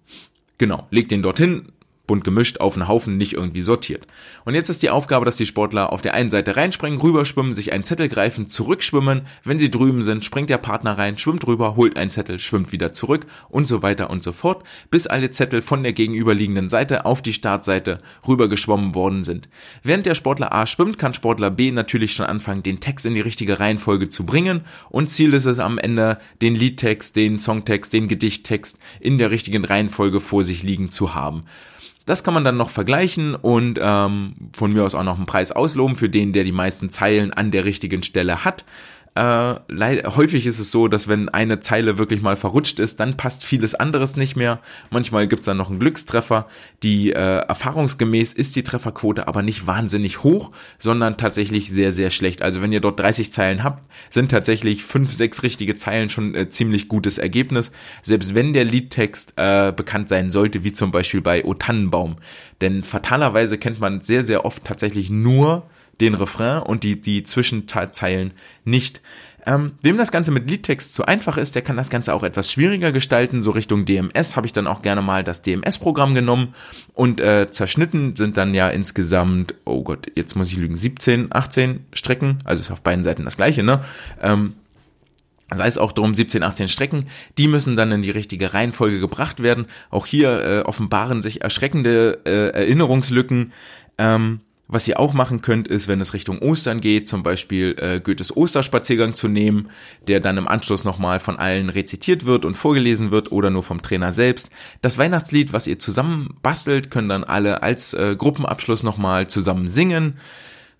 genau, 0.59 0.88
legt 0.90 1.12
den 1.12 1.22
dorthin, 1.22 1.68
bunt 2.06 2.24
gemischt 2.24 2.58
auf 2.60 2.74
einen 2.76 2.88
Haufen, 2.88 3.16
nicht 3.16 3.34
irgendwie 3.34 3.60
sortiert. 3.60 4.06
Und 4.44 4.54
jetzt 4.54 4.68
ist 4.68 4.82
die 4.82 4.90
Aufgabe, 4.90 5.24
dass 5.24 5.36
die 5.36 5.46
Sportler 5.46 5.92
auf 5.92 6.02
der 6.02 6.14
einen 6.14 6.30
Seite 6.30 6.56
reinspringen, 6.56 7.00
rüberschwimmen, 7.00 7.54
sich 7.54 7.72
einen 7.72 7.84
Zettel 7.84 8.08
greifen, 8.08 8.46
zurückschwimmen. 8.46 9.22
Wenn 9.44 9.58
sie 9.58 9.70
drüben 9.70 10.02
sind, 10.02 10.24
springt 10.24 10.50
der 10.50 10.58
Partner 10.58 10.98
rein, 10.98 11.18
schwimmt 11.18 11.46
rüber, 11.46 11.76
holt 11.76 11.96
einen 11.96 12.10
Zettel, 12.10 12.38
schwimmt 12.38 12.72
wieder 12.72 12.92
zurück 12.92 13.26
und 13.48 13.66
so 13.66 13.82
weiter 13.82 14.10
und 14.10 14.22
so 14.22 14.32
fort, 14.32 14.64
bis 14.90 15.06
alle 15.06 15.30
Zettel 15.30 15.62
von 15.62 15.82
der 15.82 15.92
gegenüberliegenden 15.92 16.68
Seite 16.68 17.04
auf 17.04 17.22
die 17.22 17.32
Startseite 17.32 18.00
rübergeschwommen 18.26 18.94
worden 18.94 19.24
sind. 19.24 19.48
Während 19.82 20.06
der 20.06 20.14
Sportler 20.14 20.52
A 20.52 20.66
schwimmt, 20.66 20.98
kann 20.98 21.14
Sportler 21.14 21.50
B 21.50 21.70
natürlich 21.70 22.14
schon 22.14 22.26
anfangen, 22.26 22.62
den 22.62 22.80
Text 22.80 23.06
in 23.06 23.14
die 23.14 23.20
richtige 23.20 23.60
Reihenfolge 23.60 24.08
zu 24.08 24.24
bringen 24.24 24.62
und 24.90 25.08
Ziel 25.08 25.34
ist 25.34 25.46
es 25.46 25.58
am 25.58 25.78
Ende, 25.78 26.18
den 26.42 26.54
Liedtext, 26.54 27.16
den 27.16 27.38
Songtext, 27.38 27.92
den 27.92 28.08
Gedichttext 28.08 28.78
in 29.00 29.18
der 29.18 29.30
richtigen 29.30 29.64
Reihenfolge 29.64 30.20
vor 30.20 30.44
sich 30.44 30.62
liegen 30.62 30.90
zu 30.90 31.14
haben. 31.14 31.44
Das 32.06 32.22
kann 32.22 32.34
man 32.34 32.44
dann 32.44 32.56
noch 32.56 32.70
vergleichen 32.70 33.34
und 33.34 33.80
ähm, 33.82 34.34
von 34.56 34.72
mir 34.72 34.84
aus 34.84 34.94
auch 34.94 35.02
noch 35.02 35.16
einen 35.16 35.26
Preis 35.26 35.50
ausloben 35.50 35.96
für 35.96 36.08
den, 36.08 36.32
der 36.32 36.44
die 36.44 36.52
meisten 36.52 36.88
Zeilen 36.88 37.32
an 37.32 37.50
der 37.50 37.64
richtigen 37.64 38.04
Stelle 38.04 38.44
hat. 38.44 38.64
Äh, 39.16 40.02
häufig 40.14 40.46
ist 40.46 40.59
es 40.59 40.70
so, 40.70 40.88
dass 40.88 41.09
wenn 41.09 41.31
eine 41.31 41.59
Zeile 41.61 41.96
wirklich 41.96 42.20
mal 42.20 42.37
verrutscht 42.37 42.79
ist, 42.79 43.00
dann 43.00 43.16
passt 43.16 43.44
vieles 43.44 43.74
anderes 43.74 44.16
nicht 44.16 44.37
mehr. 44.37 44.61
Manchmal 44.90 45.26
gibt's 45.26 45.46
dann 45.46 45.57
noch 45.57 45.70
einen 45.70 45.79
Glückstreffer. 45.79 46.46
Die 46.83 47.12
äh, 47.12 47.38
erfahrungsgemäß 47.38 48.35
ist 48.35 48.57
die 48.57 48.62
Trefferquote 48.62 49.26
aber 49.26 49.40
nicht 49.40 49.66
wahnsinnig 49.66 50.22
hoch, 50.22 50.52
sondern 50.79 51.16
tatsächlich 51.16 51.72
sehr, 51.72 51.92
sehr 51.92 52.11
schlecht. 52.11 52.42
Also 52.42 52.61
wenn 52.61 52.72
ihr 52.72 52.83
dort 52.83 53.00
30 53.00 53.33
Zeilen 53.33 53.64
habt, 53.64 53.90
sind 54.11 54.31
tatsächlich 54.31 54.85
fünf, 54.85 55.11
sechs 55.11 55.42
richtige 55.42 55.76
Zeilen 55.76 56.11
schon 56.11 56.35
äh, 56.35 56.50
ziemlich 56.50 56.87
gutes 56.87 57.16
Ergebnis. 57.16 57.72
Selbst 58.02 58.35
wenn 58.35 58.52
der 58.52 58.64
Liedtext 58.64 59.33
äh, 59.37 59.72
bekannt 59.72 60.11
sein 60.11 60.31
sollte, 60.31 60.62
wie 60.62 60.74
zum 60.74 60.90
Beispiel 60.90 61.22
bei 61.22 61.42
O 61.42 61.55
Tannenbaum. 61.55 62.16
Denn 62.61 62.83
fatalerweise 62.83 63.57
kennt 63.57 63.81
man 63.81 64.02
sehr, 64.02 64.24
sehr 64.24 64.44
oft 64.44 64.62
tatsächlich 64.64 65.09
nur 65.09 65.62
den 66.00 66.14
Refrain 66.14 66.62
und 66.62 66.82
die, 66.82 67.00
die 67.00 67.24
Zwischenzeilen 67.24 68.32
nicht. 68.64 69.00
Ähm, 69.46 69.72
wem 69.80 69.96
das 69.96 70.11
Ganze 70.11 70.32
mit 70.32 70.50
Liedtext 70.50 70.94
zu 70.94 71.06
einfach 71.06 71.37
ist, 71.37 71.54
der 71.54 71.62
kann 71.62 71.76
das 71.76 71.88
Ganze 71.88 72.12
auch 72.14 72.24
etwas 72.24 72.50
schwieriger 72.50 72.90
gestalten. 72.90 73.42
So 73.42 73.52
Richtung 73.52 73.85
DMS 73.85 74.35
habe 74.35 74.46
ich 74.46 74.52
dann 74.52 74.66
auch 74.66 74.82
gerne 74.82 75.02
mal 75.02 75.22
das 75.22 75.42
DMS-Programm 75.42 76.14
genommen 76.14 76.54
und 76.94 77.20
äh, 77.20 77.48
zerschnitten 77.50 78.16
sind 78.16 78.37
dann 78.37 78.54
ja 78.54 78.68
insgesamt, 78.68 79.54
oh 79.64 79.85
Gott, 79.85 80.11
jetzt 80.16 80.35
muss 80.35 80.48
ich 80.48 80.56
lügen, 80.56 80.74
17, 80.74 81.28
18 81.30 81.87
Strecken, 81.92 82.40
also 82.44 82.61
ist 82.61 82.72
auf 82.72 82.82
beiden 82.82 83.04
Seiten 83.04 83.24
das 83.24 83.37
gleiche, 83.37 83.62
ne? 83.62 83.85
Ähm, 84.20 84.54
sei 85.54 85.68
es 85.68 85.78
auch 85.78 85.92
drum 85.92 86.12
17, 86.12 86.42
18 86.42 86.68
Strecken, 86.68 87.06
die 87.38 87.46
müssen 87.46 87.76
dann 87.76 87.92
in 87.92 88.02
die 88.02 88.11
richtige 88.11 88.52
Reihenfolge 88.52 88.98
gebracht 88.98 89.44
werden. 89.44 89.66
Auch 89.90 90.06
hier 90.06 90.44
äh, 90.44 90.61
offenbaren 90.62 91.22
sich 91.22 91.42
erschreckende 91.42 92.18
äh, 92.24 92.48
Erinnerungslücken. 92.48 93.52
Ähm, 93.96 94.40
was 94.68 94.88
ihr 94.88 94.98
auch 94.98 95.12
machen 95.12 95.42
könnt, 95.42 95.68
ist, 95.68 95.87
wenn 95.87 96.00
es 96.00 96.12
Richtung 96.12 96.40
Ostern 96.40 96.81
geht, 96.81 97.09
zum 97.09 97.22
Beispiel 97.22 97.76
äh, 97.79 98.00
Goethes 98.00 98.37
Osterspaziergang 98.37 99.14
zu 99.14 99.29
nehmen, 99.29 99.68
der 100.09 100.20
dann 100.20 100.38
im 100.38 100.48
Anschluss 100.48 100.85
nochmal 100.85 101.20
von 101.20 101.38
allen 101.38 101.68
rezitiert 101.68 102.26
wird 102.26 102.44
und 102.44 102.57
vorgelesen 102.57 103.12
wird 103.12 103.31
oder 103.31 103.50
nur 103.50 103.62
vom 103.62 103.81
Trainer 103.81 104.12
selbst. 104.12 104.50
Das 104.83 104.98
Weihnachtslied, 104.98 105.52
was 105.52 105.68
ihr 105.68 105.79
zusammen 105.79 106.35
bastelt, 106.42 106.90
können 106.90 107.09
dann 107.09 107.24
alle 107.24 107.62
als 107.62 107.94
äh, 107.94 108.16
Gruppenabschluss 108.16 108.83
nochmal 108.83 109.29
zusammen 109.29 109.68
singen. 109.68 110.18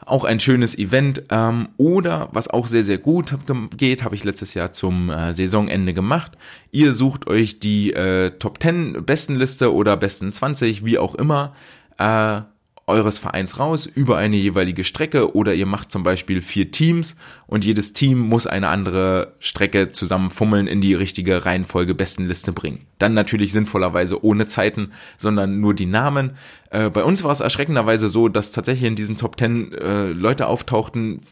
Auch 0.05 0.25
ein 0.25 0.41
schönes 0.41 0.77
Event. 0.77 1.23
Ähm, 1.31 1.69
oder 1.77 2.29
was 2.33 2.49
auch 2.49 2.67
sehr, 2.67 2.85
sehr 2.85 2.99
gut 2.99 3.37
geht, 3.77 4.03
habe 4.03 4.15
ich 4.15 4.25
letztes 4.25 4.55
Jahr 4.55 4.73
zum 4.73 5.11
äh, 5.11 5.33
Saisonende 5.33 5.95
gemacht. 5.95 6.33
Ihr 6.73 6.93
sucht 6.93 7.29
euch 7.29 7.61
die 7.61 7.93
äh, 7.93 8.33
Top 8.33 8.61
10 8.61 9.05
Bestenliste 9.05 9.73
oder 9.73 9.97
besten 9.97 10.33
20, 10.33 10.85
wie 10.85 10.99
auch 10.99 11.15
immer. 11.15 11.55
Äh, 11.99 12.43
eures 12.87 13.19
Vereins 13.19 13.59
raus 13.59 13.87
über 13.87 14.17
eine 14.17 14.37
jeweilige 14.37 14.85
Strecke 14.85 15.35
oder 15.35 15.55
ihr 15.55 15.67
macht 15.67 15.91
zum 15.91 16.05
Beispiel 16.05 16.41
vier 16.41 16.71
Teams 16.71 17.17
und 17.49 17.65
jedes 17.65 17.93
Team 17.93 18.19
muss 18.19 18.47
eine 18.47 18.69
andere 18.69 19.35
Strecke 19.41 19.91
zusammen 19.91 20.31
fummeln 20.31 20.69
in 20.69 20.81
die 20.81 20.95
richtige 20.95 21.45
Reihenfolge 21.45 21.97
Bestenliste 21.97 22.53
bringen. 22.53 22.87
Dann 22.99 23.13
natürlich 23.13 23.53
sinnvollerweise 23.53 24.25
ohne 24.25 24.47
Zeiten, 24.47 24.93
sondern 25.17 25.61
nur 25.61 25.75
die 25.75 25.87
Namen. 25.87 26.37
Äh, 26.71 26.91
bei 26.91 27.03
uns 27.03 27.25
war 27.25 27.33
es 27.33 27.41
erschreckenderweise 27.41 28.09
so, 28.09 28.29
dass 28.29 28.53
tatsächlich 28.53 28.89
in 28.89 28.97
diesen 28.97 29.17
Top 29.17 29.37
Ten 29.37 29.73
äh, 29.73 30.07
Leute 30.13 30.47
auftauchten, 30.47 31.23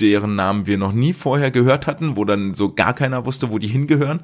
deren 0.00 0.36
Namen 0.36 0.66
wir 0.66 0.78
noch 0.78 0.92
nie 0.92 1.12
vorher 1.12 1.50
gehört 1.50 1.86
hatten, 1.88 2.16
wo 2.16 2.24
dann 2.24 2.54
so 2.54 2.72
gar 2.72 2.94
keiner 2.94 3.26
wusste, 3.26 3.50
wo 3.50 3.58
die 3.58 3.68
hingehören, 3.68 4.20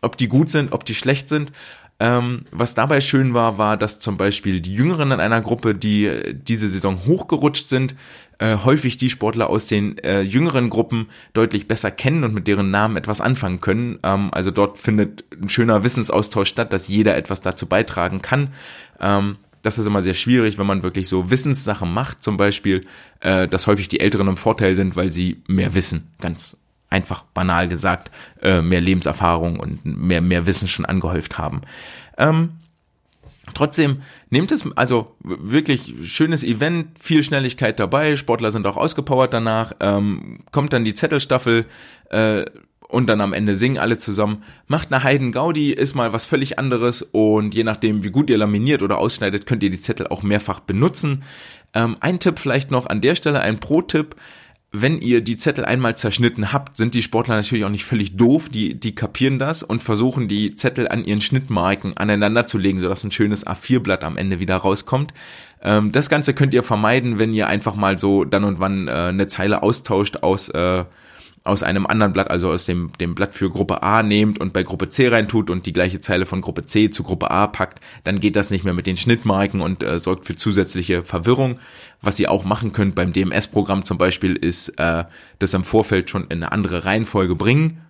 ob 0.00 0.16
die 0.16 0.28
gut 0.28 0.50
sind, 0.50 0.72
ob 0.72 0.84
die 0.84 0.94
schlecht 0.94 1.28
sind. 1.28 1.52
Ähm, 2.00 2.42
was 2.52 2.74
dabei 2.74 3.00
schön 3.00 3.34
war, 3.34 3.58
war, 3.58 3.76
dass 3.76 3.98
zum 3.98 4.16
Beispiel 4.16 4.60
die 4.60 4.74
Jüngeren 4.74 5.10
in 5.10 5.18
einer 5.18 5.40
Gruppe, 5.40 5.74
die 5.74 6.34
diese 6.34 6.68
Saison 6.68 7.04
hochgerutscht 7.06 7.68
sind, 7.68 7.96
äh, 8.38 8.56
häufig 8.64 8.98
die 8.98 9.10
Sportler 9.10 9.50
aus 9.50 9.66
den 9.66 9.98
äh, 9.98 10.20
jüngeren 10.20 10.70
Gruppen 10.70 11.08
deutlich 11.32 11.66
besser 11.66 11.90
kennen 11.90 12.22
und 12.22 12.34
mit 12.34 12.46
deren 12.46 12.70
Namen 12.70 12.96
etwas 12.96 13.20
anfangen 13.20 13.60
können. 13.60 13.98
Ähm, 14.04 14.28
also 14.32 14.52
dort 14.52 14.78
findet 14.78 15.24
ein 15.32 15.48
schöner 15.48 15.82
Wissensaustausch 15.82 16.48
statt, 16.48 16.72
dass 16.72 16.86
jeder 16.86 17.16
etwas 17.16 17.40
dazu 17.40 17.66
beitragen 17.66 18.22
kann. 18.22 18.52
Ähm, 19.00 19.38
das 19.62 19.78
ist 19.78 19.86
immer 19.86 20.02
sehr 20.02 20.14
schwierig, 20.14 20.56
wenn 20.56 20.68
man 20.68 20.84
wirklich 20.84 21.08
so 21.08 21.32
Wissenssachen 21.32 21.92
macht, 21.92 22.22
zum 22.22 22.36
Beispiel, 22.36 22.86
äh, 23.20 23.48
dass 23.48 23.66
häufig 23.66 23.88
die 23.88 23.98
Älteren 23.98 24.28
im 24.28 24.36
Vorteil 24.36 24.76
sind, 24.76 24.94
weil 24.94 25.10
sie 25.10 25.42
mehr 25.48 25.74
wissen. 25.74 26.12
Ganz 26.20 26.58
einfach 26.90 27.22
banal 27.22 27.68
gesagt 27.68 28.10
äh, 28.42 28.62
mehr 28.62 28.80
Lebenserfahrung 28.80 29.60
und 29.60 29.84
mehr, 29.84 30.20
mehr 30.20 30.46
Wissen 30.46 30.68
schon 30.68 30.84
angehäuft 30.84 31.38
haben. 31.38 31.62
Ähm, 32.16 32.50
Trotzdem 33.54 34.02
nehmt 34.30 34.52
es, 34.52 34.64
also 34.76 35.16
wirklich 35.22 35.94
schönes 36.02 36.44
Event, 36.44 36.98
viel 36.98 37.24
Schnelligkeit 37.24 37.80
dabei, 37.80 38.16
Sportler 38.16 38.50
sind 38.50 38.66
auch 38.66 38.76
ausgepowert 38.76 39.32
danach, 39.32 39.72
ähm, 39.80 40.40
kommt 40.52 40.72
dann 40.72 40.84
die 40.84 40.94
Zettelstaffel 40.94 41.66
äh, 42.10 42.44
und 42.88 43.06
dann 43.06 43.20
am 43.20 43.32
Ende 43.32 43.54
singen 43.54 43.78
alle 43.78 43.98
zusammen. 43.98 44.42
Macht 44.66 44.92
eine 44.92 45.02
Heiden 45.02 45.32
Gaudi, 45.32 45.72
ist 45.72 45.94
mal 45.94 46.12
was 46.12 46.24
völlig 46.24 46.58
anderes 46.58 47.02
und 47.02 47.54
je 47.54 47.64
nachdem, 47.64 48.02
wie 48.02 48.10
gut 48.10 48.30
ihr 48.30 48.38
laminiert 48.38 48.82
oder 48.82 48.98
ausschneidet, 48.98 49.46
könnt 49.46 49.62
ihr 49.62 49.70
die 49.70 49.80
Zettel 49.80 50.06
auch 50.06 50.22
mehrfach 50.22 50.60
benutzen. 50.60 51.24
Ähm, 51.74 51.96
ein 52.00 52.18
Tipp 52.18 52.38
vielleicht 52.38 52.70
noch 52.70 52.86
an 52.86 53.00
der 53.00 53.14
Stelle, 53.14 53.40
ein 53.40 53.60
Pro-Tipp 53.60 54.16
wenn 54.70 55.00
ihr 55.00 55.22
die 55.22 55.36
Zettel 55.36 55.64
einmal 55.64 55.96
zerschnitten 55.96 56.52
habt, 56.52 56.76
sind 56.76 56.92
die 56.92 57.02
Sportler 57.02 57.36
natürlich 57.36 57.64
auch 57.64 57.70
nicht 57.70 57.86
völlig 57.86 58.16
doof. 58.16 58.50
Die, 58.50 58.74
die 58.74 58.94
kapieren 58.94 59.38
das 59.38 59.62
und 59.62 59.82
versuchen 59.82 60.28
die 60.28 60.56
Zettel 60.56 60.88
an 60.88 61.04
ihren 61.04 61.22
Schnittmarken 61.22 61.96
aneinander 61.96 62.46
zu 62.46 62.58
legen, 62.58 62.78
sodass 62.78 63.02
ein 63.02 63.10
schönes 63.10 63.46
A4-Blatt 63.46 64.04
am 64.04 64.18
Ende 64.18 64.40
wieder 64.40 64.56
rauskommt. 64.56 65.14
Ähm, 65.62 65.90
das 65.90 66.10
Ganze 66.10 66.34
könnt 66.34 66.52
ihr 66.52 66.62
vermeiden, 66.62 67.18
wenn 67.18 67.32
ihr 67.32 67.46
einfach 67.46 67.76
mal 67.76 67.98
so 67.98 68.24
dann 68.24 68.44
und 68.44 68.60
wann 68.60 68.88
äh, 68.88 68.92
eine 68.92 69.26
Zeile 69.26 69.62
austauscht 69.62 70.18
aus 70.18 70.50
äh, 70.50 70.84
aus 71.48 71.62
einem 71.62 71.86
anderen 71.86 72.12
Blatt, 72.12 72.30
also 72.30 72.50
aus 72.50 72.66
dem, 72.66 72.92
dem 73.00 73.14
Blatt 73.14 73.34
für 73.34 73.50
Gruppe 73.50 73.82
A 73.82 74.02
nehmt 74.02 74.38
und 74.38 74.52
bei 74.52 74.62
Gruppe 74.62 74.88
C 74.88 75.08
reintut 75.08 75.50
und 75.50 75.66
die 75.66 75.72
gleiche 75.72 76.00
Zeile 76.00 76.26
von 76.26 76.40
Gruppe 76.40 76.64
C 76.64 76.90
zu 76.90 77.02
Gruppe 77.02 77.30
A 77.30 77.46
packt, 77.46 77.80
dann 78.04 78.20
geht 78.20 78.36
das 78.36 78.50
nicht 78.50 78.64
mehr 78.64 78.74
mit 78.74 78.86
den 78.86 78.96
Schnittmarken 78.96 79.60
und 79.60 79.82
äh, 79.82 79.98
sorgt 79.98 80.26
für 80.26 80.36
zusätzliche 80.36 81.02
Verwirrung. 81.02 81.58
Was 82.02 82.20
ihr 82.20 82.30
auch 82.30 82.44
machen 82.44 82.72
könnt 82.72 82.94
beim 82.94 83.12
DMS-Programm 83.12 83.84
zum 83.84 83.98
Beispiel 83.98 84.36
ist, 84.36 84.68
äh, 84.78 85.04
das 85.38 85.54
im 85.54 85.64
Vorfeld 85.64 86.10
schon 86.10 86.24
in 86.24 86.42
eine 86.42 86.52
andere 86.52 86.84
Reihenfolge 86.84 87.34
bringen 87.34 87.80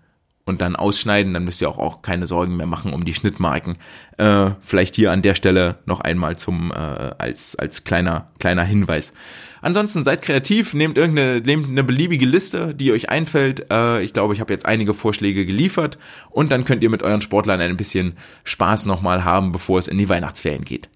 und 0.49 0.61
dann 0.61 0.77
ausschneiden, 0.77 1.35
dann 1.35 1.45
müsst 1.45 1.61
ihr 1.61 1.69
auch, 1.69 1.79
auch 1.79 2.03
keine 2.03 2.27
Sorgen 2.27 2.57
mehr 2.57 2.67
machen 2.67 2.93
um 2.93 3.05
die 3.05 3.15
Schnittmarken. 3.15 3.77
Äh, 4.17 4.53
vielleicht 4.63 4.97
hier 4.97 5.13
an 5.13 5.23
der 5.23 5.35
Stelle 5.35 5.77
noch 5.87 6.01
einmal 6.01 6.37
zum 6.37 6.73
äh, 6.73 6.75
als 6.75 7.55
als 7.57 7.85
kleiner 7.85 8.31
kleiner 8.39 8.65
Hinweis. 8.65 9.13
Ansonsten 9.61 10.05
seid 10.05 10.23
kreativ, 10.23 10.73
nehmt 10.75 10.99
irgendeine 10.99 11.41
nehmt 11.41 11.69
eine 11.69 11.85
beliebige 11.85 12.27
Liste, 12.27 12.75
die 12.75 12.93
euch 12.93 13.11
einfällt. 13.11 13.71
Äh, 13.71 14.03
ich 14.03 14.13
glaube, 14.13 14.35
ich 14.35 14.41
habe 14.41 14.53
jetzt 14.53 14.67
einige 14.67 14.95
Vorschläge 14.95 15.45
geliefert 15.45 15.99
und 16.31 16.51
dann 16.51 16.65
könnt 16.65 16.83
ihr 16.83 16.91
mit 16.91 17.03
euren 17.03 17.21
Sportlern 17.21 17.61
ein 17.61 17.77
bisschen 17.77 18.17
Spaß 18.45 18.87
nochmal 18.87 19.25
haben, 19.25 19.53
bevor 19.53 19.79
es 19.79 19.89
in 19.89 19.99
die 19.99 20.09
Weihnachtsferien 20.09 20.65
geht. 20.65 20.89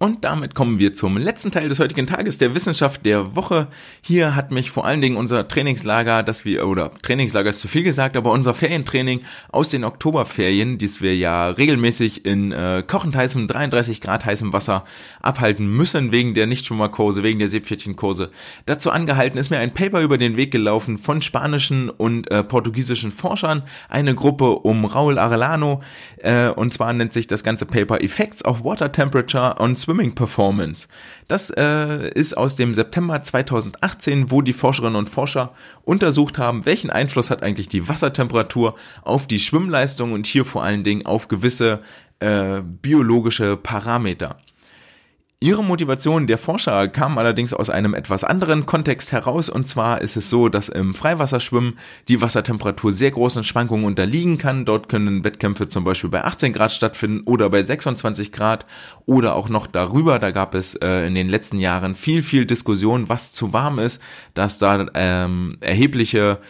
Und 0.00 0.24
damit 0.24 0.54
kommen 0.54 0.78
wir 0.78 0.94
zum 0.94 1.16
letzten 1.16 1.50
Teil 1.50 1.68
des 1.68 1.80
heutigen 1.80 2.06
Tages, 2.06 2.38
der 2.38 2.54
Wissenschaft 2.54 3.04
der 3.04 3.34
Woche. 3.34 3.66
Hier 4.00 4.36
hat 4.36 4.52
mich 4.52 4.70
vor 4.70 4.86
allen 4.86 5.00
Dingen 5.00 5.16
unser 5.16 5.48
Trainingslager, 5.48 6.22
das 6.22 6.44
wir, 6.44 6.68
oder 6.68 6.92
Trainingslager 7.02 7.50
ist 7.50 7.58
zu 7.58 7.66
viel 7.66 7.82
gesagt, 7.82 8.16
aber 8.16 8.30
unser 8.30 8.54
Ferientraining 8.54 9.22
aus 9.50 9.70
den 9.70 9.82
Oktoberferien, 9.82 10.78
das 10.78 11.02
wir 11.02 11.16
ja 11.16 11.48
regelmäßig 11.48 12.24
in 12.24 12.52
äh, 12.52 12.84
kochend 12.86 13.16
heißem, 13.16 13.48
33 13.48 14.00
Grad 14.00 14.24
heißem 14.24 14.52
Wasser 14.52 14.84
abhalten 15.20 15.76
müssen, 15.76 16.12
wegen 16.12 16.32
der 16.32 16.46
Nichtschwimmerkurse, 16.46 17.24
wegen 17.24 17.40
der 17.40 17.48
Seepferdchenkurse, 17.48 18.30
dazu 18.66 18.92
angehalten 18.92 19.36
ist 19.36 19.50
mir 19.50 19.58
ein 19.58 19.74
Paper 19.74 20.00
über 20.00 20.16
den 20.16 20.36
Weg 20.36 20.52
gelaufen 20.52 20.98
von 20.98 21.22
spanischen 21.22 21.90
und 21.90 22.30
äh, 22.30 22.44
portugiesischen 22.44 23.10
Forschern, 23.10 23.64
eine 23.88 24.14
Gruppe 24.14 24.50
um 24.60 24.84
Raul 24.84 25.18
Arellano, 25.18 25.82
äh, 26.18 26.50
und 26.50 26.72
zwar 26.72 26.92
nennt 26.92 27.12
sich 27.12 27.26
das 27.26 27.42
ganze 27.42 27.66
Paper 27.66 28.00
Effects 28.00 28.44
of 28.44 28.62
Water 28.62 28.92
Temperature 28.92 29.56
on 29.58 29.74
Swimming 29.88 30.14
Performance. 30.14 30.86
Das 31.28 31.48
äh, 31.48 32.10
ist 32.10 32.36
aus 32.36 32.56
dem 32.56 32.74
September 32.74 33.22
2018, 33.22 34.30
wo 34.30 34.42
die 34.42 34.52
Forscherinnen 34.52 34.96
und 34.96 35.08
Forscher 35.08 35.54
untersucht 35.82 36.36
haben, 36.36 36.66
welchen 36.66 36.90
Einfluss 36.90 37.30
hat 37.30 37.42
eigentlich 37.42 37.70
die 37.70 37.88
Wassertemperatur 37.88 38.74
auf 39.00 39.26
die 39.26 39.40
Schwimmleistung 39.40 40.12
und 40.12 40.26
hier 40.26 40.44
vor 40.44 40.62
allen 40.62 40.84
Dingen 40.84 41.06
auf 41.06 41.28
gewisse 41.28 41.80
äh, 42.20 42.60
biologische 42.60 43.56
Parameter. 43.56 44.36
Ihre 45.40 45.62
Motivation 45.62 46.26
der 46.26 46.36
Forscher 46.36 46.88
kam 46.88 47.16
allerdings 47.16 47.54
aus 47.54 47.70
einem 47.70 47.94
etwas 47.94 48.24
anderen 48.24 48.66
Kontext 48.66 49.12
heraus 49.12 49.48
und 49.48 49.68
zwar 49.68 50.00
ist 50.00 50.16
es 50.16 50.28
so, 50.28 50.48
dass 50.48 50.68
im 50.68 50.96
Freiwasserschwimmen 50.96 51.78
die 52.08 52.20
Wassertemperatur 52.20 52.90
sehr 52.90 53.12
großen 53.12 53.44
Schwankungen 53.44 53.84
unterliegen 53.84 54.38
kann. 54.38 54.64
Dort 54.64 54.88
können 54.88 55.22
Wettkämpfe 55.22 55.68
zum 55.68 55.84
Beispiel 55.84 56.10
bei 56.10 56.24
18 56.24 56.52
Grad 56.52 56.72
stattfinden 56.72 57.22
oder 57.24 57.50
bei 57.50 57.62
26 57.62 58.32
Grad 58.32 58.66
oder 59.06 59.36
auch 59.36 59.48
noch 59.48 59.68
darüber. 59.68 60.18
Da 60.18 60.32
gab 60.32 60.56
es 60.56 60.74
äh, 60.74 61.06
in 61.06 61.14
den 61.14 61.28
letzten 61.28 61.60
Jahren 61.60 61.94
viel, 61.94 62.22
viel 62.22 62.44
Diskussion, 62.44 63.08
was 63.08 63.32
zu 63.32 63.52
warm 63.52 63.78
ist, 63.78 64.02
dass 64.34 64.58
da 64.58 64.88
ähm, 64.94 65.58
erhebliche 65.60 66.40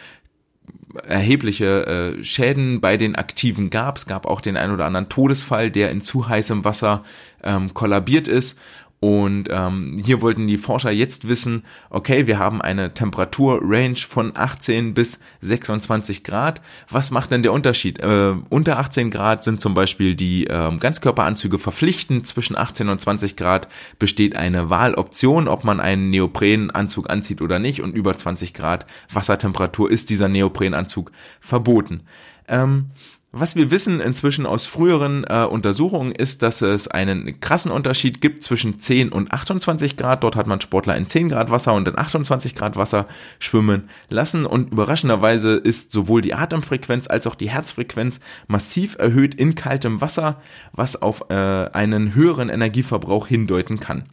erhebliche 1.03 2.17
äh, 2.19 2.23
Schäden 2.23 2.81
bei 2.81 2.97
den 2.97 3.15
Aktiven 3.15 3.69
gab. 3.69 3.97
Es 3.97 4.05
gab 4.05 4.25
auch 4.25 4.41
den 4.41 4.57
ein 4.57 4.71
oder 4.71 4.85
anderen 4.85 5.09
Todesfall, 5.09 5.71
der 5.71 5.91
in 5.91 6.01
zu 6.01 6.27
heißem 6.27 6.63
Wasser 6.63 7.03
ähm, 7.43 7.73
kollabiert 7.73 8.27
ist. 8.27 8.59
Und 9.01 9.47
ähm, 9.49 10.01
hier 10.03 10.21
wollten 10.21 10.47
die 10.47 10.57
Forscher 10.57 10.91
jetzt 10.91 11.29
wissen, 11.29 11.63
okay, 11.89 12.27
wir 12.27 12.37
haben 12.37 12.61
eine 12.61 12.93
Temperaturrange 12.93 13.95
von 13.95 14.33
18 14.35 14.93
bis 14.93 15.19
26 15.39 16.25
Grad. 16.25 16.61
Was 16.89 17.09
macht 17.09 17.31
denn 17.31 17.41
der 17.41 17.53
Unterschied? 17.53 17.99
Äh, 17.99 18.35
unter 18.49 18.77
18 18.77 19.09
Grad 19.09 19.45
sind 19.45 19.61
zum 19.61 19.73
Beispiel 19.73 20.15
die 20.15 20.47
äh, 20.47 20.77
Ganzkörperanzüge 20.77 21.59
verpflichtend. 21.59 22.27
Zwischen 22.27 22.57
18 22.57 22.89
und 22.89 22.99
20 22.99 23.37
Grad 23.37 23.69
besteht 23.99 24.35
eine 24.35 24.69
Wahloption, 24.69 25.47
ob 25.47 25.63
man 25.63 25.79
einen 25.79 26.09
Neoprenanzug 26.09 27.09
anzieht 27.09 27.41
oder 27.41 27.57
nicht. 27.57 27.81
Und 27.81 27.95
über 27.95 28.17
20 28.17 28.53
Grad 28.53 28.85
Wassertemperatur 29.13 29.89
ist 29.89 30.09
dieser 30.09 30.27
Neoprenanzug 30.27 31.13
verboten. 31.39 32.01
Ähm, 32.49 32.89
was 33.31 33.55
wir 33.55 33.69
wissen 33.69 33.99
inzwischen 33.99 34.47
aus 34.47 34.65
früheren 34.65 35.23
äh, 35.23 35.43
Untersuchungen 35.43 36.11
ist, 36.11 36.41
dass 36.41 36.63
es 36.63 36.87
einen 36.87 37.39
krassen 37.39 37.71
Unterschied 37.71 38.21
gibt 38.21 38.43
zwischen 38.43 38.79
10 38.79 39.09
und 39.09 39.31
28 39.31 39.97
Grad. 39.97 40.23
Dort 40.23 40.35
hat 40.35 40.47
man 40.47 40.61
Sportler 40.61 40.97
in 40.97 41.05
10 41.05 41.29
Grad 41.29 41.51
Wasser 41.51 41.75
und 41.75 41.87
in 41.87 41.97
28 41.97 42.55
Grad 42.55 42.75
Wasser 42.75 43.07
schwimmen 43.37 43.89
lassen. 44.09 44.47
Und 44.47 44.71
überraschenderweise 44.71 45.57
ist 45.57 45.91
sowohl 45.91 46.21
die 46.21 46.33
Atemfrequenz 46.33 47.07
als 47.07 47.27
auch 47.27 47.35
die 47.35 47.51
Herzfrequenz 47.51 48.19
massiv 48.47 48.95
erhöht 48.97 49.35
in 49.35 49.53
kaltem 49.53 50.01
Wasser, 50.01 50.41
was 50.71 50.99
auf 50.99 51.29
äh, 51.29 51.35
einen 51.35 52.15
höheren 52.15 52.49
Energieverbrauch 52.49 53.27
hindeuten 53.27 53.79
kann. 53.79 54.05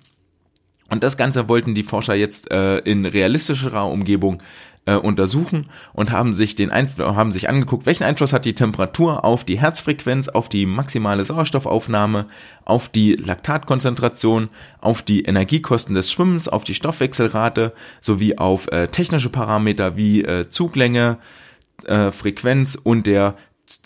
Und 0.91 1.03
das 1.03 1.17
Ganze 1.17 1.49
wollten 1.49 1.75
die 1.75 1.83
Forscher 1.83 2.15
jetzt 2.15 2.51
äh, 2.53 2.79
in 2.79 3.07
realistischerer 3.07 3.91
Umgebung 3.91 4.43
äh, 4.87 4.95
untersuchen 4.95 5.67
und 5.93 6.13
haben 6.13 6.33
sich 6.33 6.57
den 6.57 6.73
haben 6.73 7.33
sich 7.33 7.49
angeguckt, 7.49 7.87
welchen 7.87 8.05
Einfluss 8.05 8.33
hat 8.33 8.45
die 8.45 8.55
Temperatur 8.55 9.25
auf 9.25 9.45
die 9.45 9.59
Herzfrequenz, 9.59 10.29
auf 10.29 10.49
die 10.49 10.65
maximale 10.65 11.25
Sauerstoffaufnahme, 11.25 12.27
auf 12.65 12.89
die 12.89 13.15
Laktatkonzentration, 13.15 14.49
auf 14.81 15.03
die 15.03 15.25
Energiekosten 15.25 15.95
des 15.95 16.11
Schwimmens, 16.11 16.49
auf 16.49 16.65
die 16.65 16.75
Stoffwechselrate 16.75 17.73
sowie 18.01 18.39
auf 18.39 18.71
äh, 18.73 18.89
technische 18.89 19.29
Parameter 19.29 19.97
wie 19.97 20.23
äh, 20.23 20.49
Zuglänge, 20.49 21.19
äh, 21.85 22.11
Frequenz 22.11 22.77
und 22.77 23.07
der 23.07 23.35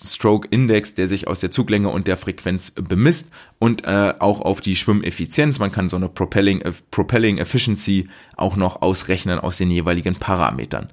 Stroke 0.04 0.48
Index, 0.50 0.94
der 0.94 1.08
sich 1.08 1.26
aus 1.26 1.40
der 1.40 1.50
Zuglänge 1.50 1.88
und 1.88 2.06
der 2.06 2.16
Frequenz 2.16 2.70
bemisst 2.70 3.30
und 3.58 3.84
äh, 3.84 4.14
auch 4.18 4.40
auf 4.40 4.60
die 4.60 4.76
Schwimmeffizienz. 4.76 5.58
Man 5.58 5.72
kann 5.72 5.88
so 5.88 5.96
eine 5.96 6.08
Propelling, 6.08 6.60
äh, 6.60 6.72
Propelling 6.90 7.38
Efficiency 7.38 8.08
auch 8.36 8.56
noch 8.56 8.82
ausrechnen 8.82 9.38
aus 9.38 9.58
den 9.58 9.70
jeweiligen 9.70 10.16
Parametern. 10.16 10.90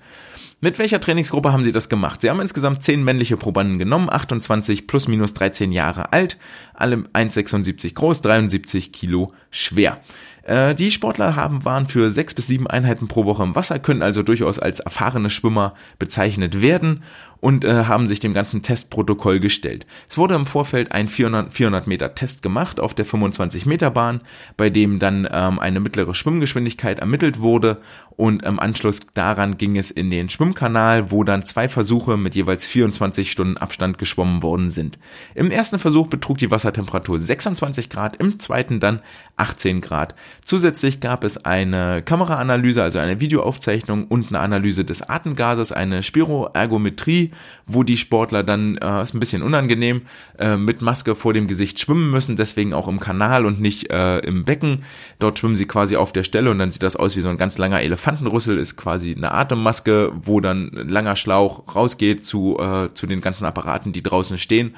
Mit 0.60 0.80
welcher 0.80 1.00
Trainingsgruppe 1.00 1.54
haben 1.54 1.64
sie 1.64 1.72
das 1.72 1.88
gemacht? 1.88 2.22
Sie 2.22 2.32
haben 2.32 2.40
insgesamt 2.40 2.82
10 2.82 3.04
männliche 3.04 3.38
Probanden 3.38 3.78
genommen, 3.78 4.10
28 4.10 4.88
plus 4.88 5.08
minus 5.08 5.36
13 5.36 5.72
Jahre 5.72 6.14
alt, 6.14 6.40
alle 6.74 6.96
1,76 7.14 7.94
groß, 7.94 8.22
73 8.24 8.92
Kilo 8.92 9.32
schwer. 9.52 10.02
Äh, 10.42 10.74
die 10.74 10.90
Sportler 10.90 11.36
haben, 11.36 11.64
waren 11.64 11.88
für 11.88 12.10
sechs 12.10 12.34
bis 12.34 12.48
sieben 12.48 12.66
Einheiten 12.66 13.08
pro 13.08 13.26
Woche 13.26 13.44
im 13.44 13.54
Wasser, 13.54 13.78
können 13.78 14.02
also 14.02 14.24
durchaus 14.24 14.58
als 14.58 14.80
erfahrene 14.80 15.30
Schwimmer 15.30 15.76
bezeichnet 16.00 16.60
werden 16.60 17.04
und 17.40 17.66
äh, 17.66 17.86
haben 17.86 18.08
sich 18.08 18.20
dem 18.20 18.34
ganzen 18.34 18.62
Testprotokoll 18.62 19.40
gestellt. 19.40 19.86
Es 20.10 20.18
wurde 20.18 20.36
im 20.36 20.46
Vorfeld 20.46 20.92
ein 20.92 21.10
400, 21.10 21.54
400 21.54 21.88
Meter 21.88 22.16
Test 22.16 22.42
gemacht 22.42 22.80
auf 22.80 22.94
der 22.94 23.06
25 23.06 23.66
Meter 23.66 23.92
Bahn, 23.92 24.22
bei 24.56 24.70
dem 24.70 25.00
dann 25.00 25.28
ähm, 25.32 25.60
eine 25.60 25.80
mittlere 25.80 26.16
Schwimmgeschwindigkeit 26.16 27.00
ermittelt 27.00 27.40
wurde 27.40 27.82
und 28.18 28.42
im 28.42 28.60
Anschluss 28.60 29.02
daran 29.14 29.60
ging 29.60 29.78
es 29.78 29.92
in 29.92 30.10
den 30.10 30.30
Schwimmkanal, 30.30 31.12
wo 31.12 31.24
dann 31.24 31.46
zwei 31.46 31.70
Versuche 31.70 32.18
mit 32.18 32.34
jeweils 32.34 32.66
24 32.66 33.32
Stunden 33.32 33.58
Abstand 33.58 34.00
geschwommen 34.00 34.42
worden 34.42 34.72
sind. 34.72 34.98
Im 35.36 35.52
ersten 35.52 35.78
Versuch 35.78 36.08
betrug 36.08 36.40
die 36.40 36.50
Wassertemperatur 36.50 37.20
26 37.20 37.92
Grad, 37.92 38.16
im 38.16 38.40
zweiten 38.40 38.80
dann 38.80 39.02
18 39.36 39.82
Grad. 39.82 40.16
Zusätzlich 40.44 41.00
gab 41.00 41.24
es 41.24 41.46
eine 41.46 42.02
Kameraanalyse, 42.02 42.82
also 42.82 42.98
eine 42.98 43.20
Videoaufzeichnung 43.20 44.06
und 44.06 44.30
eine 44.30 44.40
Analyse 44.40 44.84
des 44.84 45.04
Atemgases, 45.04 45.72
eine 45.72 46.02
Spiroergometrie 46.02 47.27
wo 47.66 47.84
die 47.84 47.98
Sportler 47.98 48.44
dann, 48.44 48.78
äh, 48.78 49.04
ist 49.04 49.14
ein 49.14 49.20
bisschen 49.20 49.44
unangenehm, 49.44 50.04
äh, 50.38 50.58
mit 50.58 50.82
Maske 50.82 51.16
vor 51.16 51.34
dem 51.34 51.48
Gesicht 51.48 51.80
schwimmen 51.80 52.12
müssen, 52.12 52.36
deswegen 52.36 52.74
auch 52.74 52.88
im 52.88 53.00
Kanal 53.00 53.46
und 53.46 53.60
nicht 53.60 53.92
äh, 53.92 54.20
im 54.20 54.46
Becken. 54.46 54.84
Dort 55.20 55.40
schwimmen 55.40 55.56
sie 55.56 55.66
quasi 55.66 55.96
auf 55.96 56.12
der 56.12 56.24
Stelle 56.24 56.52
und 56.52 56.60
dann 56.60 56.72
sieht 56.72 56.84
das 56.84 56.96
aus 56.96 57.16
wie 57.16 57.22
so 57.22 57.30
ein 57.30 57.38
ganz 57.38 57.58
langer 57.58 57.82
Elefantenrüssel, 57.82 58.58
ist 58.58 58.78
quasi 58.78 59.16
eine 59.16 59.32
Atemmaske, 59.32 60.12
wo 60.22 60.40
dann 60.40 60.72
ein 60.74 60.90
langer 60.90 61.16
Schlauch 61.16 61.76
rausgeht 61.76 62.26
zu, 62.26 62.58
äh, 62.60 62.94
zu 62.94 63.08
den 63.08 63.22
ganzen 63.22 63.46
Apparaten, 63.46 63.94
die 63.94 64.04
draußen 64.04 64.38
stehen 64.38 64.76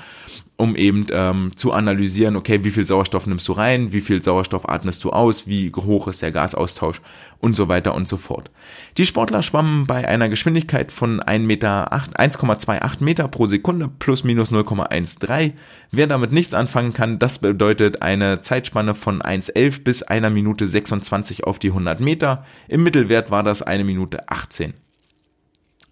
um 0.60 0.76
eben 0.76 1.06
ähm, 1.14 1.52
zu 1.56 1.72
analysieren, 1.72 2.36
okay, 2.36 2.66
wie 2.66 2.72
viel 2.72 2.84
Sauerstoff 2.84 3.26
nimmst 3.26 3.48
du 3.48 3.54
rein, 3.54 3.94
wie 3.94 4.02
viel 4.02 4.22
Sauerstoff 4.22 4.68
atmest 4.68 5.06
du 5.06 5.12
aus, 5.12 5.48
wie 5.48 5.72
hoch 5.74 6.10
ist 6.10 6.22
der 6.22 6.34
Gasaustausch 6.34 7.00
und 7.40 7.56
so 7.56 7.70
weiter 7.70 7.96
und 7.96 8.10
so 8.10 8.18
fort. 8.18 8.52
Die 8.98 9.06
Sportler 9.06 9.42
schwammen 9.42 9.88
bei 9.88 10.06
einer 10.06 10.28
Geschwindigkeit 10.28 10.92
von 10.92 11.22
1,28 11.22 11.40
Meter, 11.40 11.94
1,28 11.94 13.04
Meter 13.04 13.30
pro 13.30 13.46
Sekunde 13.46 13.88
plus 13.88 14.26
minus 14.26 14.52
0,13. 14.52 15.54
Wer 15.92 16.08
damit 16.08 16.34
nichts 16.34 16.54
anfangen 16.54 16.92
kann, 16.92 17.20
das 17.20 17.40
bedeutet 17.40 18.02
eine 18.02 18.42
Zeitspanne 18.42 18.96
von 18.96 19.22
1,11 19.22 19.84
bis 19.84 20.04
einer 20.04 20.30
Minute 20.30 20.68
26 20.68 21.46
auf 21.46 21.60
die 21.60 21.70
100 21.70 22.02
Meter. 22.02 22.46
Im 22.68 22.84
Mittelwert 22.84 23.32
war 23.32 23.44
das 23.44 23.62
eine 23.62 23.86
Minute 23.86 24.28
18. 24.28 24.74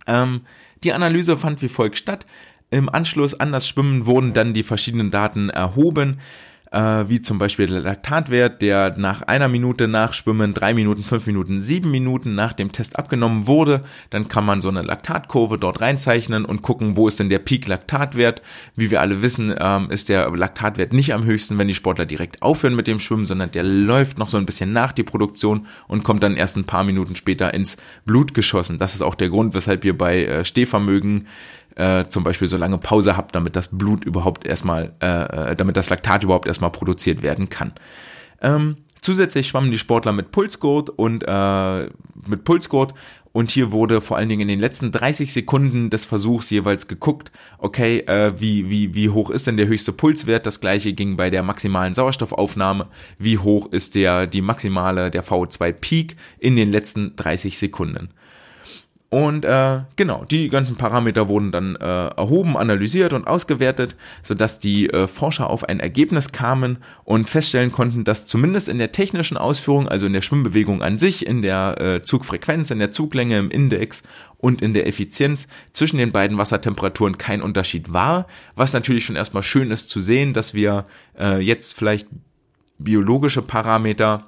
Ähm, 0.07 0.41
die 0.84 0.93
Analyse 0.93 1.38
fand 1.38 1.61
wie 1.61 1.70
folgt 1.70 1.97
statt. 1.97 2.26
Im 2.70 2.89
Anschluss 2.89 3.34
an 3.39 3.51
das 3.51 3.68
Schwimmen 3.68 4.05
wurden 4.05 4.34
dann 4.34 4.53
die 4.53 4.63
verschiedenen 4.63 5.11
Daten 5.11 5.49
erhoben 5.49 6.18
äh, 6.72 7.05
wie 7.07 7.22
zum 7.22 7.38
Beispiel 7.38 7.68
der 7.68 7.82
Laktatwert, 7.82 8.61
der 8.61 8.97
nach 8.97 9.22
einer 9.24 9.47
Minute 9.47 9.88
nach 9.88 10.13
Schwimmen, 10.13 10.53
drei 10.53 10.74
Minuten, 10.74 11.03
fünf 11.03 11.28
Minuten, 11.28 11.61
sieben 11.61 11.91
Minuten 11.91 12.36
nach 12.36 12.53
dem 12.53 12.72
Test 12.72 12.97
abgenommen 12.97 13.47
wurde. 13.47 13.84
Dann 14.09 14.28
kann 14.28 14.45
man 14.45 14.61
so 14.61 14.70
eine 14.70 14.82
Laktatkurve 14.82 15.57
dort 15.57 15.82
reinzeichnen 15.82 16.45
und 16.45 16.61
gucken, 16.61 16.95
wo 16.95 17.07
ist 17.07 17.20
denn 17.20 17.30
der 17.30 17.39
Peak-Laktatwert. 17.39 18.41
Wie 18.76 18.91
wir 18.91 19.01
alle 19.01 19.22
wissen, 19.22 19.53
ähm, 19.57 19.89
ist 19.89 20.09
der 20.09 20.30
Laktatwert 20.30 20.93
nicht 20.93 21.13
am 21.13 21.26
höchsten, 21.26 21.57
wenn 21.57 21.68
die 21.68 21.76
Sportler 21.76 22.05
direkt 22.05 22.41
aufhören 22.41 22.76
mit 22.76 22.88
dem 22.88 22.99
Schwimmen, 22.99 23.26
sondern 23.26 23.51
der 23.51 23.63
läuft 23.63 24.18
noch 24.18 24.30
so 24.30 24.38
ein 24.38 24.45
bisschen 24.45 24.74
nach 24.74 24.93
die 24.93 25.03
Produktion 25.03 25.68
und 25.88 26.03
kommt 26.03 26.24
dann 26.24 26.36
erst 26.36 26.57
ein 26.57 26.65
paar 26.65 26.84
Minuten 26.84 27.15
später 27.15 27.53
ins 27.53 27.78
Blut 28.05 28.34
geschossen. 28.34 28.78
Das 28.78 28.95
ist 28.95 29.01
auch 29.01 29.15
der 29.15 29.30
Grund, 29.30 29.53
weshalb 29.53 29.86
ihr 29.86 29.97
bei 29.97 30.26
äh, 30.26 30.45
Stehvermögen 30.45 31.28
äh, 31.78 32.05
zum 32.09 32.23
Beispiel 32.23 32.47
so 32.47 32.57
lange 32.57 32.78
Pause 32.78 33.15
habt, 33.15 33.36
damit 33.36 33.55
das 33.55 33.69
Blut 33.69 34.03
überhaupt 34.03 34.45
erstmal, 34.45 34.93
äh, 35.01 35.51
äh, 35.51 35.55
damit 35.55 35.78
das 35.78 35.89
Laktat 35.89 36.23
überhaupt 36.23 36.47
erstmal 36.47 36.71
produziert 36.71 37.21
werden 37.21 37.49
kann. 37.49 37.73
Ähm, 38.41 38.78
zusätzlich 39.01 39.47
schwammen 39.47 39.71
die 39.71 39.78
Sportler 39.78 40.11
mit 40.11 40.32
Pulsgurt 40.32 40.89
und 40.89 41.23
äh, 41.28 41.89
mit 42.28 42.43
Pulsgurt 42.43 42.93
und 43.38 43.51
hier 43.51 43.71
wurde 43.71 44.01
vor 44.01 44.17
allen 44.17 44.30
Dingen 44.30 44.41
in 44.41 44.47
den 44.47 44.59
letzten 44.59 44.91
30 44.91 45.32
Sekunden 45.32 45.91
des 45.91 46.05
Versuchs 46.05 46.49
jeweils 46.49 46.88
geguckt, 46.88 47.32
okay, 47.59 47.99
äh, 47.99 48.34
wie, 48.39 48.67
wie, 48.67 48.95
wie 48.95 49.09
hoch 49.09 49.30
ist 49.30 49.45
denn 49.45 49.57
der 49.57 49.67
höchste 49.67 49.93
Pulswert? 49.93 50.47
Das 50.47 50.59
gleiche 50.59 50.93
ging 50.93 51.17
bei 51.17 51.30
der 51.30 51.43
maximalen 51.43 51.93
Sauerstoffaufnahme. 51.93 52.88
Wie 53.19 53.38
hoch 53.38 53.67
ist 53.71 53.93
der, 53.93 54.25
die 54.25 54.41
maximale, 54.41 55.11
der 55.11 55.23
VO2 55.23 55.71
Peak 55.71 56.15
in 56.39 56.55
den 56.55 56.71
letzten 56.71 57.15
30 57.15 57.59
Sekunden? 57.59 58.09
Und 59.10 59.45
äh, 59.45 59.80
genau, 59.95 60.26
die 60.26 60.49
ganzen 60.49 60.76
Parameter 60.76 61.30
wurden 61.30 61.51
dann 61.51 61.78
äh, 61.78 62.08
erhoben, 62.08 62.58
analysiert 62.58 63.14
und 63.14 63.26
ausgewertet, 63.26 63.95
sodass 64.22 64.60
die 64.60 64.89
äh, 64.89 65.08
Forscher 65.08 65.49
auf 65.49 65.64
ein 65.64 65.80
Ergebnis 65.80 66.34
kamen 66.34 66.80
und 67.05 67.30
feststellen 67.30 67.72
konnten, 67.72 68.03
dass 68.03 68.26
zumindest 68.26 68.68
in 68.68 68.80
der 68.80 68.91
technischen 68.91 69.38
Ausführung, 69.38 69.88
also 69.88 70.05
in 70.05 70.14
der 70.14 70.22
Schwimmbewegung 70.22 70.82
an 70.82 70.97
sich, 70.97 71.26
in 71.26 71.41
der 71.41 71.80
äh, 71.80 72.01
Zugfrequenz, 72.01 72.70
in 72.70 72.80
der 72.80 72.91
Zuglänge, 72.91 73.39
im 73.39 73.49
Index 73.49 74.03
und 74.39 74.62
in 74.62 74.74
der 74.74 74.88
Effizienz 74.88 75.47
zwischen 75.72 75.97
den 75.97 76.12
beiden 76.12 76.38
Wassertemperaturen 76.38 77.18
kein 77.18 77.41
Unterschied 77.41 77.93
war, 77.93 78.28
was 78.55 78.74
natürlich 78.74 79.05
schon 79.05 79.16
erstmal 79.16 79.43
schön 79.43 79.72
ist 79.72 79.89
zu 79.89 80.01
sehen, 80.01 80.34
dass 80.34 80.53
wir 80.53 80.86
äh, 81.18 81.39
jetzt 81.39 81.78
vielleicht 81.78 82.10
biologische 82.78 83.41
Parameter 83.41 84.28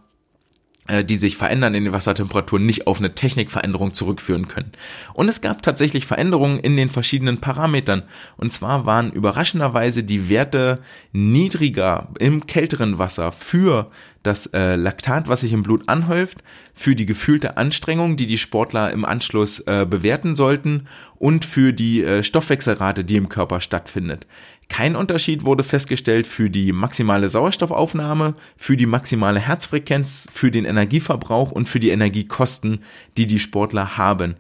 die 1.04 1.18
sich 1.18 1.38
verändern 1.38 1.76
in 1.76 1.84
den 1.84 1.94
Wassertemperaturen, 1.94 2.66
nicht 2.66 2.88
auf 2.88 3.00
eine 3.00 3.14
Technikveränderung 3.14 3.94
zurückführen 3.94 4.48
können. 4.48 4.72
Und 5.14 5.30
es 5.30 5.42
gab 5.42 5.62
tatsächlich 5.62 6.06
Veränderungen 6.06 6.60
in 6.60 6.78
den 6.78 6.90
verschiedenen 6.90 7.40
Parametern. 7.40 8.04
Und 8.38 8.54
zwar 8.54 8.86
waren 8.86 9.12
überraschenderweise 9.12 10.04
die 10.04 10.30
Werte 10.30 10.80
niedriger 11.12 12.10
im 12.20 12.48
kälteren 12.48 12.98
Wasser 12.98 13.32
für 13.32 13.92
das 14.24 14.48
äh, 14.48 14.76
Laktat, 14.76 15.28
was 15.28 15.42
sich 15.42 15.54
im 15.54 15.64
Blut 15.64 15.88
anhäuft, 15.88 16.40
für 16.74 16.96
die 16.96 17.06
gefühlte 17.06 17.58
Anstrengung, 17.58 18.18
die 18.18 18.28
die 18.28 18.38
Sportler 18.38 18.92
im 18.92 19.06
Anschluss 19.06 19.60
äh, 19.62 19.86
bewerten 19.90 20.36
sollten 20.36 20.88
und 21.18 21.46
für 21.46 21.74
die 21.74 22.04
äh, 22.04 22.24
Stoffwechselrate, 22.24 23.04
die 23.04 23.16
im 23.16 23.30
Körper 23.30 23.62
stattfindet. 23.62 24.26
Kein 24.68 24.96
Unterschied 24.96 25.46
wurde 25.46 25.64
festgestellt 25.64 26.28
für 26.28 26.50
die 26.50 26.72
maximale 26.72 27.28
Sauerstoffaufnahme, 27.28 28.36
für 28.56 28.78
die 28.78 28.86
maximale 28.86 29.40
Herzfrequenz, 29.40 30.28
für 30.32 30.52
den 30.52 30.66
Energieverbrauch 30.66 31.52
und 31.52 31.68
für 31.68 31.80
die 31.80 31.90
Energiekosten, 31.90 32.84
die 33.18 33.26
die 33.26 33.40
Sportler 33.40 33.98
haben. 33.98 34.36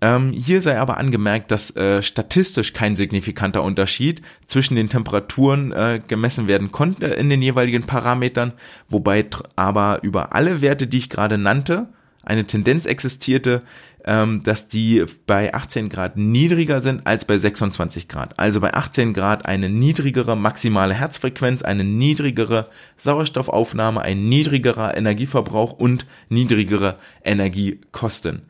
Ähm, 0.00 0.32
hier 0.32 0.60
sei 0.60 0.78
aber 0.78 0.98
angemerkt, 0.98 1.50
dass 1.50 1.74
äh, 1.76 2.02
statistisch 2.02 2.72
kein 2.72 2.96
signifikanter 2.96 3.62
Unterschied 3.62 4.22
zwischen 4.46 4.76
den 4.76 4.88
Temperaturen 4.88 5.72
äh, 5.72 6.00
gemessen 6.06 6.46
werden 6.46 6.72
konnte 6.72 7.06
in 7.06 7.28
den 7.28 7.40
jeweiligen 7.42 7.84
Parametern, 7.84 8.52
wobei 8.88 9.24
aber 9.56 10.00
über 10.02 10.34
alle 10.34 10.60
Werte, 10.60 10.86
die 10.86 10.98
ich 10.98 11.08
gerade 11.08 11.38
nannte, 11.38 11.88
eine 12.22 12.46
Tendenz 12.46 12.86
existierte, 12.86 13.62
ähm, 14.04 14.42
dass 14.42 14.68
die 14.68 15.04
bei 15.26 15.54
18 15.54 15.88
Grad 15.88 16.16
niedriger 16.16 16.80
sind 16.80 17.06
als 17.06 17.24
bei 17.24 17.38
26 17.38 18.08
Grad. 18.08 18.38
Also 18.38 18.60
bei 18.60 18.74
18 18.74 19.14
Grad 19.14 19.46
eine 19.46 19.68
niedrigere 19.68 20.36
maximale 20.36 20.94
Herzfrequenz, 20.94 21.62
eine 21.62 21.84
niedrigere 21.84 22.68
Sauerstoffaufnahme, 22.96 24.02
ein 24.02 24.28
niedrigerer 24.28 24.96
Energieverbrauch 24.96 25.72
und 25.72 26.06
niedrigere 26.28 26.98
Energiekosten. 27.24 28.42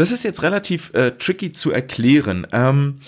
Das 0.00 0.10
ist 0.10 0.22
jetzt 0.22 0.42
relativ 0.42 0.94
äh, 0.94 1.10
tricky 1.10 1.52
zu 1.52 1.72
erklären. 1.72 2.46
Ähm, 2.52 3.00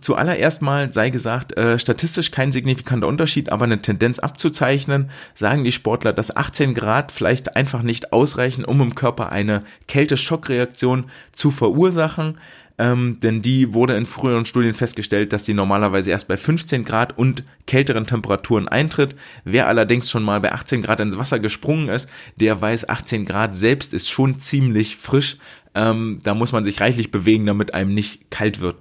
Zuallererst 0.00 0.60
mal 0.60 0.92
sei 0.92 1.08
gesagt, 1.08 1.56
äh, 1.56 1.78
statistisch 1.78 2.30
kein 2.30 2.52
signifikanter 2.52 3.06
Unterschied, 3.06 3.50
aber 3.50 3.64
eine 3.64 3.80
Tendenz 3.80 4.18
abzuzeichnen, 4.18 5.10
sagen 5.34 5.64
die 5.64 5.72
Sportler, 5.72 6.12
dass 6.12 6.34
18 6.34 6.74
Grad 6.74 7.10
vielleicht 7.10 7.56
einfach 7.56 7.82
nicht 7.82 8.12
ausreichen, 8.12 8.66
um 8.66 8.82
im 8.82 8.94
Körper 8.94 9.32
eine 9.32 9.62
Kälte-Schockreaktion 9.88 11.06
zu 11.32 11.50
verursachen. 11.50 12.38
Ähm, 12.78 13.18
denn 13.22 13.42
die 13.42 13.74
wurde 13.74 13.96
in 13.96 14.06
früheren 14.06 14.44
Studien 14.44 14.74
festgestellt, 14.74 15.32
dass 15.32 15.44
die 15.44 15.54
normalerweise 15.54 16.12
erst 16.12 16.28
bei 16.28 16.36
15 16.36 16.84
Grad 16.84 17.18
und 17.18 17.42
kälteren 17.66 18.06
Temperaturen 18.06 18.68
eintritt. 18.68 19.16
Wer 19.44 19.66
allerdings 19.66 20.10
schon 20.10 20.22
mal 20.22 20.40
bei 20.40 20.52
18 20.52 20.82
Grad 20.82 21.00
ins 21.00 21.18
Wasser 21.18 21.40
gesprungen 21.40 21.88
ist, 21.88 22.08
der 22.36 22.60
weiß, 22.60 22.88
18 22.88 23.24
Grad 23.24 23.56
selbst 23.56 23.94
ist 23.94 24.08
schon 24.08 24.38
ziemlich 24.38 24.96
frisch. 24.96 25.38
Ähm, 25.74 26.20
da 26.22 26.34
muss 26.34 26.52
man 26.52 26.64
sich 26.64 26.80
reichlich 26.80 27.10
bewegen, 27.10 27.46
damit 27.46 27.74
einem 27.74 27.94
nicht 27.94 28.30
kalt 28.30 28.60
wird. 28.60 28.76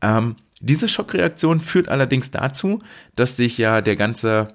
Ähm, 0.00 0.36
diese 0.60 0.88
Schockreaktion 0.88 1.60
führt 1.60 1.88
allerdings 1.88 2.30
dazu, 2.30 2.80
dass 3.16 3.36
sich 3.36 3.58
ja 3.58 3.80
der 3.80 3.96
ganze 3.96 4.48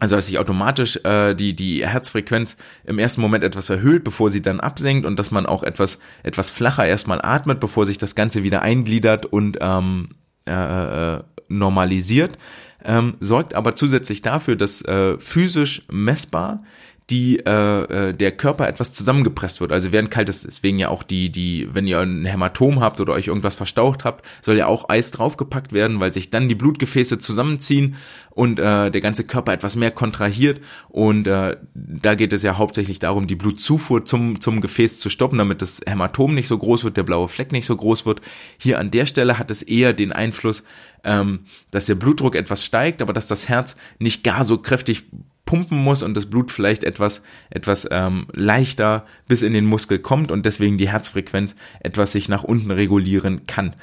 also 0.00 0.16
dass 0.16 0.26
sich 0.26 0.38
automatisch 0.38 0.96
äh, 1.04 1.34
die 1.34 1.54
die 1.54 1.86
Herzfrequenz 1.86 2.56
im 2.84 2.98
ersten 2.98 3.20
Moment 3.20 3.44
etwas 3.44 3.68
erhöht, 3.68 4.02
bevor 4.02 4.30
sie 4.30 4.40
dann 4.40 4.58
absenkt 4.58 5.04
und 5.06 5.18
dass 5.18 5.30
man 5.30 5.44
auch 5.46 5.62
etwas 5.62 5.98
etwas 6.22 6.50
flacher 6.50 6.86
erstmal 6.86 7.20
atmet, 7.22 7.60
bevor 7.60 7.84
sich 7.84 7.98
das 7.98 8.14
Ganze 8.14 8.42
wieder 8.42 8.62
eingliedert 8.62 9.26
und 9.26 9.58
ähm, 9.60 10.08
äh, 10.46 11.16
äh, 11.16 11.22
normalisiert, 11.48 12.38
ähm, 12.82 13.16
sorgt 13.20 13.54
aber 13.54 13.74
zusätzlich 13.76 14.22
dafür, 14.22 14.56
dass 14.56 14.82
äh, 14.82 15.18
physisch 15.18 15.82
messbar 15.90 16.62
die 17.10 17.38
äh, 17.38 18.08
äh, 18.08 18.14
der 18.14 18.32
Körper 18.32 18.68
etwas 18.68 18.92
zusammengepresst 18.92 19.60
wird. 19.60 19.72
Also 19.72 19.90
während 19.90 20.10
kalt 20.10 20.28
ist, 20.28 20.46
deswegen 20.46 20.78
ja 20.78 20.88
auch 20.88 21.02
die, 21.02 21.30
die, 21.30 21.68
wenn 21.72 21.86
ihr 21.86 21.98
ein 21.98 22.24
Hämatom 22.24 22.80
habt 22.80 23.00
oder 23.00 23.12
euch 23.14 23.26
irgendwas 23.26 23.56
verstaucht 23.56 24.04
habt, 24.04 24.24
soll 24.42 24.56
ja 24.56 24.66
auch 24.66 24.88
Eis 24.88 25.10
draufgepackt 25.10 25.72
werden, 25.72 25.98
weil 25.98 26.12
sich 26.12 26.30
dann 26.30 26.48
die 26.48 26.54
Blutgefäße 26.54 27.18
zusammenziehen 27.18 27.96
und 28.30 28.60
äh, 28.60 28.90
der 28.90 29.00
ganze 29.00 29.24
Körper 29.24 29.52
etwas 29.52 29.74
mehr 29.74 29.90
kontrahiert. 29.90 30.60
Und 30.88 31.26
äh, 31.26 31.56
da 31.74 32.14
geht 32.14 32.32
es 32.32 32.42
ja 32.42 32.58
hauptsächlich 32.58 33.00
darum, 33.00 33.26
die 33.26 33.34
Blutzufuhr 33.34 34.04
zum, 34.04 34.40
zum 34.40 34.60
Gefäß 34.60 35.00
zu 35.00 35.10
stoppen, 35.10 35.38
damit 35.38 35.62
das 35.62 35.80
Hämatom 35.86 36.34
nicht 36.34 36.46
so 36.46 36.56
groß 36.56 36.84
wird, 36.84 36.96
der 36.96 37.02
blaue 37.02 37.28
Fleck 37.28 37.50
nicht 37.50 37.66
so 37.66 37.76
groß 37.76 38.06
wird. 38.06 38.20
Hier 38.56 38.78
an 38.78 38.90
der 38.90 39.06
Stelle 39.06 39.38
hat 39.38 39.50
es 39.50 39.62
eher 39.62 39.92
den 39.92 40.12
Einfluss, 40.12 40.62
ähm, 41.02 41.40
dass 41.72 41.86
der 41.86 41.96
Blutdruck 41.96 42.36
etwas 42.36 42.64
steigt, 42.64 43.02
aber 43.02 43.12
dass 43.12 43.26
das 43.26 43.48
Herz 43.48 43.76
nicht 43.98 44.22
gar 44.22 44.44
so 44.44 44.58
kräftig 44.58 45.04
pumpen 45.50 45.82
muss 45.82 46.04
und 46.04 46.16
das 46.16 46.26
Blut 46.26 46.52
vielleicht 46.52 46.84
etwas, 46.84 47.24
etwas 47.50 47.88
ähm, 47.90 48.28
leichter 48.32 49.04
bis 49.26 49.42
in 49.42 49.52
den 49.52 49.66
Muskel 49.66 49.98
kommt 49.98 50.30
und 50.30 50.46
deswegen 50.46 50.78
die 50.78 50.88
Herzfrequenz 50.88 51.56
etwas 51.80 52.12
sich 52.12 52.28
nach 52.28 52.44
unten 52.44 52.70
regulieren 52.70 53.46
kann. 53.48 53.74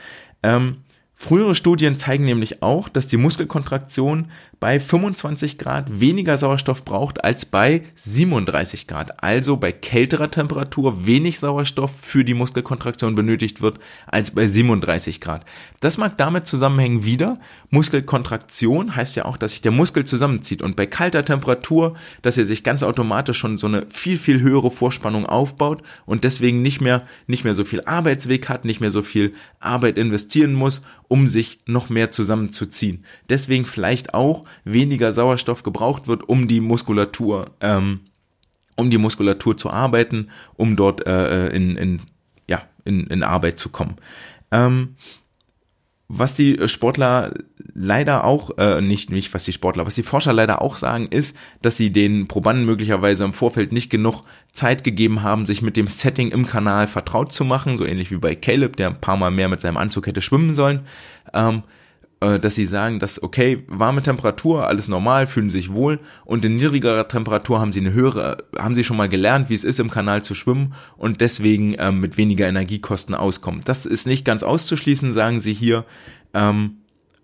Ähm, 0.44 0.78
Frühere 1.20 1.56
Studien 1.56 1.98
zeigen 1.98 2.26
nämlich 2.26 2.62
auch, 2.62 2.90
dass 2.90 3.08
die 3.08 3.18
Muskelkontraktion 3.18 4.30
bei 4.60 4.80
25 4.80 5.58
Grad 5.58 6.00
weniger 6.00 6.38
Sauerstoff 6.38 6.86
braucht 6.86 7.24
als 7.24 7.46
bei 7.46 7.84
37 7.96 8.86
Grad. 8.86 9.24
Also 9.24 9.58
bei 9.58 9.72
kälterer 9.72 10.30
Temperatur 10.30 11.08
wenig 11.08 11.40
Sauerstoff 11.40 11.92
für 12.00 12.24
die 12.24 12.36
Muskelkontraktion 12.36 13.16
benötigt 13.16 13.62
wird 13.62 13.80
als 14.06 14.30
bei 14.32 14.46
37 14.46 15.20
Grad. 15.20 15.44
Das 15.80 15.98
mag 15.98 16.20
damit 16.20 16.46
zusammenhängen 16.46 17.04
wieder. 17.04 17.40
Muskelkontraktion 17.72 18.96
heißt 18.96 19.16
ja 19.16 19.26
auch, 19.26 19.38
dass 19.38 19.52
sich 19.52 19.62
der 19.64 19.72
Muskel 19.72 20.06
zusammenzieht 20.06 20.62
und 20.62 20.76
bei 20.76 20.86
kalter 20.86 21.26
Temperatur, 21.26 21.96
dass 22.22 22.38
er 22.38 22.46
sich 22.46 22.64
ganz 22.64 22.84
automatisch 22.84 23.40
schon 23.40 23.58
so 23.58 23.66
eine 23.66 23.88
viel, 23.90 24.18
viel 24.18 24.42
höhere 24.42 24.70
Vorspannung 24.70 25.26
aufbaut 25.26 25.82
und 26.06 26.24
deswegen 26.24 26.62
nicht 26.62 26.80
mehr, 26.80 27.06
nicht 27.26 27.44
mehr 27.44 27.56
so 27.56 27.66
viel 27.66 27.82
Arbeitsweg 27.86 28.50
hat, 28.50 28.66
nicht 28.66 28.82
mehr 28.82 28.92
so 28.92 29.02
viel 29.02 29.34
Arbeit 29.60 29.98
investieren 29.98 30.54
muss 30.54 30.84
um 31.08 31.28
sich 31.28 31.60
noch 31.66 31.90
mehr 31.90 32.12
zusammenzuziehen. 32.12 33.06
Deswegen 33.30 33.66
vielleicht 33.66 34.14
auch 34.14 34.46
weniger 34.64 35.14
Sauerstoff 35.14 35.64
gebraucht 35.64 36.08
wird, 36.08 36.28
um 36.28 36.48
die 36.48 36.60
Muskulatur, 36.60 37.52
ähm, 37.62 38.02
um 38.76 38.90
die 38.90 38.98
Muskulatur 38.98 39.58
zu 39.58 39.70
arbeiten, 39.70 40.30
um 40.56 40.76
dort 40.76 41.06
äh, 41.08 41.50
in, 41.50 41.78
in, 41.78 42.02
ja, 42.48 42.64
in, 42.86 43.08
in 43.08 43.24
Arbeit 43.24 43.60
zu 43.60 43.70
kommen. 43.70 43.96
Ähm, 44.52 44.96
was 46.10 46.36
die 46.36 46.68
Sportler 46.68 47.34
leider 47.80 48.24
auch, 48.24 48.58
äh, 48.58 48.82
nicht, 48.82 49.12
nicht 49.12 49.34
was 49.36 49.46
die 49.46 49.54
Sportler, 49.54 49.86
was 49.86 49.94
die 49.94 50.04
Forscher 50.04 50.34
leider 50.34 50.64
auch 50.64 50.78
sagen, 50.78 51.08
ist, 51.08 51.38
dass 51.62 51.78
sie 51.78 51.94
den 51.94 52.28
Probanden 52.28 52.66
möglicherweise 52.66 53.24
im 53.24 53.34
Vorfeld 53.34 53.72
nicht 53.72 53.92
genug 53.92 54.24
Zeit 54.52 54.84
gegeben 54.84 55.22
haben, 55.22 55.46
sich 55.46 55.62
mit 55.62 55.78
dem 55.78 55.86
Setting 55.86 56.32
im 56.32 56.48
Kanal 56.48 56.88
vertraut 56.88 57.32
zu 57.32 57.46
machen, 57.46 57.78
so 57.78 57.86
ähnlich 57.86 58.10
wie 58.10 58.18
bei 58.18 58.34
Caleb, 58.34 58.78
der 58.78 58.88
ein 58.88 59.00
paar 59.00 59.16
Mal 59.16 59.30
mehr 59.30 59.48
mit 59.48 59.62
seinem 59.62 59.78
Anzug 59.78 60.08
hätte 60.08 60.24
schwimmen 60.24 60.52
sollen. 60.52 60.82
Ähm, 61.36 61.62
äh, 62.20 62.40
dass 62.40 62.56
sie 62.56 62.66
sagen, 62.66 63.00
dass 63.00 63.22
okay, 63.22 63.64
warme 63.68 64.02
Temperatur, 64.02 64.68
alles 64.68 64.88
normal, 64.88 65.28
fühlen 65.28 65.52
sich 65.52 65.72
wohl 65.72 66.00
und 66.26 66.44
in 66.46 66.56
niedrigerer 66.56 67.08
Temperatur 67.08 67.60
haben 67.60 67.72
sie 67.72 67.82
eine 67.82 67.94
höhere, 67.94 68.38
haben 68.58 68.74
sie 68.74 68.84
schon 68.84 68.98
mal 68.98 69.08
gelernt, 69.08 69.52
wie 69.52 69.54
es 69.54 69.64
ist, 69.64 69.80
im 69.80 69.92
Kanal 69.92 70.24
zu 70.24 70.34
schwimmen 70.34 70.74
und 70.98 71.22
deswegen 71.22 71.76
ähm, 71.78 72.00
mit 72.00 72.18
weniger 72.18 72.48
Energiekosten 72.48 73.14
auskommen. 73.14 73.62
Das 73.66 73.86
ist 73.86 74.08
nicht 74.08 74.26
ganz 74.26 74.42
auszuschließen, 74.42 75.12
sagen 75.12 75.40
sie 75.40 75.54
hier, 75.54 75.86
ähm, 76.34 76.78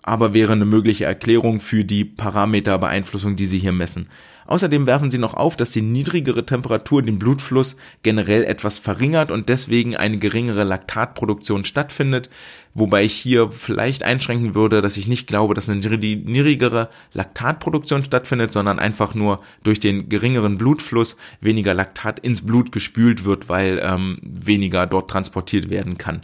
aber 0.04 0.34
wäre 0.34 0.54
eine 0.54 0.66
mögliche 0.66 1.06
Erklärung 1.06 1.60
für 1.60 1.84
die 1.84 2.06
Parameterbeeinflussung, 2.06 3.36
die 3.36 3.46
sie 3.46 3.60
hier 3.60 3.72
messen. 3.72 4.08
Außerdem 4.46 4.86
werfen 4.86 5.10
sie 5.10 5.18
noch 5.18 5.36
auf, 5.36 5.56
dass 5.56 5.72
die 5.72 5.82
niedrigere 5.82 6.46
Temperatur 6.46 7.02
den 7.02 7.18
Blutfluss 7.18 7.78
generell 8.04 8.44
etwas 8.44 8.78
verringert 8.78 9.32
und 9.32 9.50
deswegen 9.50 9.96
eine 9.96 10.18
geringere 10.18 10.64
Laktatproduktion 10.64 11.64
stattfindet, 11.66 12.30
wobei 12.74 13.04
ich 13.04 13.14
hier 13.14 13.50
vielleicht 13.52 14.04
einschränken 14.04 14.54
würde, 14.54 14.82
dass 14.82 14.98
ich 14.98 15.08
nicht 15.08 15.28
glaube, 15.28 15.54
dass 15.54 15.70
eine 15.70 15.80
niedrigere 15.80 16.90
Laktatproduktion 17.14 18.04
stattfindet, 18.04 18.52
sondern 18.52 18.80
einfach 18.80 19.16
nur 19.16 19.42
durch 19.64 19.80
den 19.80 20.10
geringeren 20.10 20.58
Blutfluss 20.58 21.16
weniger 21.40 21.74
Laktat 21.74 22.20
ins 22.20 22.46
Blut 22.46 22.72
gespült 22.72 23.24
wird, 23.24 23.48
weil 23.48 23.80
ähm, 23.82 24.20
weniger 24.22 24.88
dort 24.88 25.10
transportiert 25.10 25.70
werden 25.70 25.98
kann. 25.98 26.22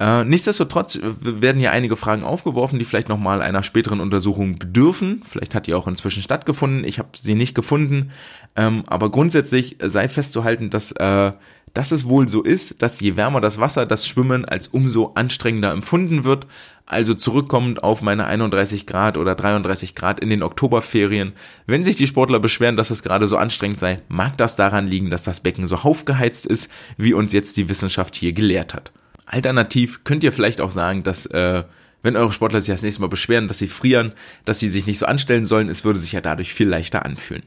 Äh, 0.00 0.24
nichtsdestotrotz 0.24 1.00
werden 1.02 1.58
hier 1.58 1.72
einige 1.72 1.96
Fragen 1.96 2.22
aufgeworfen, 2.22 2.78
die 2.78 2.84
vielleicht 2.84 3.08
nochmal 3.08 3.42
einer 3.42 3.62
späteren 3.62 4.00
Untersuchung 4.00 4.58
bedürfen. 4.58 5.22
Vielleicht 5.28 5.54
hat 5.54 5.66
die 5.66 5.74
auch 5.74 5.88
inzwischen 5.88 6.22
stattgefunden. 6.22 6.84
Ich 6.84 6.98
habe 6.98 7.08
sie 7.16 7.34
nicht 7.34 7.54
gefunden. 7.54 8.12
Ähm, 8.54 8.84
aber 8.86 9.10
grundsätzlich 9.10 9.76
sei 9.82 10.08
festzuhalten, 10.08 10.70
dass, 10.70 10.92
äh, 10.92 11.32
dass 11.74 11.90
es 11.90 12.08
wohl 12.08 12.28
so 12.28 12.42
ist, 12.42 12.80
dass 12.80 13.00
je 13.00 13.16
wärmer 13.16 13.40
das 13.40 13.58
Wasser, 13.58 13.86
das 13.86 14.06
Schwimmen 14.06 14.44
als 14.44 14.68
umso 14.68 15.12
anstrengender 15.14 15.72
empfunden 15.72 16.22
wird. 16.22 16.46
Also 16.86 17.12
zurückkommend 17.12 17.82
auf 17.82 18.00
meine 18.00 18.26
31 18.26 18.86
Grad 18.86 19.18
oder 19.18 19.34
33 19.34 19.94
Grad 19.94 20.20
in 20.20 20.30
den 20.30 20.42
Oktoberferien. 20.42 21.32
Wenn 21.66 21.84
sich 21.84 21.96
die 21.96 22.06
Sportler 22.06 22.40
beschweren, 22.40 22.76
dass 22.76 22.90
es 22.90 23.02
gerade 23.02 23.26
so 23.26 23.36
anstrengend 23.36 23.80
sei, 23.80 24.00
mag 24.08 24.38
das 24.38 24.56
daran 24.56 24.86
liegen, 24.86 25.10
dass 25.10 25.22
das 25.22 25.40
Becken 25.40 25.66
so 25.66 25.76
aufgeheizt 25.76 26.46
ist, 26.46 26.70
wie 26.96 27.12
uns 27.12 27.32
jetzt 27.32 27.58
die 27.58 27.68
Wissenschaft 27.68 28.16
hier 28.16 28.32
gelehrt 28.32 28.72
hat. 28.74 28.92
Alternativ 29.28 30.04
könnt 30.04 30.24
ihr 30.24 30.32
vielleicht 30.32 30.60
auch 30.60 30.70
sagen, 30.70 31.02
dass 31.02 31.26
äh, 31.26 31.62
wenn 32.02 32.16
eure 32.16 32.32
Sportler 32.32 32.60
sich 32.60 32.72
das 32.72 32.82
nächste 32.82 33.02
Mal 33.02 33.08
beschweren, 33.08 33.48
dass 33.48 33.58
sie 33.58 33.68
frieren, 33.68 34.12
dass 34.44 34.58
sie 34.58 34.68
sich 34.68 34.86
nicht 34.86 34.98
so 34.98 35.06
anstellen 35.06 35.46
sollen, 35.46 35.68
es 35.68 35.84
würde 35.84 35.98
sich 35.98 36.12
ja 36.12 36.20
dadurch 36.20 36.54
viel 36.54 36.68
leichter 36.68 37.04
anfühlen. 37.04 37.42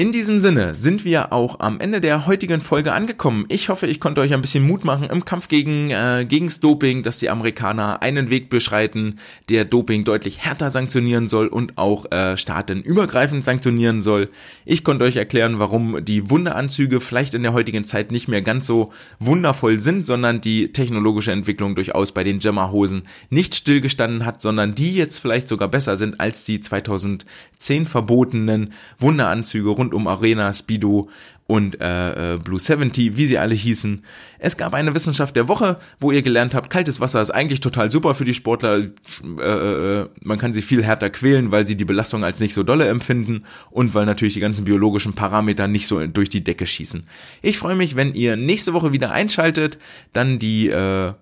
In 0.00 0.12
diesem 0.12 0.38
Sinne 0.38 0.76
sind 0.76 1.04
wir 1.04 1.32
auch 1.32 1.58
am 1.58 1.80
Ende 1.80 2.00
der 2.00 2.28
heutigen 2.28 2.60
Folge 2.60 2.92
angekommen. 2.92 3.46
Ich 3.48 3.68
hoffe, 3.68 3.88
ich 3.88 3.98
konnte 3.98 4.20
euch 4.20 4.32
ein 4.32 4.40
bisschen 4.40 4.64
Mut 4.64 4.84
machen 4.84 5.10
im 5.10 5.24
Kampf 5.24 5.48
gegen 5.48 5.90
äh, 5.90 6.24
gegens 6.24 6.60
Doping, 6.60 7.02
dass 7.02 7.18
die 7.18 7.28
Amerikaner 7.28 8.00
einen 8.00 8.30
Weg 8.30 8.48
beschreiten, 8.48 9.18
der 9.48 9.64
Doping 9.64 10.04
deutlich 10.04 10.38
härter 10.38 10.70
sanktionieren 10.70 11.26
soll 11.26 11.48
und 11.48 11.78
auch 11.78 12.12
äh, 12.12 12.36
staatenübergreifend 12.36 13.44
sanktionieren 13.44 14.00
soll. 14.00 14.28
Ich 14.64 14.84
konnte 14.84 15.04
euch 15.04 15.16
erklären, 15.16 15.58
warum 15.58 16.04
die 16.04 16.30
Wunderanzüge 16.30 17.00
vielleicht 17.00 17.34
in 17.34 17.42
der 17.42 17.52
heutigen 17.52 17.84
Zeit 17.84 18.12
nicht 18.12 18.28
mehr 18.28 18.42
ganz 18.42 18.68
so 18.68 18.92
wundervoll 19.18 19.80
sind, 19.80 20.06
sondern 20.06 20.40
die 20.40 20.70
technologische 20.70 21.32
Entwicklung 21.32 21.74
durchaus 21.74 22.12
bei 22.12 22.22
den 22.22 22.38
Jammerhosen 22.38 23.02
nicht 23.30 23.56
stillgestanden 23.56 24.24
hat, 24.24 24.42
sondern 24.42 24.76
die 24.76 24.94
jetzt 24.94 25.18
vielleicht 25.18 25.48
sogar 25.48 25.66
besser 25.66 25.96
sind 25.96 26.20
als 26.20 26.44
die 26.44 26.60
2010 26.60 27.86
verbotenen 27.86 28.74
Wunderanzüge 29.00 29.70
rund 29.70 29.87
rund 29.88 29.94
um 29.94 30.06
Arena, 30.06 30.52
Speedo 30.52 31.08
und 31.46 31.80
äh, 31.80 32.34
äh 32.34 32.38
Blue 32.38 32.58
70, 32.58 33.16
wie 33.16 33.26
sie 33.26 33.38
alle 33.38 33.54
hießen. 33.54 34.04
Es 34.38 34.56
gab 34.56 34.74
eine 34.74 34.94
Wissenschaft 34.94 35.34
der 35.34 35.48
Woche, 35.48 35.78
wo 35.98 36.12
ihr 36.12 36.22
gelernt 36.22 36.54
habt, 36.54 36.68
kaltes 36.68 37.00
Wasser 37.00 37.22
ist 37.22 37.30
eigentlich 37.30 37.60
total 37.60 37.90
super 37.90 38.14
für 38.14 38.24
die 38.24 38.34
Sportler. 38.34 38.78
Äh, 38.78 39.42
äh, 39.42 40.08
man 40.20 40.38
kann 40.38 40.52
sie 40.52 40.62
viel 40.62 40.84
härter 40.84 41.10
quälen, 41.10 41.50
weil 41.50 41.66
sie 41.66 41.76
die 41.76 41.86
Belastung 41.86 42.22
als 42.22 42.40
nicht 42.40 42.54
so 42.54 42.62
dolle 42.62 42.86
empfinden 42.88 43.44
und 43.70 43.94
weil 43.94 44.04
natürlich 44.04 44.34
die 44.34 44.40
ganzen 44.40 44.64
biologischen 44.64 45.14
Parameter 45.14 45.68
nicht 45.68 45.86
so 45.86 46.06
durch 46.06 46.28
die 46.28 46.44
Decke 46.44 46.66
schießen. 46.66 47.06
Ich 47.40 47.58
freue 47.58 47.74
mich, 47.74 47.96
wenn 47.96 48.14
ihr 48.14 48.36
nächste 48.36 48.74
Woche 48.74 48.92
wieder 48.92 49.12
einschaltet, 49.12 49.78
dann 50.12 50.38
die 50.38 50.68
äh, 50.68 51.14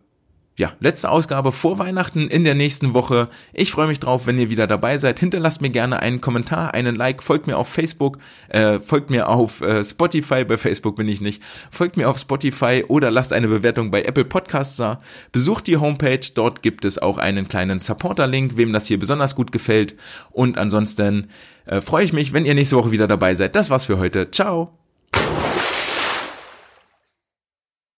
ja, 0.57 0.72
letzte 0.80 1.11
Ausgabe 1.11 1.52
vor 1.52 1.78
Weihnachten 1.78 2.28
in 2.28 2.44
der 2.44 2.54
nächsten 2.54 2.94
Woche. 2.94 3.28
Ich 3.52 3.70
freue 3.70 3.88
mich 3.88 4.00
drauf, 4.00 4.26
wenn 4.26 4.38
ihr 4.38 4.48
wieder 4.48 4.66
dabei 4.66 4.96
seid. 4.96 5.20
Hinterlasst 5.20 5.61
mir 5.61 5.68
gerne 5.68 6.00
einen 6.00 6.22
Kommentar, 6.22 6.72
einen 6.72 6.96
Like, 6.96 7.22
folgt 7.22 7.46
mir 7.46 7.59
auf 7.59 7.68
Facebook, 7.68 8.18
äh, 8.48 8.80
folgt 8.80 9.11
mir 9.11 9.28
auf 9.28 9.61
äh, 9.61 9.84
Spotify, 9.84 10.44
bei 10.44 10.57
Facebook 10.57 10.96
bin 10.96 11.09
ich 11.09 11.20
nicht, 11.20 11.42
folgt 11.70 11.98
mir 11.98 12.09
auf 12.09 12.18
Spotify 12.18 12.84
oder 12.88 13.11
lasst 13.11 13.34
eine 13.34 13.48
Bewertung 13.48 13.90
bei 13.90 14.02
Apple 14.02 14.24
Podcasts 14.24 14.76
da. 14.76 15.02
Besucht 15.30 15.66
die 15.66 15.76
Homepage, 15.76 16.26
dort 16.34 16.62
gibt 16.62 16.86
es 16.86 16.98
auch 16.98 17.18
einen 17.18 17.48
kleinen 17.48 17.78
Supporter-Link, 17.78 18.57
wem 18.57 18.72
das 18.72 18.86
hier 18.86 18.98
besonders 18.98 19.34
gut 19.34 19.52
gefällt. 19.52 19.94
Und 20.30 20.57
ansonsten 20.57 21.28
äh, 21.66 21.82
freue 21.82 22.04
ich 22.04 22.14
mich, 22.14 22.32
wenn 22.32 22.46
ihr 22.46 22.54
nächste 22.54 22.76
Woche 22.76 22.92
wieder 22.92 23.07
dabei 23.07 23.34
seid. 23.34 23.57
Das 23.57 23.68
war's 23.68 23.84
für 23.84 23.98
heute. 23.98 24.30
Ciao! 24.30 24.86